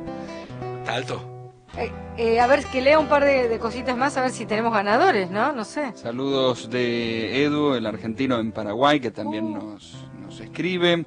está 0.82 0.94
alto. 0.94 1.33
Eh, 1.78 1.92
eh, 2.18 2.40
a 2.40 2.46
ver, 2.48 2.64
que 2.66 2.82
lea 2.82 3.00
un 3.00 3.08
par 3.08 3.24
de, 3.26 3.48
de 3.50 3.60
cositas 3.60 3.98
más, 3.98 4.16
a 4.18 4.22
ver 4.22 4.30
si 4.32 4.46
tenemos 4.46 4.72
ganadores, 4.74 5.32
¿no? 5.32 5.54
No 5.54 5.66
sé. 5.66 5.92
Saludos 5.96 6.70
de 6.70 7.44
Edu, 7.44 7.74
el 7.74 7.86
argentino 7.88 8.38
en 8.40 8.52
Paraguay, 8.52 9.00
que 9.00 9.10
también 9.12 9.46
Oh. 9.56 9.72
nos, 9.72 10.06
nos 10.22 10.40
escribe. 10.40 11.06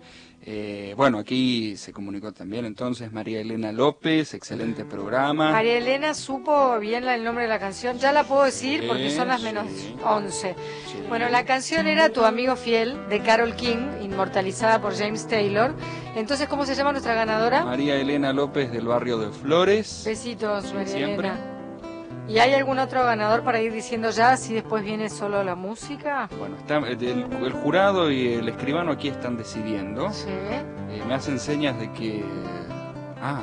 Eh, 0.49 0.95
bueno, 0.97 1.19
aquí 1.19 1.77
se 1.77 1.93
comunicó 1.93 2.31
también 2.33 2.67
entonces 2.67 3.11
María 3.13 3.41
Elena 3.41 3.73
López, 3.73 4.33
excelente 4.33 4.85
programa. 4.85 5.51
María 5.51 5.77
Elena 5.79 6.15
supo 6.15 6.79
bien 6.79 7.05
la- 7.05 7.17
el 7.17 7.25
nombre 7.25 7.43
de 7.45 7.49
la 7.49 7.59
canción, 7.59 7.99
ya 7.99 8.13
la 8.13 8.23
puedo 8.23 8.45
decir 8.45 8.87
porque 8.87 9.11
son 9.11 9.27
las 9.27 9.43
menos 9.43 9.67
sí. 9.69 9.97
11. 10.05 10.55
Sí. 10.87 10.99
Bueno, 11.09 11.29
la 11.31 11.45
canción 11.45 11.89
era 11.89 12.11
Tu 12.11 12.25
amigo 12.25 12.55
fiel 12.55 12.97
de 13.09 13.21
Carol 13.23 13.57
King, 13.57 13.89
inmortalizada 14.03 14.81
por 14.81 14.95
James 14.97 15.27
Taylor. 15.27 15.75
Entonces, 16.15 16.47
¿cómo 16.47 16.65
se 16.65 16.77
llama 16.77 16.93
nuestra 16.93 17.15
ganadora? 17.15 17.65
María 17.65 17.97
Elena 17.97 18.33
López 18.33 18.71
del 18.71 18.87
barrio 18.87 19.19
de 19.19 19.31
Flores. 19.33 20.05
Besitos, 20.07 20.73
María 20.73 20.87
siempre. 20.87 21.29
Elena. 21.29 21.56
¿Y 22.29 22.39
hay 22.39 22.55
algún 22.55 22.79
otro 22.81 23.05
ganador 23.05 23.43
para 23.43 23.61
ir 23.61 23.73
diciendo 23.73 24.11
ya 24.11 24.37
si 24.37 24.55
después 24.55 24.83
viene 24.83 25.09
solo 25.09 25.45
la 25.45 25.55
música? 25.55 26.29
Bueno, 26.39 26.57
está, 26.57 26.79
el, 26.79 27.03
el 27.03 27.53
jurado 27.53 28.11
y 28.11 28.35
el 28.35 28.49
escribano 28.49 28.93
aquí 28.93 29.09
están 29.09 29.37
decidiendo. 29.37 30.11
Sí. 30.13 30.27
Eh, 30.29 31.03
me 31.07 31.15
hacen 31.15 31.39
señas 31.39 31.79
de 31.79 31.93
que... 31.93 32.25
Ah. 33.23 33.43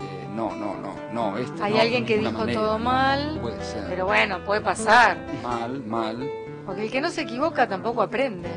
Eh, 0.00 0.28
no, 0.34 0.54
no, 0.54 0.76
no, 0.76 0.94
no. 1.12 1.36
Este 1.36 1.62
Hay 1.64 1.74
no, 1.74 1.80
alguien 1.80 2.06
que 2.06 2.18
dijo 2.18 2.30
manera, 2.32 2.60
todo 2.60 2.78
no, 2.78 2.84
mal, 2.84 3.38
Puede 3.40 3.64
ser. 3.64 3.86
Pero 3.88 4.06
bueno, 4.06 4.38
puede 4.44 4.60
pasar. 4.60 5.16
Mal, 5.42 5.82
mal. 5.84 6.30
Porque 6.64 6.84
el 6.84 6.90
que 6.92 7.00
no 7.00 7.10
se 7.10 7.22
equivoca 7.22 7.68
tampoco 7.68 8.02
aprende. 8.02 8.50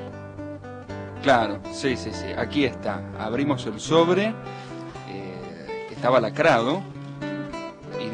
Claro, 1.24 1.60
sí, 1.72 1.98
sí, 1.98 2.12
sí. 2.14 2.28
Aquí 2.38 2.66
está. 2.66 3.02
Abrimos 3.20 3.66
el 3.66 3.80
sobre, 3.80 4.28
eh, 5.10 5.86
que 5.90 5.96
estaba 5.96 6.20
lacrado, 6.22 6.84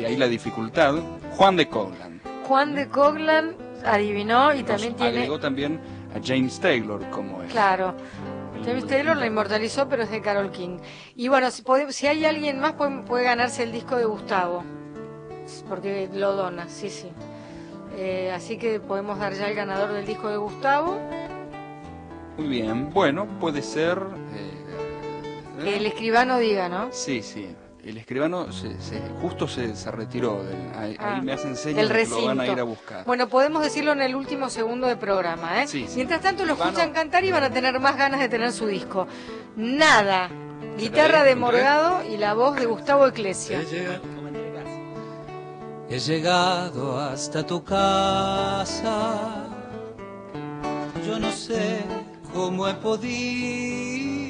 de 0.02 0.08
ahí 0.08 0.18
la 0.18 0.28
dificultad. 0.28 0.96
Juan 1.38 1.56
de 1.56 1.68
Coglan. 1.68 2.22
Juan 2.48 2.76
de 2.76 2.90
Coglan 2.90 3.56
adivinó 3.86 4.54
y 4.54 4.60
Nos 4.60 4.68
también 4.68 4.96
tiene... 4.96 5.12
agregó 5.18 5.40
también 5.40 5.80
a 6.16 6.20
James 6.26 6.60
Taylor 6.60 7.10
como 7.10 7.42
es. 7.44 7.52
Claro. 7.52 7.94
James 8.66 8.86
Taylor 8.86 9.18
la 9.18 9.26
inmortalizó, 9.26 9.88
pero 9.90 10.04
es 10.04 10.12
de 10.12 10.22
Carol 10.22 10.52
King. 10.52 10.78
Y 11.16 11.30
bueno, 11.30 11.50
si, 11.50 12.08
hay 12.08 12.26
alguien 12.26 12.60
más, 12.60 12.74
puede, 12.74 13.02
puede 13.04 13.24
ganarse 13.24 13.64
el 13.64 13.72
disco 13.72 13.96
de 13.96 14.06
Gustavo. 14.06 14.64
Porque 15.68 16.10
lo 16.14 16.34
dona, 16.36 16.68
sí, 16.70 16.90
sí. 16.90 17.10
Eh, 17.98 18.32
así 18.34 18.58
que 18.58 18.80
podemos 18.80 19.18
dar 19.20 19.34
ya 19.34 19.48
el 19.50 19.56
ganador 19.56 19.92
del 19.94 20.06
disco 20.06 20.30
de 20.30 20.38
Gustavo. 20.38 20.98
Muy 22.38 22.48
bien. 22.48 22.90
Bueno, 22.92 23.26
puede 23.40 23.62
ser. 23.62 23.98
eh, 24.36 25.64
Que 25.64 25.78
el 25.78 25.86
escribano 25.88 26.38
diga, 26.38 26.70
¿no? 26.70 26.90
Sí, 26.92 27.22
sí. 27.24 27.56
El 27.84 27.98
escribano 27.98 28.52
se, 28.52 28.80
se- 28.80 29.02
justo 29.22 29.48
se, 29.48 29.76
se 29.76 29.90
retiró. 29.92 30.44
Del, 30.44 30.56
ahí, 30.78 30.96
Ah, 31.00 31.16
ahí 31.16 31.22
me 31.22 31.34
hacen 31.34 31.56
señas 31.56 31.88
que 31.88 31.94
recinto. 31.94 32.22
lo 32.22 32.28
van 32.28 32.40
a 32.40 32.48
ir 32.48 32.60
a 32.60 32.64
buscar. 32.64 33.06
Bueno, 33.06 33.28
podemos 33.28 33.64
decirlo 33.64 33.92
en 33.94 34.02
el 34.04 34.16
último 34.16 34.50
segundo 34.50 34.86
de 34.88 34.98
programa, 34.98 35.64
¿eh? 35.64 35.68
Sí, 35.68 35.86
sí. 35.88 35.96
Mientras 35.96 36.22
tanto 36.22 36.46
lo 36.46 36.54
escuchan 36.54 36.92
cantar 36.94 37.24
y 37.26 37.32
van 37.32 37.44
a 37.44 37.50
tener 37.50 37.80
más 37.80 37.98
ganas 37.98 38.20
de 38.20 38.30
tener 38.30 38.52
su 38.52 38.68
disco. 38.68 39.08
Nada. 39.56 40.30
Guitarra 40.78 41.24
de 41.24 41.36
Morgado 41.36 42.04
y 42.08 42.18
la 42.18 42.34
voz 42.36 42.56
de 42.56 42.66
Gustavo 42.68 43.08
Eclesia. 43.08 43.60
He 45.90 46.00
llegado 46.00 46.98
hasta 47.00 47.46
tu 47.46 47.64
casa, 47.66 49.18
yo 51.06 51.20
no 51.20 51.30
sé 51.34 51.80
cómo 52.34 52.68
he 52.70 52.74
podido. 52.76 54.21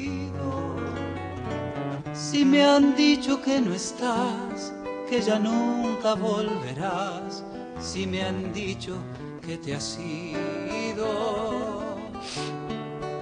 Si 2.30 2.44
me 2.44 2.64
han 2.64 2.94
dicho 2.94 3.42
que 3.42 3.60
no 3.60 3.74
estás, 3.74 4.72
que 5.10 5.20
ya 5.20 5.40
nunca 5.40 6.14
volverás, 6.14 7.42
si 7.80 8.06
me 8.06 8.22
han 8.22 8.52
dicho 8.52 8.96
que 9.44 9.58
te 9.58 9.74
has 9.74 9.98
ido. 9.98 11.80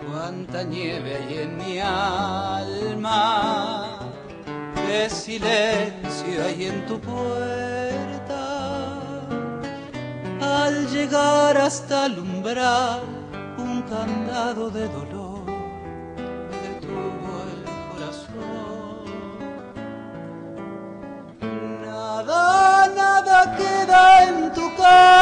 Cuánta 0.07 0.63
nieve 0.65 1.17
hay 1.17 1.39
en 1.39 1.57
mi 1.57 1.79
alma, 1.79 4.01
qué 4.87 5.09
silencio 5.09 6.45
hay 6.47 6.67
en 6.67 6.87
tu 6.87 7.01
puerta. 7.01 8.37
Al 10.43 10.87
llegar 10.91 11.57
hasta 11.57 12.05
el 12.05 12.19
umbral, 12.19 13.01
un 13.57 13.81
candado 13.83 14.69
de 14.69 14.87
dolor 14.89 15.10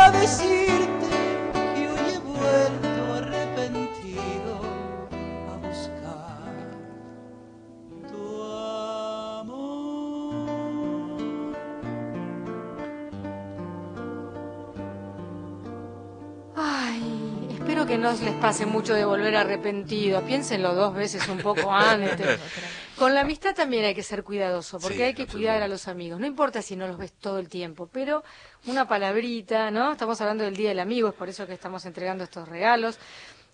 para 0.00 0.18
decirte 0.18 1.08
que 1.74 1.90
hoy 1.90 2.14
he 2.14 2.18
vuelto 2.20 3.14
arrepentido 3.16 4.60
a 5.52 5.56
buscar 5.66 6.54
tu 8.08 8.42
amor. 9.40 10.46
Ay, 16.56 17.48
espero 17.52 17.84
que 17.84 17.98
no 17.98 18.12
les 18.12 18.34
pase 18.40 18.64
mucho 18.64 18.94
de 18.94 19.04
volver 19.04 19.36
arrepentido. 19.36 20.22
Piénsenlo 20.22 20.74
dos 20.74 20.94
veces 20.94 21.28
un 21.28 21.38
poco 21.38 21.70
antes. 21.70 22.40
Con 23.00 23.14
la 23.14 23.22
amistad 23.22 23.54
también 23.54 23.84
hay 23.86 23.94
que 23.94 24.02
ser 24.02 24.22
cuidadoso, 24.22 24.78
porque 24.78 24.98
Sí, 24.98 25.02
hay 25.02 25.14
que 25.14 25.26
cuidar 25.26 25.62
a 25.62 25.68
los 25.68 25.88
amigos. 25.88 26.20
No 26.20 26.26
importa 26.26 26.60
si 26.60 26.76
no 26.76 26.86
los 26.86 26.98
ves 26.98 27.12
todo 27.12 27.38
el 27.38 27.48
tiempo, 27.48 27.88
pero 27.90 28.22
una 28.66 28.86
palabrita, 28.86 29.70
¿no? 29.70 29.92
Estamos 29.92 30.20
hablando 30.20 30.44
del 30.44 30.54
Día 30.54 30.68
del 30.68 30.80
Amigo, 30.80 31.08
es 31.08 31.14
por 31.14 31.30
eso 31.30 31.46
que 31.46 31.54
estamos 31.54 31.86
entregando 31.86 32.24
estos 32.24 32.46
regalos. 32.46 32.98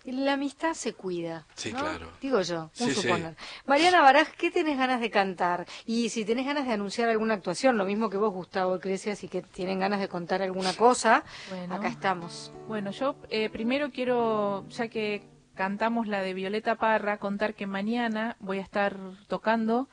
La 0.03 0.33
amistad 0.33 0.73
se 0.73 0.93
cuida. 0.93 1.45
Sí, 1.55 1.71
¿no? 1.71 1.79
claro. 1.79 2.11
Digo 2.21 2.41
yo, 2.41 2.63
un 2.63 2.69
Sí, 2.73 2.93
sí. 2.93 3.01
suponer. 3.03 3.35
Mariana 3.65 4.01
Baraj, 4.01 4.29
¿qué 4.37 4.51
tenés 4.51 4.77
ganas 4.77 4.99
de 4.99 5.09
cantar? 5.09 5.65
Y 5.85 6.09
si 6.09 6.25
tenés 6.25 6.45
ganas 6.45 6.67
de 6.67 6.73
anunciar 6.73 7.07
alguna 7.09 7.33
actuación, 7.35 7.77
lo 7.77 7.85
mismo 7.85 8.09
que 8.09 8.17
vos, 8.17 8.33
Gustavo 8.33 8.75
Iglesias, 8.75 9.23
y 9.23 9.29
que 9.29 9.41
tienen 9.41 9.79
ganas 9.79 10.01
de 10.01 10.09
contar 10.09 10.41
alguna 10.41 10.73
cosa, 10.73 11.23
Bueno. 11.49 11.75
acá 11.75 11.87
estamos. 11.87 12.51
Bueno, 12.67 12.91
yo 12.91 13.15
eh, 13.29 13.49
primero 13.49 13.91
quiero, 13.91 14.65
ya 14.69 14.89
que 14.89 15.23
cantamos 15.57 16.07
la 16.07 16.21
de 16.21 16.33
Violeta 16.33 16.75
Parra, 16.75 17.17
contar 17.17 17.53
que 17.55 17.67
mañana 17.67 18.37
voy 18.39 18.59
a 18.59 18.61
estar 18.61 18.95
tocando 19.27 19.89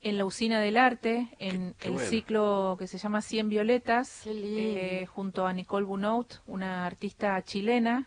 en 0.00 0.16
la 0.16 0.24
Usina 0.24 0.60
del 0.60 0.76
Arte, 0.76 1.28
en 1.40 1.70
Qué- 1.72 1.74
qué 1.80 1.88
el 1.88 1.94
bueno. 1.94 2.08
ciclo 2.08 2.76
que 2.78 2.86
se 2.86 2.98
llama 2.98 3.20
100 3.20 3.48
Violetas, 3.48 4.22
eh, 4.26 5.06
junto 5.06 5.46
a 5.46 5.52
Nicole 5.52 5.84
Bunout, 5.86 6.34
una 6.46 6.86
artista 6.86 7.42
chilena. 7.42 8.06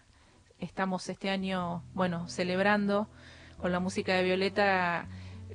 Estamos 0.60 1.10
este 1.10 1.30
año, 1.30 1.84
bueno, 1.94 2.30
celebrando 2.30 3.08
con 3.60 3.74
la 3.74 3.80
música 3.82 4.14
de 4.14 4.24
Violeta 4.24 5.08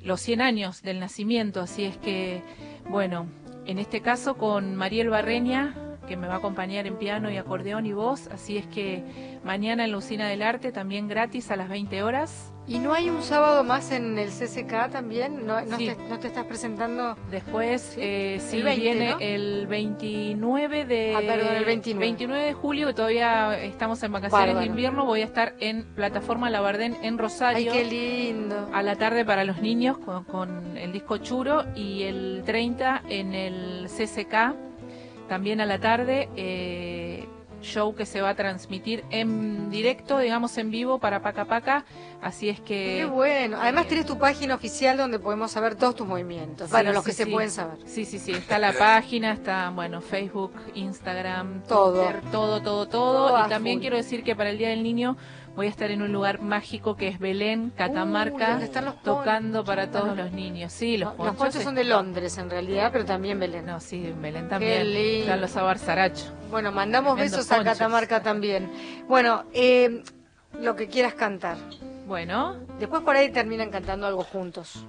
los 0.03 0.21
100 0.21 0.43
años 0.43 0.83
del 0.83 1.01
nacimiento, 1.01 1.61
así 1.63 1.85
es 1.85 1.97
que, 1.97 2.43
bueno, 2.91 3.27
en 3.65 3.79
este 3.79 4.03
caso 4.03 4.37
con 4.37 4.77
Mariel 4.77 5.09
Barreña, 5.09 5.75
que 6.07 6.17
me 6.17 6.27
va 6.29 6.35
a 6.35 6.39
acompañar 6.39 6.87
en 6.87 6.97
piano 6.97 7.31
y 7.31 7.37
acordeón 7.37 7.87
y 7.87 7.93
voz, 7.93 8.29
así 8.29 8.57
es 8.57 8.67
que 8.67 9.03
mañana 9.45 9.85
en 9.85 9.91
la 9.93 9.99
Usina 9.99 10.29
del 10.29 10.43
Arte, 10.43 10.73
también 10.73 11.09
gratis 11.09 11.51
a 11.51 11.57
las 11.57 11.69
20 11.69 12.03
horas. 12.03 12.53
¿Y 12.69 12.81
no 12.81 12.93
hay 12.95 13.11
un 13.11 13.23
sábado 13.23 13.63
más 13.63 13.93
en 13.93 14.19
el 14.19 14.29
CCK 14.31 14.91
también? 14.91 15.47
¿No, 15.47 15.61
no, 15.65 15.77
Sí. 15.77 15.87
te, 15.87 16.09
no 16.09 16.19
te 16.19 16.27
estás 16.27 16.47
presentando? 16.47 17.17
Después, 17.31 17.81
Sí. 17.95 18.01
eh, 18.03 18.39
sí, 18.41 18.57
El 18.57 18.63
20, 18.65 18.83
viene 18.83 19.11
¿no? 19.13 19.17
el 19.21 19.67
29 19.69 20.85
de... 20.85 21.15
Ah, 21.15 21.21
perdón, 21.21 21.55
el 21.55 21.65
29. 21.65 22.43
de 22.45 22.53
julio, 22.55 22.93
todavía 22.93 23.57
estamos 23.63 24.03
en 24.03 24.11
vacaciones 24.11 24.47
Bárbaro. 24.49 24.59
de 24.61 24.67
invierno, 24.67 25.05
voy 25.05 25.21
a 25.21 25.25
estar 25.27 25.55
en 25.61 25.85
Plataforma 25.95 26.51
Labardén 26.51 26.95
en 27.03 27.15
¡Ay, 27.15 27.19
Rosario. 27.19 27.73
qué 27.73 27.85
lindo! 27.85 28.69
a 28.73 28.83
la 28.83 28.97
tarde 28.97 29.25
para 29.25 29.45
los 29.45 29.61
niños 29.63 29.99
con, 29.99 30.25
con 30.25 30.77
el 30.77 30.91
disco 30.93 31.19
Churo 31.19 31.65
y 31.77 32.03
el 32.03 32.43
30 32.45 33.03
en 33.09 33.33
el 33.33 33.87
CCK, 33.89 34.55
también 35.29 35.61
a 35.61 35.67
la 35.67 35.79
tarde, 35.79 36.29
eh, 36.37 37.27
show 37.63 37.95
que 37.95 38.07
se 38.07 38.21
va 38.21 38.31
a 38.31 38.35
transmitir 38.35 39.05
en 39.11 39.71
directo, 39.71 40.19
digamos 40.19 40.57
en 40.59 40.71
vivo 40.71 40.99
para 40.99 41.21
Paca 41.23 41.47
Paca, 41.47 41.85
así 42.23 42.49
es 42.49 42.61
que... 42.61 42.99
Qué 42.99 43.05
bueno. 43.07 43.59
Además 43.61 43.87
eh, 43.87 43.89
tenés 43.89 44.07
tu 44.07 44.19
página 44.19 44.55
oficial 44.55 44.97
donde 44.97 45.19
podemos 45.19 45.51
saber 45.51 45.75
todos 45.75 45.97
tus 45.97 46.07
movimientos. 46.07 46.69
Sí, 46.69 46.73
bueno, 46.73 46.93
los 46.93 47.05
sí, 47.05 47.11
que 47.11 47.17
se 47.17 47.27
pueden 47.27 47.51
saber. 47.51 47.79
Sí, 47.87 48.05
sí, 48.05 48.19
sí, 48.19 48.33
está 48.33 48.59
la 48.59 48.73
página, 48.73 49.33
está, 49.33 49.71
bueno, 49.71 50.01
Facebook, 50.01 50.53
Instagram, 50.75 51.65
Todo. 51.65 52.05
Twitter, 52.05 52.23
todo, 52.31 52.63
todo, 52.63 52.87
todo. 52.87 53.47
Y 53.47 53.49
también 53.49 53.77
full. 53.77 53.83
quiero 53.83 53.97
decir 53.97 54.23
que 54.23 54.37
para 54.37 54.51
el 54.51 54.59
Día 54.59 54.69
del 54.69 54.83
Niño 54.83 55.17
voy 55.57 55.67
a 55.67 55.71
estar 55.71 55.91
en 55.91 56.03
un 56.03 56.13
lugar 56.13 56.41
mágico 56.43 56.97
que 56.97 57.09
es 57.09 57.19
Belén, 57.19 57.73
Catamarca, 57.77 58.59
los 58.59 59.03
tocando 59.03 59.65
ponchos. 59.65 59.67
para 59.67 59.91
todos 59.91 60.17
los 60.17 60.31
niños. 60.33 60.73
Sí, 60.73 60.97
los 60.99 61.09
Los 61.09 61.17
ponchos. 61.17 61.37
ponchos 61.37 61.63
son 61.63 61.75
de 61.75 61.85
Londres 61.85 62.37
en 62.39 62.51
realidad, 62.51 62.91
pero 62.93 63.05
también 63.05 63.39
Belén. 63.41 63.67
No, 63.67 63.81
sí, 63.81 64.13
Belén 64.21 64.49
también. 64.49 64.87
Están 64.87 65.41
los 65.41 65.57
abarzaracho. 65.57 66.27
Bueno, 66.51 66.71
mandamos 66.73 67.17
besos 67.19 67.51
a 67.51 67.57
ponchos. 67.57 67.73
Catamarca 67.79 68.23
también. 68.23 68.71
Bueno, 69.09 69.45
eh, 69.53 70.03
lo 70.61 70.77
que 70.77 70.89
quieras 70.89 71.15
cantar. 71.15 71.57
Bueno, 72.07 72.57
Después 72.79 73.03
por 73.03 73.17
ahí 73.17 73.31
terminan 73.31 73.71
cantando 73.71 74.07
algo 74.07 74.23
juntos. 74.23 74.85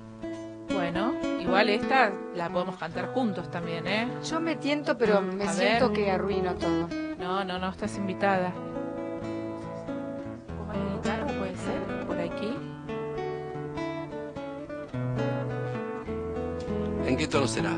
bueno, 0.73 1.13
igual 1.39 1.69
esta 1.69 2.11
la 2.35 2.49
podemos 2.49 2.75
cantar 2.77 3.07
juntos 3.13 3.49
también, 3.49 3.87
¿eh? 3.87 4.07
Yo 4.29 4.39
me 4.41 4.55
tiento, 4.57 4.97
pero 4.97 5.21
me 5.21 5.45
A 5.45 5.53
siento 5.53 5.89
ver. 5.89 5.97
que 5.97 6.11
arruino 6.11 6.53
todo. 6.55 6.89
No, 7.17 7.43
no, 7.43 7.57
no, 7.57 7.69
estás 7.69 7.97
invitada. 7.97 8.51
¿Cómo 10.77 10.89
la 10.89 10.95
guitarra 10.95 11.27
puede 11.27 11.55
ser? 11.55 12.05
Por 12.07 12.19
aquí. 12.19 12.53
¿En 17.07 17.17
qué 17.17 17.27
tono 17.27 17.47
será? 17.47 17.73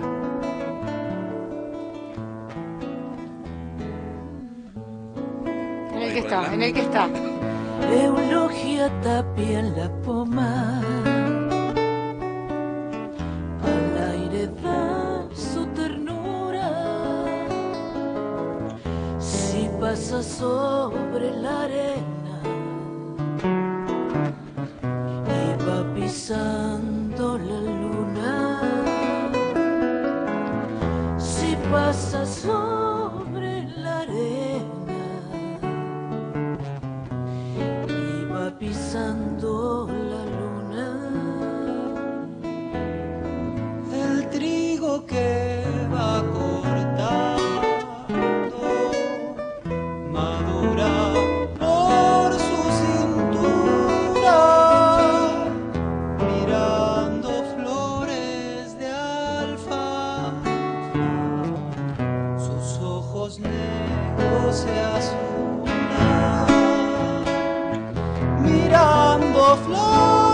En 5.94 6.02
el 6.02 6.14
que 6.14 6.20
está, 6.20 6.54
en 6.54 6.64
el 6.64 6.74
que 6.74 6.82
está. 6.82 7.08
Eulogia 7.92 8.90
tapia 9.02 9.60
en 9.60 9.78
la 9.78 9.90
poma. 10.02 10.82
Al 13.64 14.12
aire 14.14 14.48
da 14.64 15.28
su 15.34 15.66
ternura. 15.68 16.70
Si 19.20 19.70
pasa 19.80 20.24
sobre 20.24 21.32
la 21.32 21.64
arena 21.64 22.19
va 26.30 26.59
negros 64.40 64.56
se 64.56 64.80
azulan 64.82 65.66
mirando 68.42 69.58
flores 69.66 70.29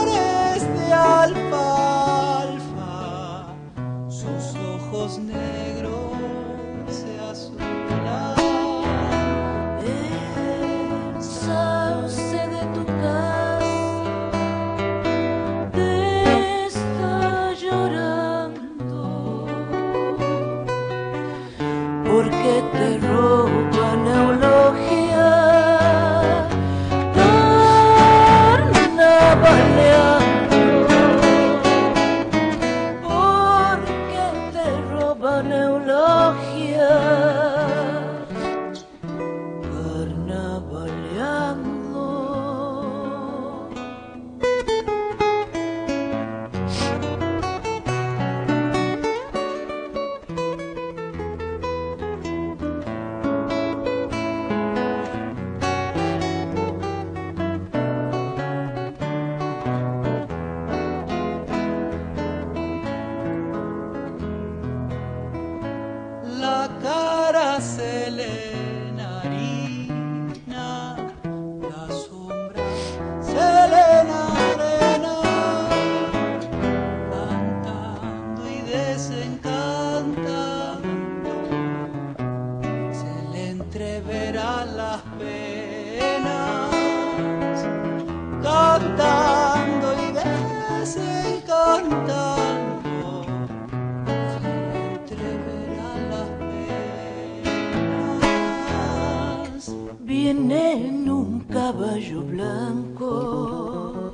blanco. 102.35 104.11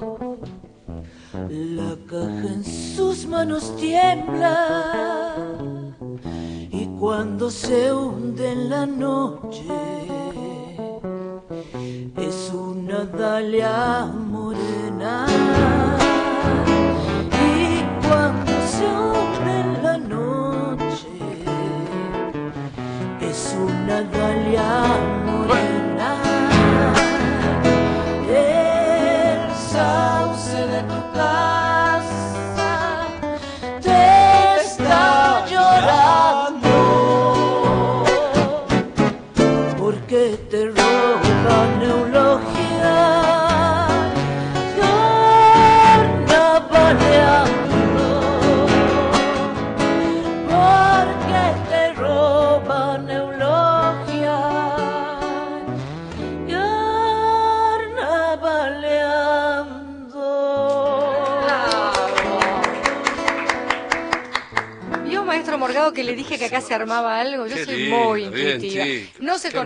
La 1.49 1.95
caja 2.07 2.47
en 2.55 2.63
sus 2.63 3.25
manos 3.25 3.75
tiembla 3.77 5.35
y 6.71 6.85
cuando 6.99 7.49
se 7.49 7.91
hunde 7.93 8.51
en 8.51 8.69
la 8.69 8.85
noche 8.85 9.10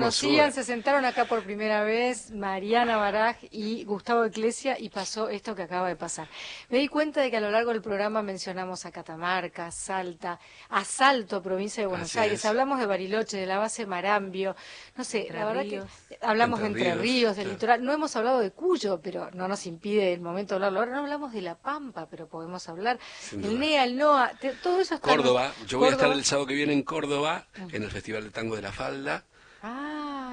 conocían, 0.06 0.54
se 0.54 0.64
sentaron 0.64 1.06
acá 1.06 1.26
por 1.26 1.44
primera 1.44 1.84
vez 1.84 2.32
Mariana 2.32 2.98
Baraj 2.98 3.38
y 3.52 3.84
Gustavo 3.86 4.26
Eclesia 4.26 4.78
y 4.80 4.90
pasó 4.90 5.30
esto 5.30 5.56
que 5.56 5.64
acaba 5.64 5.88
de 5.88 5.96
pasar. 5.96 6.28
Me 6.70 6.78
di 6.80 6.88
cuenta 6.88 7.22
de 7.22 7.30
que 7.32 7.38
a 7.38 7.42
lo 7.42 7.52
largo 7.52 7.72
del 7.72 7.82
programa 7.82 8.22
mencionamos 8.22 8.86
a 8.86 8.92
Catamarca, 8.92 9.72
Salta, 9.72 10.40
Asalto, 10.70 11.42
provincia 11.42 11.82
de 11.84 11.88
Buenos 11.88 12.10
Así 12.10 12.20
Aires, 12.20 12.40
es. 12.40 12.46
hablamos 12.46 12.80
de 12.80 12.86
Bariloche, 12.86 13.38
de 13.38 13.46
la 13.46 13.58
base 13.58 13.86
Marambio, 13.86 14.56
no 14.96 15.04
sé, 15.04 15.22
Entre 15.22 15.40
la 15.40 15.46
verdad 15.46 15.64
Ríos. 15.64 15.86
que 16.10 16.18
hablamos 16.22 16.60
de 16.60 16.68
Entre 16.68 16.82
Entre 16.90 17.02
Ríos, 17.02 17.14
Ríos, 17.16 17.36
del 17.36 17.46
claro. 17.46 17.54
litoral, 17.56 17.84
no 17.86 17.94
hemos 17.94 18.16
hablado 18.16 18.40
de 18.40 18.52
Cuyo, 18.52 19.00
pero 19.02 19.30
no 19.32 19.48
nos 19.48 19.66
impide 19.66 20.14
el 20.14 20.22
momento 20.22 20.54
de 20.54 20.66
hablarlo. 20.66 20.80
Ahora 20.80 20.92
no 20.94 21.00
hablamos 21.00 21.34
de 21.34 21.42
La 21.42 21.56
Pampa, 21.56 22.08
pero 22.10 22.28
podemos 22.28 22.68
hablar. 22.70 23.00
El. 23.32 23.60
NEA, 23.60 23.84
el 23.86 23.98
NOA, 23.98 24.32
te- 24.40 24.52
todo 24.54 24.80
eso 24.82 24.96
está... 24.96 25.10
Córdoba, 25.10 25.52
yo 25.68 25.80
voy 25.80 25.90
a 25.90 25.92
estar 25.92 26.12
el 26.12 26.24
sábado 26.26 26.48
que 26.48 26.54
viene 26.54 26.74
en 26.74 26.84
Córdoba, 26.84 27.48
en 27.72 27.84
el 27.84 27.92
Festival 27.92 28.24
de 28.24 28.30
Tango 28.32 28.56
de 28.56 28.62
la 28.62 28.72
Falda, 28.72 29.24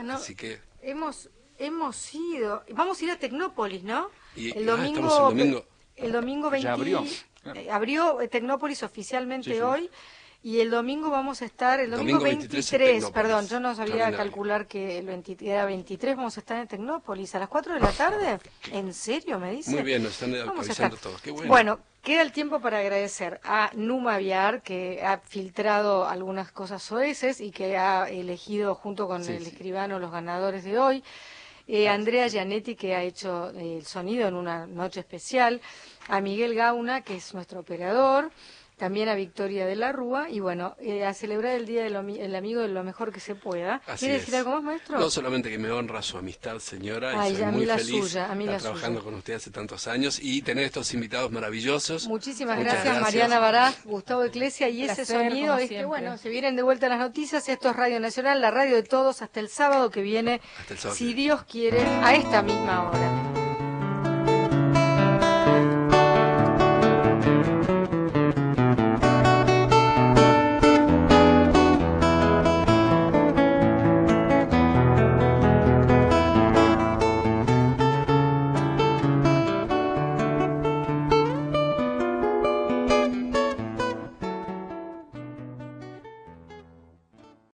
Ah, 0.03 0.07
no. 0.09 0.15
así 0.15 0.35
que 0.35 0.59
Hemos, 0.83 1.31
hemos 1.59 2.15
ido. 2.15 2.65
Vamos 2.73 3.01
a 3.01 3.05
ir 3.05 3.11
a 3.13 3.19
Tecnópolis, 3.19 3.83
¿no? 3.85 4.11
Y- 4.37 4.57
el 4.57 4.69
ah, 4.69 4.73
domingo. 4.73 5.01
estamos 5.09 5.33
el 5.33 5.39
domingo. 5.39 5.65
el 5.97 6.13
domingo 6.13 6.51
20. 6.51 6.65
Ya 6.67 6.73
abrió, 6.75 7.05
claro. 7.43 7.61
eh, 7.61 7.71
abrió, 7.71 8.19
Tecnópolis 8.31 8.83
oficialmente 8.83 9.51
Sí, 9.51 9.57
sí. 9.57 9.61
hoy. 9.63 9.91
Y 10.45 10.59
el 10.59 10.71
domingo 10.73 11.09
vamos 11.09 11.41
a 11.41 11.45
estar, 11.45 11.79
el 11.79 11.93
domingo, 11.93 12.19
Domingo 12.19 12.25
23 12.25 12.51
23, 12.73 12.81
en 12.89 12.95
Tecnópolis. 12.97 13.15
perdón, 13.23 13.47
yo 13.49 13.61
no 13.61 13.75
sabía 13.77 14.11
calcular 14.17 14.67
que 14.67 14.99
el 14.99 15.07
20 15.07 15.37
era 15.41 15.65
23, 15.67 16.17
vamos 16.17 16.37
a 16.37 16.41
estar 16.41 16.57
en 16.59 16.67
Tecnópolis 16.67 17.33
a 17.37 17.39
las 17.39 17.49
4 17.49 17.75
de 17.75 17.81
la 17.81 17.93
tarde. 17.93 18.41
¿En 18.73 18.93
serio 18.93 19.39
me 19.39 19.53
dice? 19.53 19.71
muy 19.71 19.83
bien, 19.83 20.03
nos 20.03 20.13
están 20.21 20.33
Vamos 20.33 20.49
a 20.67 20.73
avisando 20.73 20.97
estar. 20.97 21.11
todos. 21.11 21.23
Qué 21.23 21.31
bueno. 21.31 21.47
Bueno, 21.49 21.79
queda 22.03 22.23
el 22.23 22.33
tiempo 22.33 22.61
para 22.61 22.79
agradecer 22.79 23.41
a 23.45 23.71
Numa 23.75 24.19
Viar, 24.19 24.63
que 24.63 25.03
ha 25.05 25.19
filtrado 25.19 26.07
algunas 26.07 26.51
cosas 26.53 26.83
soeces 26.83 27.41
y 27.41 27.51
que 27.51 27.77
ha 27.77 28.09
elegido 28.11 28.75
junto 28.75 29.07
con 29.07 29.25
Sí, 29.25 29.33
el 29.33 29.45
sí. 29.45 29.51
escribano 29.51 29.99
los 29.99 30.11
ganadores 30.11 30.65
de 30.65 30.79
hoy. 30.79 31.05
Eh, 31.69 31.89
Andrea 31.89 32.27
Gianetti, 32.27 32.75
que 32.75 32.95
ha 32.97 33.03
hecho 33.03 33.51
eh, 33.51 33.79
el 33.79 33.87
sonido 33.87 34.27
en 34.27 34.35
una 34.35 34.67
noche 34.67 35.01
especial. 35.01 35.61
A 36.09 36.21
Miguel 36.21 36.55
Gauna, 36.57 37.03
que 37.03 37.15
es 37.17 37.33
nuestro 37.35 37.61
operador. 37.61 38.33
También 38.83 39.09
a 39.09 39.15
Victoria 39.15 39.65
de 39.65 39.77
la 39.77 39.93
Rúa. 39.93 40.29
Y 40.29 40.41
bueno, 40.41 40.75
eh, 40.81 41.05
a 41.05 41.15
celebrar 41.15 41.55
el 41.55 41.67
Día 41.67 41.85
del 41.85 41.95
Ami- 41.95 42.19
el 42.19 42.35
Amigo 42.35 42.63
de 42.63 42.67
lo 42.67 42.83
mejor 42.83 43.13
que 43.13 43.21
se 43.21 43.37
pueda. 43.37 43.81
Así 43.87 44.07
¿Quiere 44.07 44.19
decir 44.19 44.35
algo 44.35 44.51
más, 44.55 44.63
maestro? 44.65 44.99
No 44.99 45.09
solamente 45.09 45.51
que 45.51 45.59
me 45.59 45.71
honra 45.71 46.03
su 46.03 46.19
amistad, 46.19 46.59
señora, 46.59 47.13
Ay, 47.15 47.35
y 47.35 47.37
soy 47.37 47.45
a 47.45 47.51
mí 47.53 47.57
muy 47.59 47.67
la 47.67 47.79
feliz 47.79 48.01
suya, 48.09 48.29
a 48.29 48.35
mí 48.35 48.43
estar 48.43 48.57
la 48.57 48.61
trabajando 48.63 48.99
suya. 48.99 49.05
con 49.11 49.19
usted 49.21 49.35
hace 49.35 49.51
tantos 49.53 49.87
años 49.87 50.19
y 50.21 50.43
tener 50.43 50.65
estos 50.65 50.93
invitados 50.95 51.31
maravillosos. 51.31 52.09
Muchísimas 52.09 52.59
gracias, 52.59 52.83
gracias. 52.85 53.03
Mariana 53.03 53.39
Baraj, 53.39 53.75
Gustavo 53.85 54.25
Eclesia 54.25 54.69
y 54.69 54.83
ese 54.83 54.97
Placer, 55.07 55.31
sonido 55.31 55.47
como 55.53 55.59
es 55.61 55.69
que 55.71 55.85
bueno, 55.85 56.19
se 56.19 56.29
vienen 56.29 56.57
de 56.57 56.63
vuelta 56.63 56.89
las 56.89 56.99
noticias, 56.99 57.49
esto 57.49 57.71
es 57.71 57.77
Radio 57.77 58.01
Nacional, 58.01 58.41
la 58.41 58.51
radio 58.51 58.75
de 58.75 58.83
todos 58.83 59.23
hasta 59.23 59.39
el 59.39 59.49
sábado 59.49 59.91
que 59.91 60.03
viene, 60.03 60.41
Hasta 60.61 60.75
el 60.75 60.81
sábado 60.81 60.95
que 60.95 60.99
si 60.99 61.05
viene. 61.05 61.23
Dios 61.23 61.45
quiere, 61.45 61.81
a 62.03 62.17
esta 62.17 62.43
misma 62.43 62.91
hora. 62.91 63.42